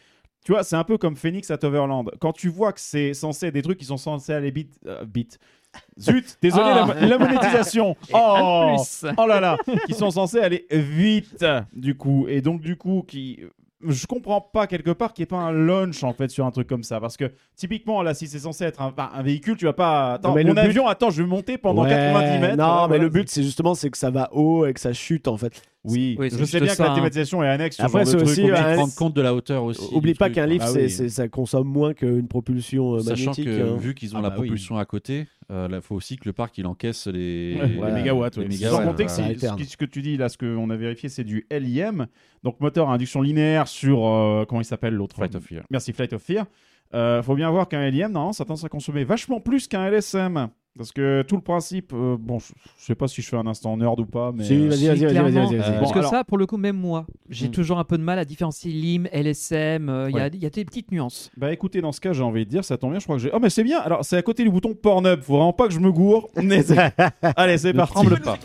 [0.44, 2.06] tu vois, c'est un peu comme Phoenix at Overland.
[2.20, 5.04] Quand tu vois que c'est censé être des trucs qui sont censés aller bit, euh,
[5.04, 5.38] bit.
[5.98, 6.94] Zut, désolé, Ah.
[7.00, 7.96] la, la monétisation.
[8.12, 9.08] Oh, plus.
[9.16, 13.40] oh là là, qui sont censés aller vite, du coup, et donc du coup, qui,
[13.86, 16.50] je comprends pas quelque part qu'il n'y ait pas un launch en fait sur un
[16.50, 19.64] truc comme ça, parce que typiquement là, si c'est censé être un, un véhicule, tu
[19.64, 21.88] vas pas, attends, Non, mais mon le but- avion, attends, je vais monter pendant Ouais,
[21.90, 22.56] 90 mètres.
[22.58, 24.92] Non, voilà, mais le but, c'est justement c'est que ça va haut et que ça
[24.92, 25.62] chute en fait.
[25.84, 26.94] Oui, je sais bien ça, que la hein.
[26.94, 28.28] thématisation est annexe sur Après, c'est truc.
[28.28, 29.82] aussi, on euh, un- compte de la hauteur aussi.
[29.92, 30.88] Oublie pas truc, qu'un lift, Ah oui.
[30.88, 33.44] ça consomme moins qu'une propulsion euh, Sachant magnétique.
[33.46, 33.76] que hein.
[33.78, 34.46] vu qu'ils ont Ah la bah oui.
[34.46, 37.94] propulsion à côté, il faut aussi que le parc il encaisse les, Ouais, Voilà.
[37.94, 38.36] les mégawatts.
[38.36, 38.48] Les ouais.
[38.48, 39.10] mégawatts, Sans compter que
[39.64, 42.06] ce, que tu dis là, ce qu'on a vérifié, c'est du LIM,
[42.44, 45.64] donc moteur à induction linéaire sur euh, comment il s'appelle l'autre Flight of Fear.
[45.70, 46.46] Merci Flight of Fear.
[46.94, 50.48] Euh, faut bien voir qu'un LIM, non, ça tendance à consommer vachement plus qu'un LSM.
[50.78, 52.46] Parce que tout le principe, euh, bon, je,
[52.78, 54.86] je sais pas si je fais un instant nerd ou pas, mais Si, euh, vas-y,
[54.86, 55.54] vas-y, vas-y, vas-y, vas-y.
[55.56, 57.50] Euh, Parce Bon, que alors- ça, pour le coup, même moi, j'ai Hmm.
[57.50, 59.90] toujours un peu de mal à différencier LIM, LSM.
[59.90, 61.30] euh, Il y a- il y, a des petites nuances.
[61.36, 63.22] Bah écoutez, dans ce cas, j'ai envie de dire, ça tombe bien, je crois que
[63.22, 63.30] j'ai.
[63.34, 65.74] Oh, mais c'est bien, alors c'est à côté du bouton Pornhub, faut vraiment pas que
[65.74, 66.30] je me gourre.
[66.42, 66.76] Mais c'est-
[67.36, 67.92] Allez, c'est parti.
[67.92, 68.38] tremble pas.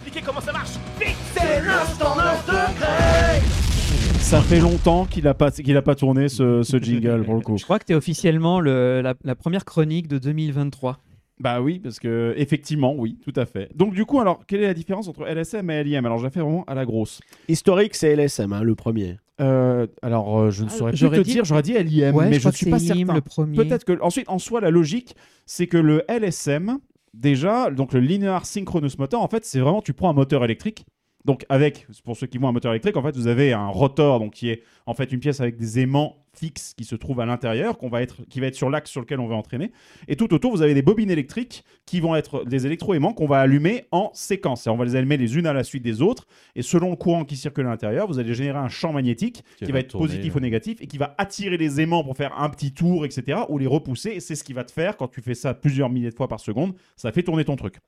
[4.20, 7.42] Ça fait longtemps qu'il a pas, qu'il a pas tourné ce, ce jingle pour le
[7.42, 7.58] coup.
[7.58, 10.98] Je crois que tu es officiellement le- la, la première chronique de 2023.
[11.40, 13.70] Bah oui, parce que effectivement, oui, tout à fait.
[13.76, 16.30] Donc du coup, alors, quelle est la différence entre LSM et LIM Alors, je la
[16.32, 17.20] fais vraiment à la grosse.
[17.48, 19.18] Historique, c'est LSM, hein, le premier.
[19.40, 22.16] Euh, alors, euh, je ne Ah, saurais plus j'aurais te dit- dire, j'aurais dit LIM,
[22.16, 23.14] ouais, mais je ne suis pas LIM certain.
[23.14, 23.56] le premier.
[23.56, 25.16] Peut-être que ensuite, en soi, la logique,
[25.46, 26.80] c'est que le LSM,
[27.14, 30.86] déjà, donc le Linear Synchronous Motor, en fait, c'est vraiment, tu prends un moteur électrique.
[31.26, 34.20] Donc avec, pour ceux qui voient un moteur électrique, en fait, vous avez un rotor,
[34.20, 37.26] donc qui est en fait une pièce avec des aimants fixes qui se trouvent à
[37.26, 39.72] l'intérieur, qu'on va être, qui va être sur l'axe sur lequel on va entraîner.
[40.08, 43.40] Et tout autour, vous avez des bobines électriques qui vont être des électroaimants qu'on va
[43.40, 44.68] allumer en séquence.
[44.68, 46.28] Et on va les allumer les unes à la suite des autres.
[46.56, 49.66] Et selon le courant qui circule à l'intérieur, vous allez générer un champ magnétique qui,
[49.66, 52.16] Qui va va être tourner, positif ou négatif et qui va attirer les aimants pour
[52.16, 53.40] faire un petit tour, etc.
[53.50, 54.12] ou les repousser.
[54.12, 56.28] Et c'est ce qui va te faire, quand tu fais ça plusieurs milliers de fois
[56.28, 57.80] par seconde, ça fait tourner ton truc.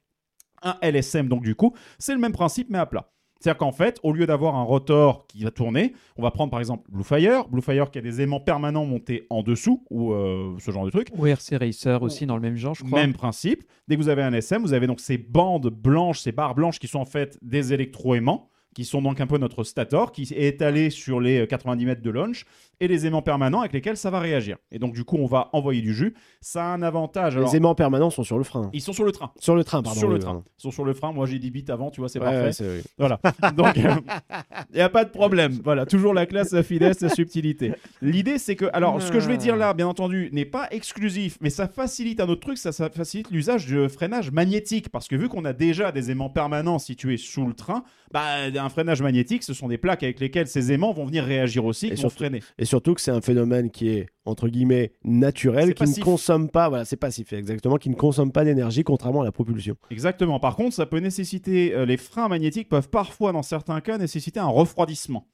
[0.61, 3.09] Un LSM, donc du coup, c'est le même principe mais à plat.
[3.39, 6.59] C'est-à-dire qu'en fait, au lieu d'avoir un rotor qui va tourner, on va prendre par
[6.59, 10.85] exemple Bluefire, Bluefire qui a des aimants permanents montés en dessous, ou euh, ce genre
[10.85, 11.09] de truc.
[11.17, 12.99] Ou RC Racer aussi dans le même genre, je crois.
[12.99, 13.63] Même principe.
[13.87, 16.79] Dès que vous avez un SM, vous avez donc ces bandes blanches, ces barres blanches
[16.79, 18.49] qui sont en fait des électroaimants,
[18.79, 22.01] qui sont donc un peu notre stator, qui est étalé sur les euh, 90 mètres
[22.01, 22.45] de launch,
[22.79, 24.55] et les aimants permanents avec lesquels ça va réagir.
[24.71, 26.13] Et donc du coup, on va envoyer du jus.
[26.39, 27.35] Ça a un avantage.
[27.35, 28.69] alors- Les aimants permanents sont sur le frein.
[28.71, 29.31] Ils sont sur le train.
[29.37, 29.99] Sur le train, pardon.
[29.99, 30.29] sur le train.
[30.31, 30.43] pardon.
[30.57, 31.11] Ils sont sur le frein.
[31.11, 32.63] Moi, j'ai 10 bits avant, tu vois, c'est Ouais, parfait.
[32.63, 32.81] ouais.
[32.97, 33.19] Voilà.
[33.57, 35.59] Donc, il n'y a pas de problème.
[35.61, 37.73] Voilà, toujours la classe, la finesse, la subtilité.
[38.01, 41.37] L'idée, c'est que, alors, ce que je vais dire là, bien entendu, n'est pas exclusif,
[41.41, 45.17] mais ça facilite un autre truc, ça, ça facilite l'usage du freinage magnétique, parce que
[45.17, 48.21] vu qu'on a déjà des aimants permanents situés sous le train, bah,
[48.55, 51.65] un, un freinage magnétique, ce sont des plaques avec lesquelles ces aimants vont venir réagir
[51.65, 52.39] aussi, Et qui vont surtout- freiner.
[52.59, 56.69] Et surtout que c'est un phénomène qui est, entre guillemets, naturel, qui ne consomme pas,
[56.69, 59.75] voilà, c'est passif, exactement, qui ne consomme pas d'énergie, contrairement à la propulsion.
[59.89, 60.39] Exactement.
[60.39, 64.39] Par contre, ça peut nécessiter, euh, les freins magnétiques peuvent parfois, dans certains cas, nécessiter
[64.39, 65.25] un refroidissement.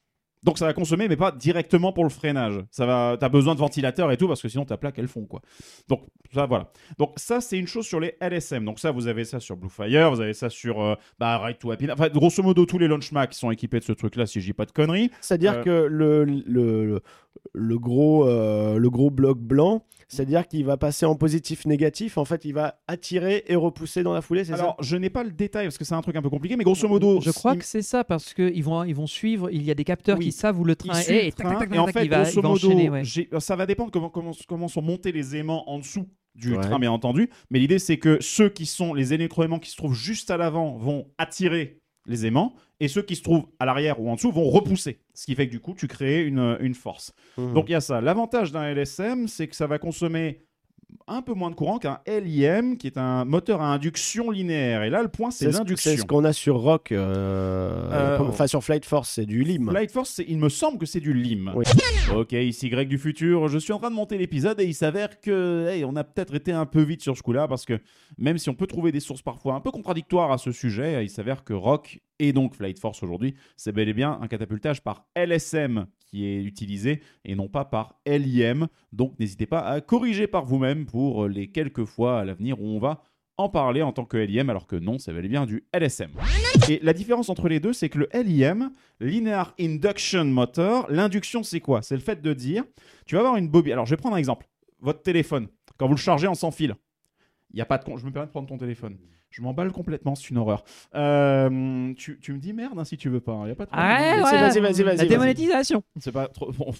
[0.45, 2.59] Donc ça va consommer, mais pas directement pour le freinage.
[2.69, 5.25] Ça va, t'as besoin de ventilateurs et tout parce que sinon ta plaque elles font
[5.25, 5.41] quoi.
[5.89, 6.71] Donc ça voilà.
[6.99, 8.63] Donc ça c'est une chose sur les LSM.
[8.63, 11.71] Donc ça vous avez ça sur Bluefire, vous avez ça sur euh, bah, Ride to
[11.71, 11.95] Happiness.
[11.97, 14.53] Enfin grosso modo tous les launchmacs sont équipés de ce truc là si je dis
[14.53, 15.09] pas de conneries.
[15.19, 17.01] C'est-à-dire Euh, que le, le,
[17.53, 22.45] le, gros, euh, le gros bloc blanc, c'est-à-dire qu'il va passer en positif-négatif, en fait,
[22.45, 25.31] il va attirer et repousser dans la foulée, c'est ça Alors je n'ai pas le
[25.31, 27.59] détail parce que c'est un truc un peu compliqué, mais grosso modo Je crois il-
[27.59, 29.49] que c'est ça parce qu'ils vont, ils vont suivre.
[29.51, 30.25] Il y a des capteurs Oui.
[30.25, 31.21] qui savent où le train il est.
[31.23, 32.91] Et, le tac, train, tac, tac, et en fait, il va, grosso il va modo,
[32.91, 33.03] ouais.
[33.03, 36.61] j'ai- ça va dépendre comment, comment, comment sont montés les aimants en dessous du Ouais.
[36.61, 37.29] train, bien entendu.
[37.49, 40.75] Mais l'idée, c'est que ceux qui sont les électroaimants qui se trouvent juste à l'avant
[40.77, 44.49] vont attirer les aimants, et ceux qui se trouvent à l'arrière ou en dessous vont
[44.49, 44.99] repousser.
[45.13, 47.13] Ce qui fait que du coup, tu crées une, une force.
[47.37, 47.53] Mhm.
[47.53, 48.01] Donc il y a ça.
[48.01, 50.45] L'avantage d'un LSM, c'est que ça va consommer
[51.07, 54.83] un peu moins de courant qu'un LIM, qui est un moteur à induction linéaire.
[54.83, 55.91] Et là, le point, c'est c'est ce- l'induction.
[55.91, 59.71] c'est ce qu'on a sur Rock, euh, Euh, enfin sur Flight Force, c'est du LIM.
[59.71, 61.51] Light Force, il me semble que c'est du LIM.
[61.55, 61.65] Oui.
[62.15, 63.47] Ok, ici Greg du futur.
[63.47, 66.35] Je suis en train de monter l'épisode et il s'avère que, hey, on a peut-être
[66.35, 67.79] été un peu vite sur ce coup-là parce que
[68.17, 71.09] même si on peut trouver des sources parfois un peu contradictoires à ce sujet, il
[71.09, 75.05] s'avère que Rock et donc Flight Force aujourd'hui, c'est bel et bien un catapultage par
[75.15, 78.67] LSM qui est utilisé et non pas par LIM.
[78.93, 82.79] Donc n'hésitez pas à corriger par vous-même pour les quelques fois à l'avenir où on
[82.79, 83.03] va
[83.37, 86.11] en parler en tant que LIM, alors que non, bel et bien du LSM.
[86.69, 91.59] Et la différence entre les deux, c'est que le LIM, Linear Induction Motor, l'induction, c'est
[91.59, 91.81] quoi?
[91.81, 92.63] C'est le fait de dire,
[93.05, 93.73] tu vas avoir une bobine.
[93.73, 94.47] Alors, je vais prendre un exemple.
[94.79, 95.47] Votre téléphone,
[95.77, 96.75] quand vous le chargez en sans fil,
[97.51, 97.83] il y a pas de.
[97.97, 98.97] Je me permets de prendre ton téléphone.
[99.35, 100.63] Je m'emballe complètement, c'est une horreur.
[100.95, 103.37] Euh, tu, tu me dis merde hein, si tu veux pas.
[103.43, 105.83] Il y a pas de Ah ouais, vas-y, vas-y, vas-y, La démonétisation.
[105.99, 106.53] C'est pas trop.
[106.53, 106.73] bon,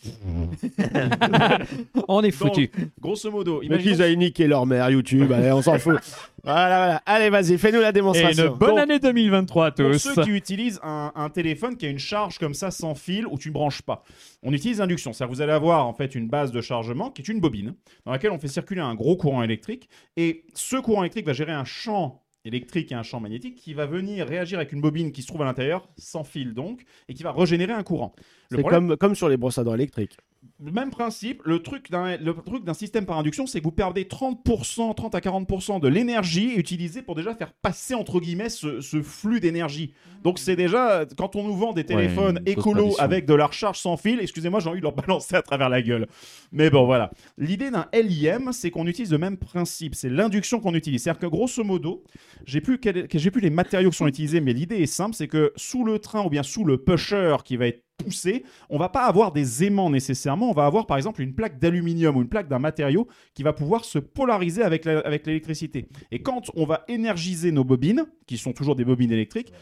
[2.07, 2.71] On est foutu.
[3.01, 5.97] grosso modo, Mais imaginons- qu'ils aillent niquer leur mère YouTube, allez, on s'en fout.
[6.45, 7.01] Voilà, voilà.
[7.07, 8.51] Allez, vas-y, fais-nous la Et démonstration.
[8.53, 9.97] une bonne Donc, année 2023 à Pour tous.
[9.97, 13.39] ceux qui utilisent un, un téléphone qui a une charge comme ça sans fil où
[13.39, 14.03] tu ne branches pas,
[14.43, 15.11] on utilise l'induction.
[15.11, 17.73] C'est-à-dire que vous allez avoir en fait une base de chargement qui est une bobine
[18.05, 21.51] dans laquelle on fait circuler un gros courant électrique et ce courant électrique va gérer
[21.51, 25.21] un champ électrique et un champ magnétique qui va venir réagir avec une bobine qui
[25.21, 28.13] se trouve à l'intérieur, sans fil donc, et qui va régénérer un courant.
[28.49, 30.17] Le C'est problème, comme, comme sur les brosses à dents électriques.
[30.63, 33.71] Le même principe, le truc d'un le truc d'un système par induction, c'est que vous
[33.71, 38.81] perdez 30%, 30 à 40% de l'énergie utilisée pour déjà faire passer entre guillemets ce,
[38.81, 39.93] ce flux d'énergie.
[40.23, 43.79] Donc c'est déjà quand on nous vend des téléphones fausse écolos avec de la recharge
[43.79, 46.07] sans fil, excusez-moi, j'ai envie de leur balancer à travers la gueule.
[46.51, 47.11] Mais bon voilà.
[47.37, 51.03] L'idée d'un LIM, c'est qu'on utilise le même principe, c'est l'induction qu'on utilise.
[51.03, 52.03] C'est-à-dire que grosso modo,
[52.45, 52.79] j'ai plus
[53.13, 55.99] j'ai plus les matériaux qui sont utilisés, mais l'idée est simple, c'est que sous le
[55.99, 59.63] train ou bien sous le pusher qui va être poussé, on va pas avoir des
[59.63, 63.07] aimants nécessairement, on va avoir par exemple une plaque d'aluminium ou une plaque d'un matériau
[63.33, 65.87] qui va pouvoir se polariser avec l'électricité.
[66.11, 69.53] Et quand on va énergiser nos bobines, qui sont toujours des bobines électriques,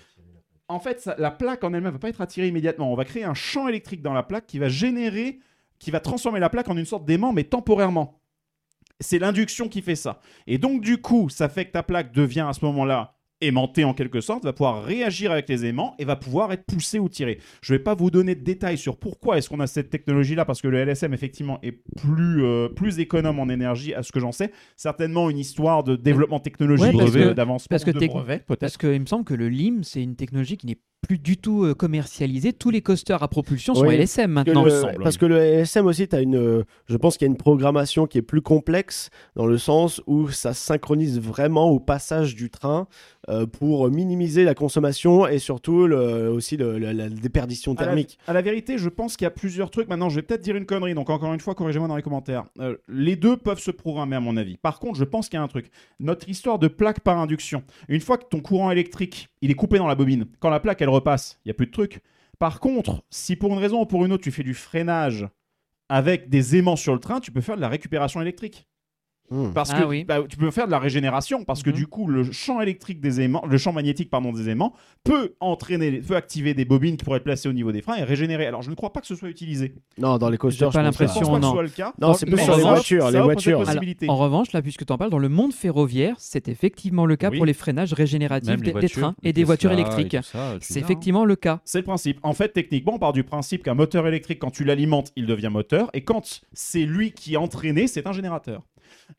[0.68, 2.92] en fait, la plaque en elle-même va pas être attirée immédiatement.
[2.92, 5.40] On va créer un champ électrique dans la plaque qui va générer,
[5.78, 8.20] qui va transformer la plaque en une sorte d'aimant, mais temporairement.
[9.00, 10.22] C'est l'induction qui fait ça.
[10.48, 13.13] Et donc, du coup, ça fait que ta plaque devient à ce moment-là
[13.48, 17.00] aimantée en quelque sorte, va pouvoir réagir avec les aimants et va pouvoir être poussée
[17.00, 17.40] ou tirée.
[17.62, 20.46] Je ne vais pas vous donner de détails sur pourquoi est-ce qu'on a cette technologie-là,
[20.46, 24.20] parce que le LSM, effectivement, est plus, euh, plus économe en énergie, à ce que
[24.20, 24.52] j'en sais.
[24.76, 28.44] Certainement une histoire de développement technologique, Ouais, parce que- d'avancement parce que de brevet.
[28.60, 31.66] Parce qu'il me semble que le LIM, c'est une technologie qui n'est plus du tout
[31.66, 32.54] euh, commercialisée.
[32.54, 34.64] Tous les coasters à propulsion sont Oui, LSM Parce que maintenant.
[34.64, 37.32] le- semble, parce que le LSM aussi, as une, euh, je pense qu'il y a
[37.32, 42.36] une programmation qui est plus complexe dans le sens où ça synchronise vraiment au passage
[42.36, 42.88] du train
[43.30, 47.88] euh, pour minimiser la consommation et surtout le- aussi le- la, la déperdition À la-
[47.88, 48.18] thermique.
[48.28, 49.88] À la, vérité, je pense qu'il y a plusieurs trucs.
[49.90, 52.46] Maintenant, je vais peut-être dire une connerie, donc encore une fois, corrigez-moi dans les commentaires.
[52.60, 54.58] Euh, les deux peuvent se programmer, à mon avis.
[54.58, 55.70] Par contre, je pense qu'il y a un truc.
[56.00, 57.64] Notre histoire de plaque par induction.
[57.90, 60.82] Une fois que ton courant électrique, il est coupé dans la bobine, quand la plaque,
[60.82, 62.00] elle repasse, il n'y a plus de truc.
[62.40, 65.28] Par contre, si pour une raison ou pour une autre, tu fais du freinage
[65.90, 68.66] avec des aimants sur le train, tu peux faire de la récupération électrique.
[69.30, 69.52] Hmm.
[69.54, 70.04] Parce Ah que oui.
[70.04, 71.76] bah, tu peux faire de la régénération parce que Mhm.
[71.76, 75.92] du coup le champ électrique des aimants, le champ magnétique pardon des aimants peut entraîner,
[76.02, 78.46] peut activer des bobines qui pourraient être placées au niveau des freins et régénérer.
[78.46, 79.74] Alors je ne crois pas que ce soit utilisé.
[79.98, 81.22] Non, dans les coasters, J'ai pas je Je l'impression.
[81.22, 81.52] pense pas que ce non.
[81.54, 81.94] soit le cas.
[82.00, 83.64] Non, c'est plus sur les voitures, les voitures.
[84.10, 87.30] En revanche, là, puisque tu en parles, dans le monde ferroviaire, c'est effectivement le cas
[87.32, 87.38] Oui.
[87.38, 90.18] pour les freinages régénératifs des, des trains et des voitures électriques.
[90.22, 90.58] C'est hein.
[90.84, 91.62] effectivement le cas.
[91.66, 92.20] C'est le principe.
[92.24, 95.50] En fait, techniquement, on part du principe qu'un moteur électrique, quand tu l'alimentes, il devient
[95.52, 95.90] moteur.
[95.94, 98.62] Et quand c'est lui qui est entraîné, c'est un générateur.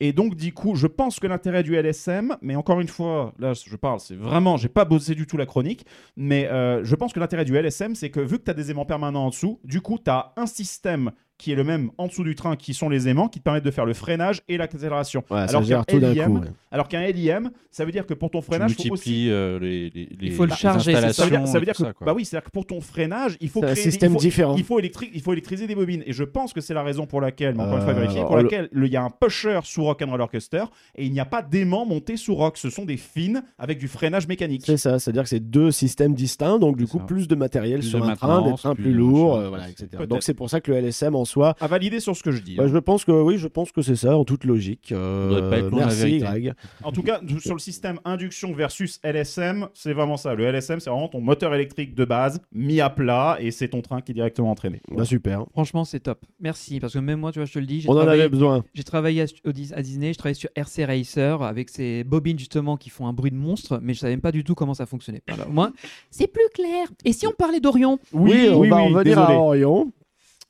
[0.01, 3.53] Et donc, du coup, je pense que l'intérêt du LSM, mais encore une fois, là,
[3.55, 7.13] je parle, c'est vraiment, j'ai pas bossé du tout la chronique, mais euh, je pense
[7.13, 9.61] que l'intérêt du LSM, c'est que vu que tu as des aimants permanents en dessous,
[9.65, 11.13] du coup, tu as un système
[11.45, 13.67] qui est le même en dessous du train, qui sont les aimants, qui te permettent
[13.67, 15.23] de faire le freinage et l'accélération.
[15.31, 16.39] Ouais, alors qu'un LIM, coup.
[16.41, 16.47] ouais.
[16.71, 19.59] alors qu'un LIM, ça veut dire que pour ton freinage, il faut aussi multiplies euh,
[19.59, 21.13] les, les, les- faut le les charger, c'est ça.
[21.13, 23.37] ça veut dire, ça veut dire que, ça, bah oui, c'est-à-dire que pour ton freinage,
[23.43, 24.55] il faut C'est un créer des- système il faut- différent.
[24.57, 26.03] Il faut, électri- il faut électriser des bobines.
[26.07, 28.23] Et je pense que c'est la raison pour laquelle, mais encore une fois Euh, vérifier,
[28.23, 30.65] pour laquelle le- il y a un pusher sous Rock'n'Roller Coaster
[30.97, 32.57] et il n'y a pas d'aimant monté sous Rock.
[32.57, 34.63] Ce sont des fins avec du freinage mécanique.
[34.65, 37.05] C'est ça, c'est-à-dire que c'est deux systèmes distincts, donc du coup ça.
[37.05, 39.89] plus de matériel Plus sur de un train, des trains plus lourds, euh, voilà, etc.
[40.09, 42.57] Donc c'est pour ça que le LSM en À valider sur ce que je dis.
[42.57, 42.71] bah, hein.
[42.73, 44.93] je pense que oui, je pense que c'est ça en toute logique.
[44.93, 46.19] Euh, pas merci.
[46.19, 46.53] Greg.
[46.83, 50.35] En tout cas, sur le système induction versus LSM, c'est vraiment ça.
[50.35, 53.83] Le LSM, c'est vraiment ton moteur électrique de base mis à plat et c'est ton
[53.83, 54.81] train qui est directement entraîné.
[54.91, 55.45] Bah, super.
[55.53, 56.25] Franchement, c'est top.
[56.41, 56.81] Merci.
[56.81, 58.29] Parce que même moi, tu vois, je te le dis, j'ai On en travaillé, avait
[58.31, 58.65] besoin.
[58.75, 63.07] j'ai travaillé à, Disney, je travaillais sur RC Racer avec ces bobines justement qui font
[63.07, 65.23] un bruit de monstre, mais je savais même pas du tout comment ça fonctionnait.
[65.29, 65.73] Voilà, au moins,
[66.11, 66.89] c'est plus clair.
[67.05, 67.99] Et si on parlait d'Orion?
[68.13, 69.35] Oui, on va revenir désolé.
[69.35, 69.93] à Orion.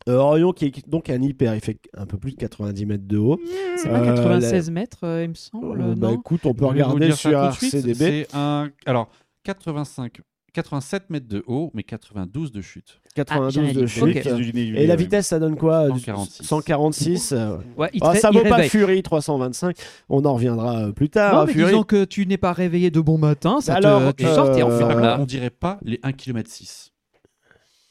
[0.09, 3.07] Euh, Orion qui est donc un hyper, il fait un peu plus de 90 mètres
[3.07, 3.41] de haut.
[3.77, 6.67] C'est pas Euh, 96 mètres, euh, il me semble, Euh, bah non écoute, on peut
[6.67, 7.95] regarder sur RCDB.
[7.99, 8.71] C'est un.
[8.85, 9.09] Alors,
[9.45, 10.21] 85,
[10.53, 13.01] 87 mètres de haut, mais 92 de chute.
[13.15, 14.27] 92 Ah, de chute.
[14.55, 15.89] Et la vitesse, ça donne quoi?
[15.89, 16.45] 146.
[16.47, 17.33] 146.
[17.33, 18.63] euh, Ouais, il, ah, ça il vaut pas.
[18.65, 19.77] Fury 325.
[20.09, 21.35] On en reviendra euh, plus tard.
[21.35, 21.67] Non, hein, mais Fury.
[21.67, 24.63] disons que tu n'es pas réveillé de bon matin, ça Alors, te, tu euh, sortais
[24.63, 25.21] en euh, flamme.
[25.21, 26.93] On dirait pas les 1 km 6.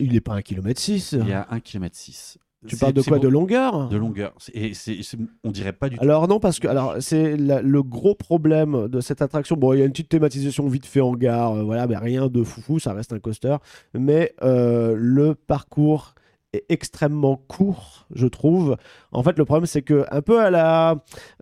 [0.04, 1.16] Il est pas 1 km 6.
[1.20, 2.38] Il y a 1 km 6.
[2.68, 3.90] Tu parles de quoi De longueur?
[3.90, 4.34] De longueur.
[4.54, 5.00] Et c'est,
[5.44, 6.04] on dirait pas du tout.
[6.04, 9.56] Alors non, parce que alors c'est le gros problème de cette attraction.
[9.58, 12.28] Bon, il y a une petite thématisation vite fait en gare, euh, voilà, mais rien
[12.28, 13.58] de foufou, ça reste un coaster.
[13.94, 16.16] Mais euh, le parcours
[16.54, 18.78] est extrêmement court, je trouve.
[19.12, 20.96] En fait, le problème, c'est que un peu à la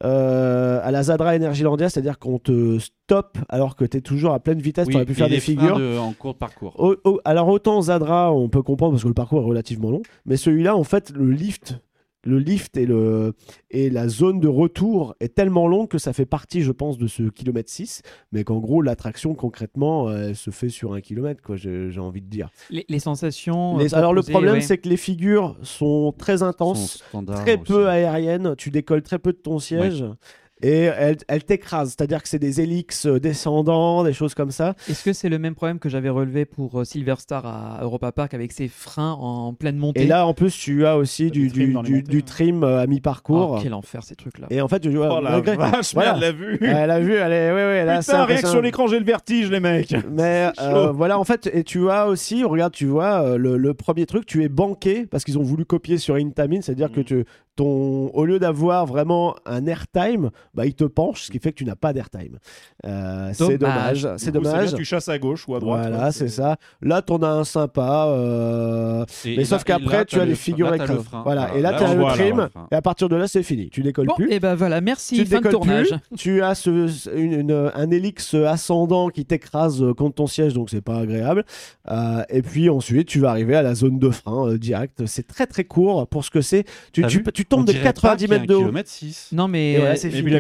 [0.03, 4.39] euh, à la Zadra Energylandia, c'est-à-dire qu'on te stoppe alors que tu es toujours à
[4.39, 5.77] pleine vitesse, Oui, tu aurais pu faire des figures.
[5.77, 6.73] de- en cours de parcours.
[6.79, 10.01] Au- au- alors autant Zadra, on peut comprendre parce que le parcours est relativement long,
[10.25, 11.79] mais celui-là, en fait, le lift,
[12.23, 13.33] le lift et, le,
[13.71, 17.07] et la zone de retour est tellement longue que ça fait partie, je pense, de
[17.07, 18.01] ce kilomètre 6,
[18.31, 22.21] mais qu'en gros, l'attraction, concrètement, euh, elle se fait sur un kilomètre, quoi, j'ai envie
[22.21, 22.49] de dire.
[22.69, 23.77] Les, les sensations.
[23.77, 24.61] Les- euh, alors le problème, ouais.
[24.61, 27.63] c'est que les figures sont très intenses, très aussi.
[27.63, 30.05] peu aériennes, tu décolles très peu de ton siège.
[30.63, 34.75] Et elles elles t'écrasent, c'est-à-dire que c'est des hélix euh, descendants, des choses comme ça.
[34.89, 38.11] Est-ce que c'est le même problème que j'avais relevé pour euh, Silver Star à Europa
[38.11, 40.03] Park avec ses freins en pleine montée?
[40.03, 42.87] Et là, en plus, tu as aussi du, du, du- montées, du trim euh, à
[42.87, 43.55] mi-parcours.
[43.57, 44.47] Oh, quel enfer ces trucs-là.
[44.49, 46.11] Et en fait, tu vois, Oh la vache, Voilà.
[46.13, 46.59] merde, l'a vu.
[46.61, 49.05] Elle a vu, elle est, ouais, ouais, là, Putain, rien que sur l'écran, j'ai le
[49.05, 49.95] vertige, les mecs.
[50.11, 54.05] Mais euh, voilà, en fait, et tu as aussi, regarde, tu vois, le, le premier
[54.05, 56.93] truc, tu es banqué parce qu'ils ont voulu copier sur Intamin, c'est-à-dire Mm.
[56.93, 61.39] que tu, ton, au lieu d'avoir vraiment un airtime, bah, il te penche, ce qui
[61.39, 62.37] fait que tu n'as pas d'airtime.
[62.85, 64.07] Euh, c'est Dommage.
[64.17, 64.69] c'est dommage.
[64.69, 65.87] bien, tu chasses à gauche ou à droite.
[65.89, 66.57] Voilà, ouais, c'est ça.
[66.81, 68.05] Là, t'en as un sympa.
[68.09, 71.21] euh, Et- Mais et sauf qu'après, tu as le les figures t'as le frein.
[71.23, 71.55] Voilà.
[71.55, 72.49] Et là, Là, tu as le là, trim.
[72.71, 73.69] Et à partir de là, c'est fini.
[73.69, 74.31] Tu décolles Bon, plus.
[74.31, 75.87] et ben voilà, merci, tu fin de décolles tournage.
[75.89, 76.69] plus, tu as ce,
[77.15, 81.43] une- une- un hélix ascendant qui t'écrase contre ton siège, donc c'est pas agréable.
[81.89, 85.05] Euh, et puis ensuite, tu vas arriver à la zone de frein euh, direct.
[85.05, 86.65] C'est très très court pour ce que c'est.
[86.93, 88.61] Tu, tu, tu tombes de dirait pas 90 qu'il y a mètres de un haut.
[88.61, 89.29] kilomètre 6.
[89.31, 89.75] Non, mais.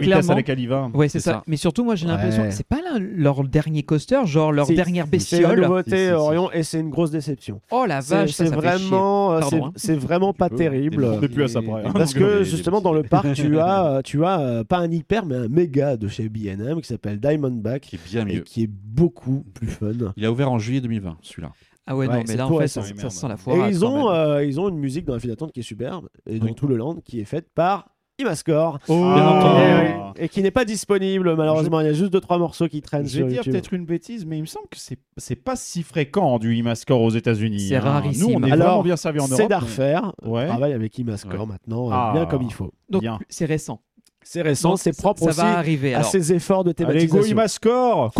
[0.01, 0.89] Et c'est Et vitesse clairement- avec elle y va.
[0.93, 1.31] Ouais, c'est C'est ça.
[1.37, 1.43] ça.
[1.47, 4.75] Mais surtout, moi, j'ai l'impression que c'est pas là leur dernier coaster, genre leur Si,
[4.75, 5.61] dernière C'est la bestiole.
[5.61, 6.11] nouveauté si, si.
[6.11, 7.61] Orion et c'est une grosse déception.
[7.71, 9.71] Oh la C'est vache, c'est vraiment, euh, Pardon, c'est- hein.
[9.75, 11.03] c'est vraiment pas terrible.
[11.05, 11.91] On n'est plus à ça hein.
[11.93, 15.25] Parce que justement dans le parc tu as euh, tu as euh, pas un hyper
[15.25, 18.41] mais un méga de chez B&M qui s'appelle Diamondback Qui est bien et mieux.
[18.41, 19.91] qui est beaucoup plus fun.
[20.17, 21.51] Il a ouvert en juillet 2020, celui-là.
[21.87, 23.67] Ah ouais, Ouais, non, mais c'est là, en fait, ça, sent la Et foire.
[23.69, 26.37] ils ont euh, ils ont une musique dans la file d'attente qui est superbe et
[26.39, 26.53] dans Oui.
[26.55, 27.87] tout le land qui est faite par
[28.21, 28.93] Imascore Oh.
[29.13, 29.61] Bien entendu.
[29.63, 32.67] et, oui, et qui n'est pas disponible malheureusement il y a juste deux trois morceaux
[32.67, 34.97] qui traînent Je sur vais dire peut-être une bêtise, mais il me semble que c'est
[35.17, 37.59] c'est pas si fréquent du Imascore aux États-Unis.
[37.69, 37.81] C'est hein.
[37.81, 38.27] rarissime.
[38.29, 39.35] Nous, on est Alors, vraiment bien servi en Europe.
[39.37, 40.47] C'est mais- d'Arfer, Ouais.
[40.47, 41.45] travaille avec Imascore Ouais.
[41.47, 42.11] maintenant euh, Ah.
[42.13, 42.71] bien comme il faut.
[42.89, 43.19] Donc, Bien.
[43.29, 43.81] c'est récent.
[44.23, 45.95] C'est récent, Donc, c'est propre ça, aussi va arriver.
[45.95, 47.17] à ses efforts de Allez, thématisation.
[47.21, 48.11] go Imascore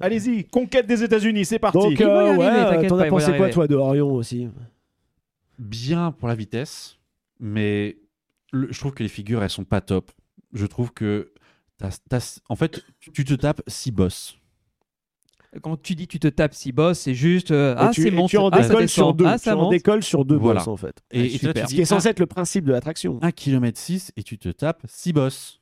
[0.00, 1.76] Allez-y, conquête des États-Unis, c'est parti.
[1.78, 3.50] Donc, euh, ouais, t'en as pensé quoi, arriver.
[3.50, 4.46] toi, de Orion aussi?
[5.58, 6.96] Bien pour la vitesse,
[7.38, 7.96] mais
[8.52, 10.10] le- je trouve que les figures, elles sont pas top.
[10.52, 11.32] Je trouve que.
[11.78, 14.36] t'as- t'as- en fait, tu- te tapes 6 boss.
[15.62, 18.08] quand tu dis tu te tapes 6 boss, c'est juste euh, Et ah, tu, c'est
[18.08, 19.26] et monte, tu en ah, décolles sur deux.
[19.26, 20.60] ah, tu ça en décolles sur deux Voilà.
[20.60, 21.02] boss, en fait.
[21.10, 23.18] Et, Ah, et tu Ce qui est censé être le principe de l'attraction.
[23.22, 25.60] 1 km 6 et tu te tapes 6 boss.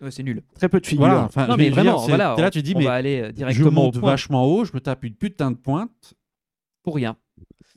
[0.00, 0.42] Ouais, c'est nul.
[0.54, 1.04] Très peu de figures.
[1.06, 2.34] Voilà, enfin, Non, mais dire, vraiment, voilà.
[2.38, 4.46] là, tu te dis, on mais va aller euh, je directement au monte point vachement
[4.46, 6.14] haut, je me tape une putain de pointe.
[6.82, 7.18] pour rien.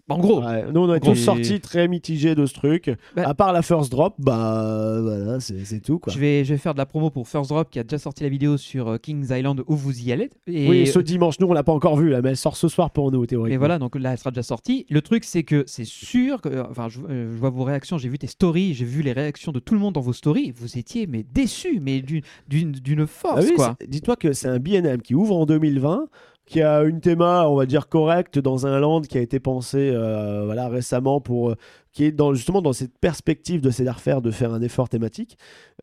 [0.07, 2.91] Bah, en gros, Ouais, nous, on a et- sortis très mitigés de ce truc.
[3.15, 6.11] Bah- à part la first drop, bah voilà, c'est tout quoi.
[6.11, 8.23] je vais, je vais faire de la promo pour First Drop qui a déjà sorti
[8.23, 10.29] la vidéo sur euh, Kings Island où vous y allez.
[10.47, 12.67] Et, Oui, ce dimanche, nous on l'a pas encore vu là, mais elle sort ce
[12.67, 13.53] soir pour nous théoriquement.
[13.55, 14.85] Et voilà, donc là, elle sera déjà sortie.
[14.89, 16.49] Le truc, c'est que c'est sûr que.
[16.49, 19.13] euh, Enfin, je, euh, je vois vos réactions, j'ai vu tes stories, j'ai vu les
[19.13, 20.51] réactions de tout le monde dans vos stories.
[20.55, 22.23] Vous étiez, mais déçus, mais d'une-
[22.71, 26.07] d'une Ah force, oui, Dis-toi que c'est un BNM qui ouvre en 2020,
[26.45, 29.91] qui a une théma, on va dire, correcte dans un land qui a été pensé
[29.93, 31.51] euh, voilà, récemment pour.
[31.51, 31.55] euh,
[31.93, 35.37] qui est dans, justement dans cette perspective de Cedar Fair de faire un effort thématique.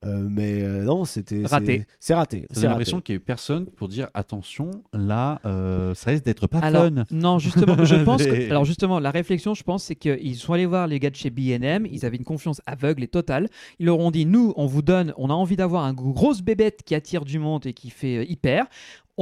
[0.04, 1.44] Euh, mais euh, non, c'était.
[1.46, 1.86] Raté.
[2.00, 2.46] C'est raté.
[2.50, 6.24] J'ai c'est l'impression qu'il n'y a eu personne pour dire attention, là, euh, ça risque
[6.24, 7.04] d'être pas Alors, fun.
[7.12, 10.66] non, justement, je pense que, alors justement, la réflexion, je pense, c'est qu'ils sont allés
[10.66, 13.48] voir les gars de chez B&M, ils avaient une confiance aveugle et totale.
[13.78, 16.80] Ils leur ont dit, nous, on vous donne, on a envie d'avoir un grosse bébête
[16.84, 18.66] qui attire du monde et qui fait hyper.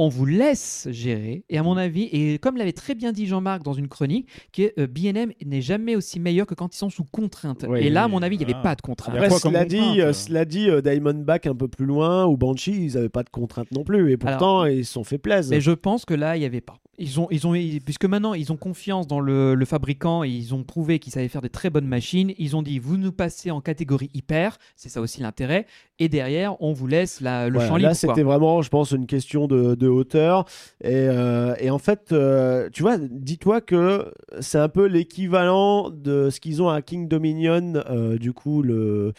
[0.01, 1.43] On vous laisse gérer.
[1.49, 4.71] Et à mon avis, et comme l'avait très bien dit Jean-Marc dans une chronique, que
[4.79, 7.65] euh, B&M n'est jamais aussi meilleur que quand ils sont sous contrainte.
[7.67, 9.13] Oui, et là, à mon avis, il n'y avait pas de contrainte.
[9.13, 11.47] Il y a Après, quoi comme cela contrainte, dit, euh, euh cela dit euh, Diamondback
[11.47, 14.09] un peu plus loin ou Banshee, ils n'avaient pas de contraintes non plus.
[14.13, 15.51] Et pourtant, ils se sont fait plaisir.
[15.51, 16.77] Mais je pense que là, il n'y avait pas.
[16.99, 20.53] Ils ont, ils ont, puisque maintenant, ils ont confiance dans le, le fabricant et ils
[20.53, 22.33] ont prouvé qu'ils savaient faire des très bonnes machines.
[22.37, 25.65] Ils ont dit, vous nous passez en catégorie hyper, c'est ça aussi l'intérêt.
[25.99, 27.87] Et derrière, on vous laisse la- le champ là, libre.
[27.89, 27.93] quoi.
[27.95, 30.45] c'était vraiment, je pense, une question de, de hauteur.
[30.83, 36.29] Et, euh, et en fait, euh, tu vois, dis-toi que c'est un peu l'équivalent de
[36.29, 39.13] ce qu'ils ont à King Dominion, euh, du coup, le.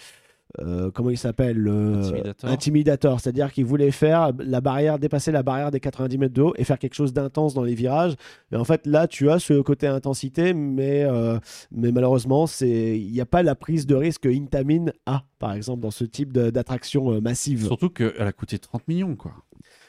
[0.59, 2.51] Euh, comment il s'appelle le Intimidator.
[2.51, 6.55] Intimidator, c'est-à-dire qu'ils voulaient faire la barrière, dépasser la barrière des 90 mètres de haut
[6.57, 8.15] et faire quelque chose d'intense dans les virages.
[8.53, 11.39] Et en fait, là, tu as ce côté intensité, mais, euh,
[11.71, 15.53] mais malheureusement, c'est il n'y a pas la prise de risque que Intamin a, par
[15.55, 17.65] exemple, dans ce type de- d'attraction euh, massive.
[17.67, 19.33] Surtout qu'elle a coûté 30 millions, quoi.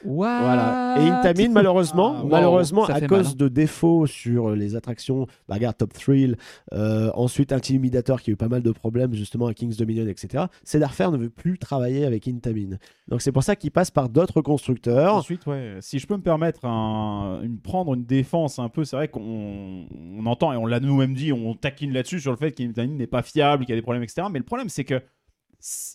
[0.06, 0.96] What Voilà.
[1.00, 2.30] Et Intamin, malheureusement, Ah, wow.
[2.30, 3.34] malheureusement à cause mal, hein.
[3.38, 6.38] de défauts sur les attractions, bah, regarde Top Thrill,
[6.74, 10.46] euh, ensuite Intimidator qui a eu pas mal de problèmes justement à Kings Dominion, etc.
[10.64, 12.78] Cedar Fair ne veut plus travailler avec Intamin.
[13.08, 15.16] Donc c'est pour ça qu'il passe par d'autres constructeurs.
[15.16, 18.96] Ensuite, ouais, si je peux me permettre un- une, prendre une défense un peu, c'est
[18.96, 22.52] vrai qu'on on entend et on l'a nous-mêmes dit, on taquine là-dessus sur le fait
[22.52, 24.28] qu'Intamin n'est pas fiable, qu'il y a des problèmes, etc.
[24.32, 25.02] Mais le problème, c'est que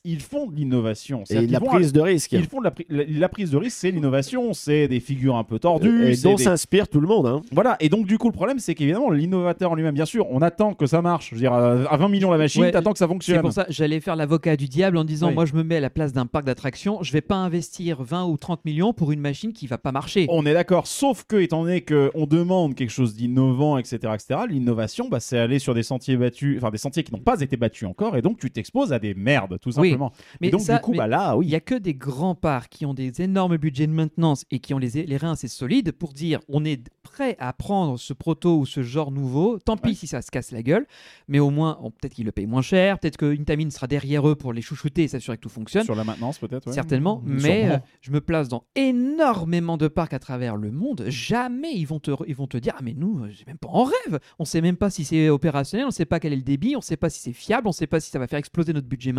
[0.04, 1.24] ils font de l'innovation.
[1.30, 2.32] Et la prise de risque.
[2.32, 5.36] Ils font de la, pri- la, la prise de risque, c'est l'innovation, c'est des figures
[5.36, 6.06] un peu tordues.
[6.08, 7.26] et c'est dont des- s'inspire tout le monde.
[7.26, 7.42] hein.
[7.52, 10.40] Voilà, et donc du coup, le problème, c'est qu'évidemment, l'innovateur en lui-même, bien sûr, on
[10.42, 11.30] attend que ça marche.
[11.30, 13.40] Je veux dire, euh, à 20 millions la machine, Ouais, t'attends que ça C'est fonctionne.
[13.40, 15.34] pour ça j'allais faire l'avocat du diable en disant Oui.
[15.34, 18.24] moi je me mets à la place d'un parc d'attractions, je vais pas investir 20
[18.26, 20.26] ou 30 millions pour une machine qui va pas marcher.
[20.28, 25.08] On est d'accord, sauf que, étant donné qu'on demande quelque chose d'innovant, etc., etc., l'innovation,
[25.08, 27.88] bah, c'est aller sur des sentiers battus, enfin des sentiers qui n'ont pas été battus
[27.88, 30.12] encore, et donc tu t'exposes à des merdes, tout Oui, simplement.
[30.40, 31.46] Mais et donc, ça- du coup, mais bah là, Il oui.
[31.48, 34.74] n'y a que des grands parcs qui ont des énormes budgets de maintenance et qui
[34.74, 38.58] ont les, les reins assez solides pour dire on est prêt à prendre ce proto
[38.58, 39.58] ou ce genre nouveau.
[39.58, 39.94] Tant pis Ouais.
[39.94, 40.86] si ça se casse la gueule,
[41.28, 44.28] mais au moins, on- peut-être qu'ils le payent moins cher, peut-être que Intamin sera derrière
[44.28, 45.84] eux pour les chouchouter et s'assurer que tout fonctionne.
[45.84, 46.66] Sur la maintenance, peut-être.
[46.66, 46.72] ouais.
[46.72, 51.04] Certainement, mais euh, je me place dans énormément de parcs à travers le monde.
[51.08, 53.68] Jamais ils vont te, ils vont te dire Ah, mais nous, euh, c'est même pas
[53.68, 54.18] en rêve.
[54.38, 56.80] On sait même pas si c'est opérationnel, on sait pas quel est le débit, on
[56.80, 59.12] sait pas si c'est fiable, on sait pas si ça va faire exploser notre budget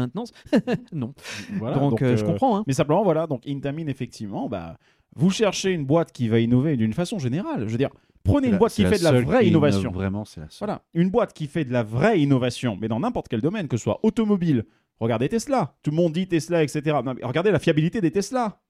[0.92, 1.14] non.
[1.58, 2.58] Voilà, donc, euh, je euh, comprends.
[2.58, 2.64] hein.
[2.68, 4.78] Mais simplement, voilà, donc Intamin, effectivement, bah,
[5.16, 7.66] vous cherchez une boîte qui va innover d'une façon générale.
[7.68, 7.90] Je veux dire,
[8.24, 9.92] prenez une boîte qui fait de la vraie innovation.
[9.92, 10.68] Vraiment, c'est la seule.
[10.68, 13.78] Voilà, une boîte qui fait de la vraie innovation, mais dans n'importe quel domaine, que
[13.78, 14.66] ce soit automobile.
[15.00, 15.76] Regardez Tesla.
[15.84, 16.82] Tout le monde dit Tesla, etc.
[17.06, 18.62] Non, mais regardez la fiabilité des Tesla.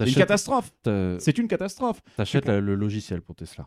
[0.00, 0.72] C'est une catastrophe.
[0.82, 2.02] t'as- C'est une catastrophe.
[2.16, 3.66] T'achètes le logiciel pour Tesla.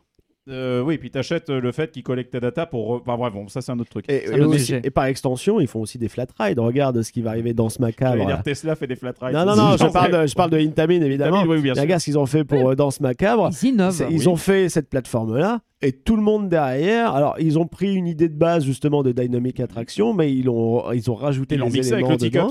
[0.50, 2.92] Euh, oui, puis t'achètes euh, le fait qu'ils collectent ta data pour.
[2.92, 4.06] Enfin bref, bon, ça c'est un autre truc.
[4.10, 6.60] Et, aussi- par extension, ils font aussi des flat rides.
[6.60, 8.18] Regarde ce qui va arriver dans ce macabre.
[8.18, 8.42] dire là.
[8.44, 9.36] Tesla fait des flat rides.
[9.36, 11.38] Non, non, non, je parle de, je parle de Intamin, évidemment.
[11.40, 11.84] Intamin, oui, bien Et sûr.
[11.84, 13.50] Regarde ce qu'ils ont fait pour euh, Danse Macabre.
[13.62, 14.00] Ils innovent.
[14.00, 14.28] Bah ils oui.
[14.28, 17.14] ont fait cette plateforme-là et tout le monde derrière.
[17.14, 20.92] Alors, ils ont pris une idée de base justement de Dynamic Attraction, mais ils ont,
[20.92, 22.50] ils ont rajouté Ils l'ont des mixé avec éléments le dedans.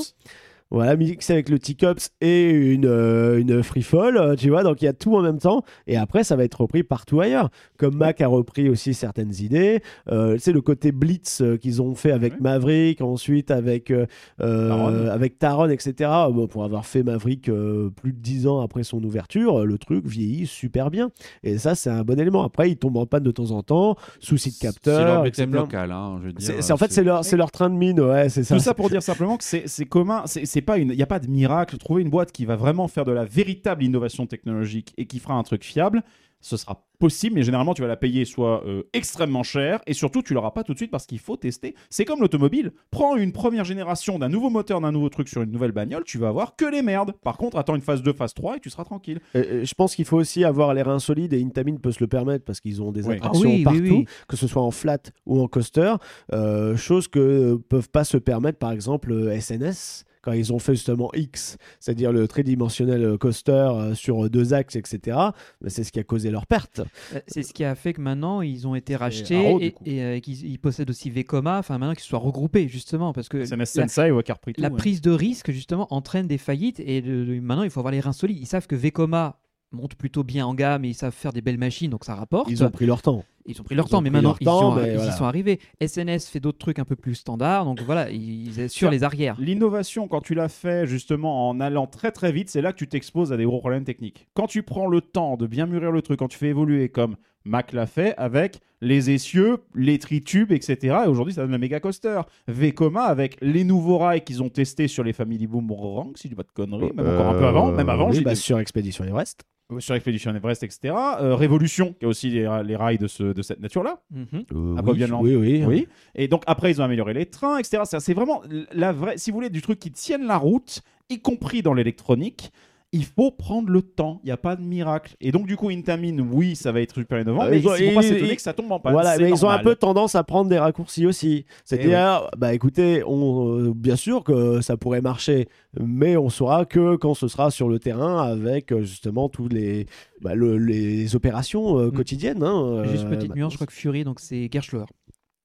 [0.70, 4.62] Voilà, mixé avec le T-Cups et une, euh, une Free Fall, euh, tu vois.
[4.62, 5.62] Donc, il y a tout en même temps.
[5.86, 7.48] Et après, ça va être repris partout ailleurs.
[7.78, 9.80] Comme Mac a repris aussi certaines idées.
[10.10, 12.38] Euh, sais, le côté Blitz euh, qu'ils ont fait avec Ouais.
[12.40, 13.92] Maverick, ensuite avec,
[14.38, 15.08] Taron.
[15.08, 16.10] avec Taron, etc.
[16.32, 20.46] Bon, pour avoir fait Maverick plus de 10 ans après son ouverture, le truc vieillit
[20.46, 21.10] super bien.
[21.42, 22.42] Et ça, c'est un bon élément.
[22.42, 25.22] Après, ils tombent en panne de temps en temps, souci de C'est leur capteur.
[25.22, 25.50] BTM etc.
[25.62, 26.46] local, hein, je veux dire.
[26.46, 28.54] C'est- c'est- en fait, c'est leur, c'est leur train de mine, ouais, c'est ça.
[28.54, 31.02] Tout ça pour dire simplement que c'est c'est commun, c'est c'est pas une, il y
[31.02, 31.76] a pas de miracle.
[31.78, 35.35] Trouver une boîte qui va vraiment faire de la véritable innovation technologique et qui fera
[35.35, 36.02] un truc fiable,
[36.40, 40.20] ce sera possible, mais généralement tu vas la payer soit euh, extrêmement cher et surtout
[40.22, 41.74] tu l'auras pas tout de suite parce qu'il faut tester.
[41.90, 42.72] C'est comme l'automobile.
[42.90, 46.18] Prends une première génération d'un nouveau moteur, d'un nouveau truc sur une nouvelle bagnole, tu
[46.18, 47.12] vas avoir que les merdes.
[47.22, 49.20] Par contre, attends une phase 2, phase 3 et tu seras tranquille.
[49.36, 52.01] Euh, euh, je pense qu'il faut aussi avoir les reins solides et Intamin peut se
[52.01, 53.14] le permettre parce qu'ils ont des Oui.
[53.16, 54.05] attractions Ah oui, oui, partout, oui.
[54.28, 55.94] que ce soit en flat ou en coaster,
[56.32, 60.58] euh, chose que euh, peuvent pas se permettre par exemple euh, SNS quand ils ont
[60.58, 65.16] fait justement X, c'est-à-dire le tridimensionnel euh, coaster euh, sur deux axes, etc.
[65.60, 66.80] Ben, c'est ce qui a causé leur perte.
[67.14, 70.20] Euh, C'est ce qui a fait que maintenant ils ont été rachetés Arrow, et, euh,
[70.20, 73.88] qu'ils ils possèdent aussi Vekoma, enfin maintenant qu'ils soient regroupés justement parce que SNS la,
[73.88, 74.60] Sensei ou Carprito.
[74.60, 74.76] la ouais.
[74.76, 78.00] prise de risque justement entraîne des faillites et de- de- maintenant il faut avoir les
[78.00, 78.38] reins solides.
[78.40, 79.38] Ils savent que Vekoma
[79.72, 82.48] monte plutôt bien en gamme et ils savent faire des belles machines donc ça rapporte.
[82.50, 83.24] Ils ont pris leur temps.
[83.46, 85.24] Ils ont pris leur Ils temps, mais maintenant ils, temps, sont, mais ils y sont
[85.24, 85.58] arrivés.
[85.80, 89.36] SNS fait d'autres trucs un peu plus standards, donc voilà, ils assurent les arrières.
[89.40, 92.88] L'innovation, quand tu l'as fait justement en allant très très vite, c'est là que tu
[92.88, 94.28] t'exposes à des gros problèmes techniques.
[94.34, 97.16] Quand tu prends le temps de bien mûrir le truc, quand tu fais évoluer comme
[97.46, 100.98] Mac l'a fait avec les essieux, les tritubes, etc.
[101.06, 102.20] Et aujourd'hui, ça donne le méga coaster.
[102.48, 106.34] Vekoma avec les nouveaux rails qu'ils ont testés sur les Family Boomerang, si je dis
[106.36, 108.36] pas de conneries, même encore un peu avant, même avant, Euh, Oui, j'ai bah, des-
[108.36, 109.44] sur Expédition Everest.
[109.78, 110.94] Sur Expedition Everest, etc.
[111.20, 114.00] Euh, Révolution, qui a aussi les, les rails de, ce, de cette nature-là.
[114.10, 114.26] Mhm.
[114.52, 115.20] Euh, oui, Land.
[115.22, 115.64] oui, oui.
[115.66, 115.88] Oui.
[116.14, 117.82] Et donc après, ils ont amélioré les trains, etc.
[117.98, 118.42] C'est vraiment
[118.72, 119.18] la vraie.
[119.18, 120.80] Si vous voulez du truc qui tienne la route,
[121.10, 122.50] y compris dans l'électronique,
[122.93, 124.19] il faut prendre le temps.
[124.23, 125.15] Il n'y a pas de miracle.
[125.20, 127.89] Et donc du coup, Intamin, oui, ça va être super innovant, Euh, mais ils il
[127.90, 128.93] faut pas s'étonner que ça tombe en panne.
[128.93, 131.44] Voilà, mais ils ont un peu tendance à prendre des raccourcis aussi.
[131.65, 135.48] C'est-à-dire, bah écoutez, on, euh, bien sûr que ça pourrait marcher,
[135.78, 139.86] mais on saura que quand ce sera sur le terrain avec euh, justement tous les,
[140.23, 141.93] bah, le- les opérations euh, Mm.
[141.93, 142.43] quotidiennes.
[142.43, 144.86] hein, Juste euh, petite bah, nuance, je crois que Fury, donc c'est Gerschloer.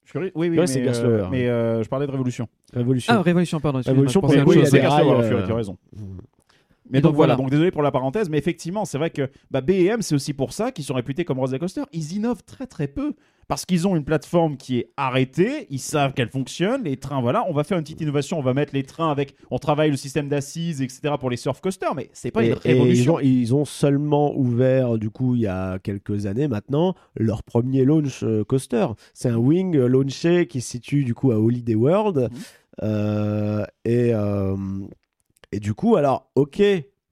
[0.06, 1.28] Fury- Oui, oui, Ouais, mais, c'est euh, Gaslower.
[1.32, 2.48] mais euh, je parlais de Révolution.
[2.74, 3.14] Révolution.
[3.18, 3.82] Ah, Révolution, pardon.
[3.86, 4.38] Révolution pour chose.
[4.40, 5.78] y c'est Fury, tu as raison.
[6.90, 7.36] Mais donc, donc, voilà.
[7.36, 10.52] donc désolé pour la parenthèse, mais effectivement, c'est vrai que bah, BM, c'est aussi pour
[10.54, 11.84] ça qu'ils sont réputés comme Rosa Coaster.
[11.94, 13.14] Ils innovent très très peu.
[13.50, 17.44] Parce qu'ils ont une plateforme qui est arrêtée, ils savent qu'elle fonctionne, les trains, voilà,
[17.50, 19.98] on va faire une petite innovation, on va mettre les trains avec, on travaille le
[19.98, 21.16] système d'assises, etc.
[21.20, 23.20] pour les surf coasters, mais c'est pas Et- une et révolution.
[23.20, 27.44] ils, ont, ils ont seulement ouvert, du coup, il y a quelques années maintenant, leur
[27.44, 28.88] premier launch euh, coaster.
[29.14, 32.30] C'est un wing launché qui se situe, du coup, à Holiday World.
[32.32, 32.40] Mhm.
[32.82, 34.56] Euh, et, euh,
[35.54, 36.62] et du coup, alors, ok,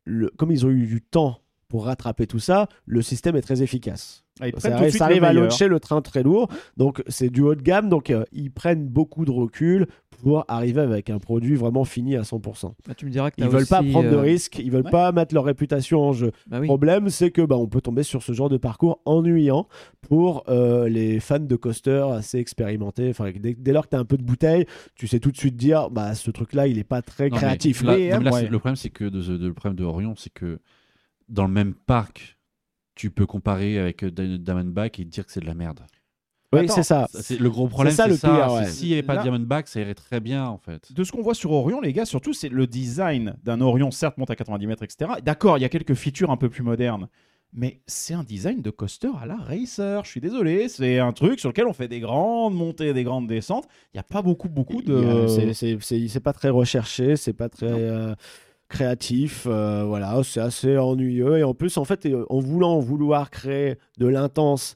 [0.05, 3.61] le- comme ils ont eu du temps pour rattraper tout ça, le système est très
[3.61, 4.25] efficace.
[4.39, 7.55] Ah, ils Ça arrive, ça à launcher le train très lourd, donc c'est du haut
[7.55, 9.87] de gamme, donc euh, ils prennent beaucoup de recul
[10.21, 12.73] pour arriver avec un produit vraiment fini à 100%.
[12.87, 14.83] Bah, tu me diras que Ils t'as veulent pas prendre de euh, risques, ils veulent
[14.85, 14.91] ouais.
[14.91, 16.31] pas mettre leur réputation en jeu.
[16.47, 16.61] Bah oui.
[16.61, 19.67] Le problème, c'est que bah, on peut tomber sur ce genre de parcours ennuyant
[20.01, 23.09] pour euh, les fans de coaster assez expérimentés.
[23.09, 24.65] Enfin, dès, dès lors que tu as un peu de bouteille,
[24.95, 27.37] tu sais tout de suite dire bah ce truc-là, il est pas très Non, mais
[27.37, 27.81] créatif.
[27.83, 28.39] là- Mais, non, mais là, ouais.
[28.41, 30.59] c'est- Le problème, c'est que de, de- le problème de Orion, c'est que
[31.29, 32.37] dans le même parc,
[32.95, 35.79] tu peux comparer avec Diamondback et dire que c'est de la merde.
[36.53, 37.07] Oui, c'est ça.
[37.13, 38.27] C'est- le gros problème, ça, c'est le ça.
[38.29, 38.65] pire, c'est ouais.
[38.67, 40.91] S'il n'y avait pas Là- Diamondback, ça irait très bien, en fait.
[40.93, 44.17] De ce qu'on voit sur Orion, les gars, surtout, c'est le design d'un Orion, certes,
[44.17, 45.11] monte à 90 mètres, etc.
[45.23, 47.07] D'accord, il y a quelques features un peu plus modernes.
[47.53, 50.05] Mais c'est un design de coaster à la racer.
[50.05, 53.27] Je suis désolé, c'est un truc sur lequel on fait des grandes montées, des grandes
[53.27, 53.65] descentes.
[53.93, 55.27] Il n'y a pas beaucoup, beaucoup de.
[55.27, 58.15] c'est- c'est- C'est c'est pas très recherché, c'est pas très euh,
[58.69, 59.47] créatif.
[59.49, 61.39] euh, voilà, c'est assez ennuyeux.
[61.39, 64.75] Et en plus, en fait, euh, en voulant vouloir créer de l'intense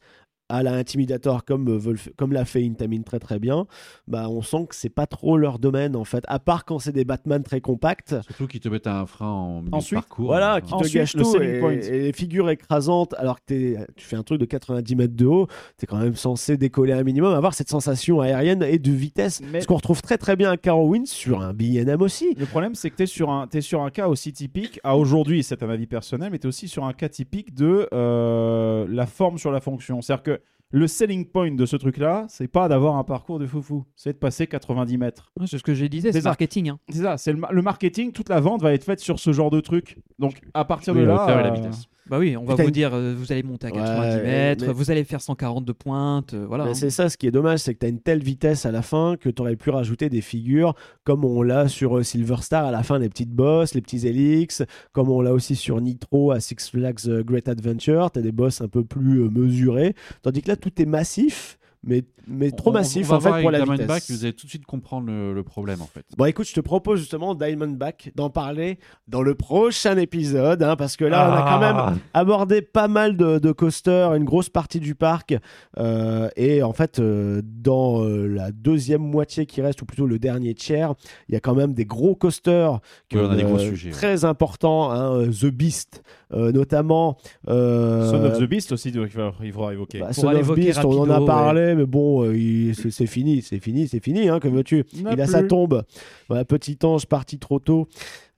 [0.49, 3.65] à la Intimidator comme, euh, comme l'a fait Intamin très très bien,
[4.07, 6.91] bah, on sent que c'est pas trop leur domaine en fait, à part quand c'est
[6.91, 8.15] des Batman très compacts.
[8.23, 10.25] Surtout qu'ils te mettent un frein en milieu Ensuite, de parcours.
[10.27, 11.71] Voilà, euh, qui te Ensuite, gâche le tout et, point.
[11.71, 15.25] et les figures écrasantes alors que t'es- tu fais un truc de 90 mètres de
[15.25, 15.47] haut,
[15.79, 19.41] tu es quand même censé décoller un minimum, avoir cette sensation aérienne et de vitesse.
[19.51, 22.35] Mais- Ce qu'on retrouve très très bien à Carowinds sur un BNM aussi.
[22.37, 24.95] Le problème, c'est que tu es, sur un- t'es sur un cas aussi typique, à
[24.97, 28.85] aujourd'hui, c'est un avis personnel, mais tu es aussi sur un cas typique de euh,
[28.89, 30.01] la forme sur la fonction.
[30.01, 30.34] C'est-à-dire que
[30.77, 34.17] le selling point de ce truc-là, c'est pas d'avoir un parcours de foufou, c'est de
[34.17, 35.31] passer 90 mètres.
[35.39, 36.69] Ouais, c'est ce que je disais, C'est marketing.
[36.69, 36.79] hein.
[36.89, 39.31] C'est ça, c'est le, ma- le marketing, toute la vente va être faite sur ce
[39.31, 39.97] genre de truc.
[40.19, 41.23] Donc à partir Oui, de la là.
[41.23, 41.85] hauteur et la euh, vitesse.
[42.07, 44.65] Bah oui, on va Putain, vous dire, euh, vous allez monter à 90 Ouais, mètres,
[44.67, 46.65] mais- vous allez faire 140 de pointe, euh, voilà.
[46.65, 46.73] Hein.
[46.75, 48.83] c'est ça, ce qui est dommage, c'est que tu as une telle vitesse à la
[48.83, 52.65] fin que tu aurais pu rajouter des figures comme on l'a sur euh, Silver Star
[52.65, 54.61] à la fin, les petites boss, les petits Helix,
[54.91, 58.11] comme on l'a aussi sur Nitro à Six Flags Great Adventure.
[58.11, 59.95] Tu as des boss un peu plus mesurés.
[60.21, 61.57] Tandis que là, tout est massif.
[61.85, 63.75] Mais, mais trop On- massif on va en fait pour la vitesse.
[63.77, 66.03] Diamondback, vous allez tout de suite comprendre le, le problème en fait.
[66.17, 70.97] Bon, écoute, je te propose justement Diamondback d'en parler dans le prochain épisode, hein, parce
[70.97, 71.91] que là, on a quand Ah.
[71.91, 75.35] même abordé pas mal de, de coasters, une grosse partie du parc,
[75.77, 80.19] euh, et en fait, euh, dans euh, la deuxième moitié qui reste, ou plutôt le
[80.19, 80.93] dernier tiers,
[81.29, 82.79] il y a quand même des gros coasters
[83.09, 83.93] qui Oui, on a des gros euh, sujets, ouais.
[83.95, 87.17] très importants, hein, The Beast, notamment.
[87.47, 89.99] euh, Son of the Beast aussi, il faudra, il faudra évoquer.
[89.99, 93.05] bah, Son of évoquer Beast, on en a parlé, mais bon, euh, il- c'est c'est
[93.07, 95.83] fini, c'est fini, c'est fini, hein, que veux-tu Il Il a sa tombe.
[96.27, 97.87] Voilà, petit ange parti trop tôt.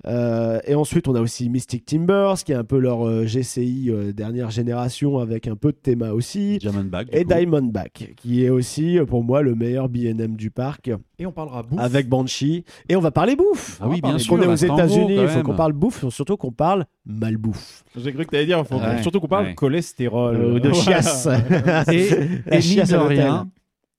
[0.06, 3.88] Euh, et ensuite, on a aussi Mystic Timbers, qui est un peu leur euh, GCI
[3.90, 6.60] euh, dernière génération, avec un peu de théma aussi.
[6.60, 7.08] Diamondback.
[7.12, 7.34] Et coup.
[7.34, 11.80] Diamondback, qui est aussi, pour moi, le meilleur BNM du parc, Et on parlera bouffe.
[11.82, 12.64] avec Banshee.
[12.90, 13.80] Et on va parler bouffe.
[13.82, 14.36] Ah oui, bien Parce sûr.
[14.38, 17.84] qu'on est aux États-Unis, il faut qu'on parle bouffe, surtout qu'on parle malbouffe.
[17.98, 19.02] J'ai cru que tu allais dire, faut Ouais.
[19.02, 19.56] surtout qu'on parle Ouais.
[19.56, 20.36] cholestérol.
[20.36, 21.28] Euh, de chiasse.
[21.92, 22.10] Et,
[22.52, 23.50] et mine de rien,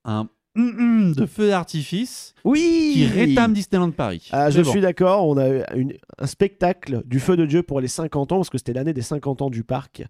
[0.05, 0.29] un
[0.59, 4.29] de feu d'artifice Oui qui rétame Disneyland Paris.
[4.33, 4.71] Ah, je bon.
[4.71, 8.33] suis d'accord, on a eu une- un spectacle du feu de Dieu pour les 50
[8.33, 10.03] ans, parce que c'était l'année des 50 ans du parc.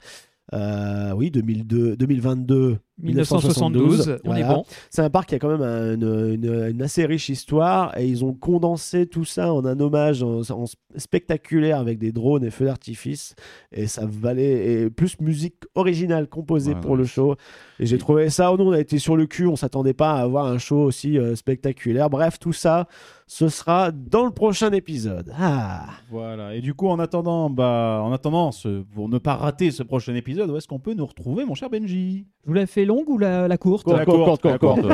[0.54, 4.64] Euh, oui, 2002, 2022, 1972, on est bon.
[4.90, 8.06] C'est un parc qui a quand même un- une, une- une assez riche histoire et
[8.06, 10.64] ils ont condensé tout ça en un hommage en, en
[10.96, 13.34] spectaculaire avec des drones et feux d'artifice
[13.72, 16.96] et ça valait et plus musique originale composée Ouais, pour ouais.
[16.98, 17.36] le show
[17.78, 20.22] et j'ai trouvé ça nous on a été sur le cul on s'attendait pas à
[20.22, 22.86] avoir un show aussi euh, spectaculaire bref tout ça
[23.26, 26.54] ce sera dans le prochain épisode ah Voilà.
[26.54, 30.14] Et du coup, en attendant, bah, en attendant, ce- pour ne pas rater ce prochain
[30.14, 32.24] épisode, où est-ce qu'on peut nous retrouver, mon cher Benji?
[32.44, 34.80] Je vous la fais longue ou la, la courte La courte, la courte.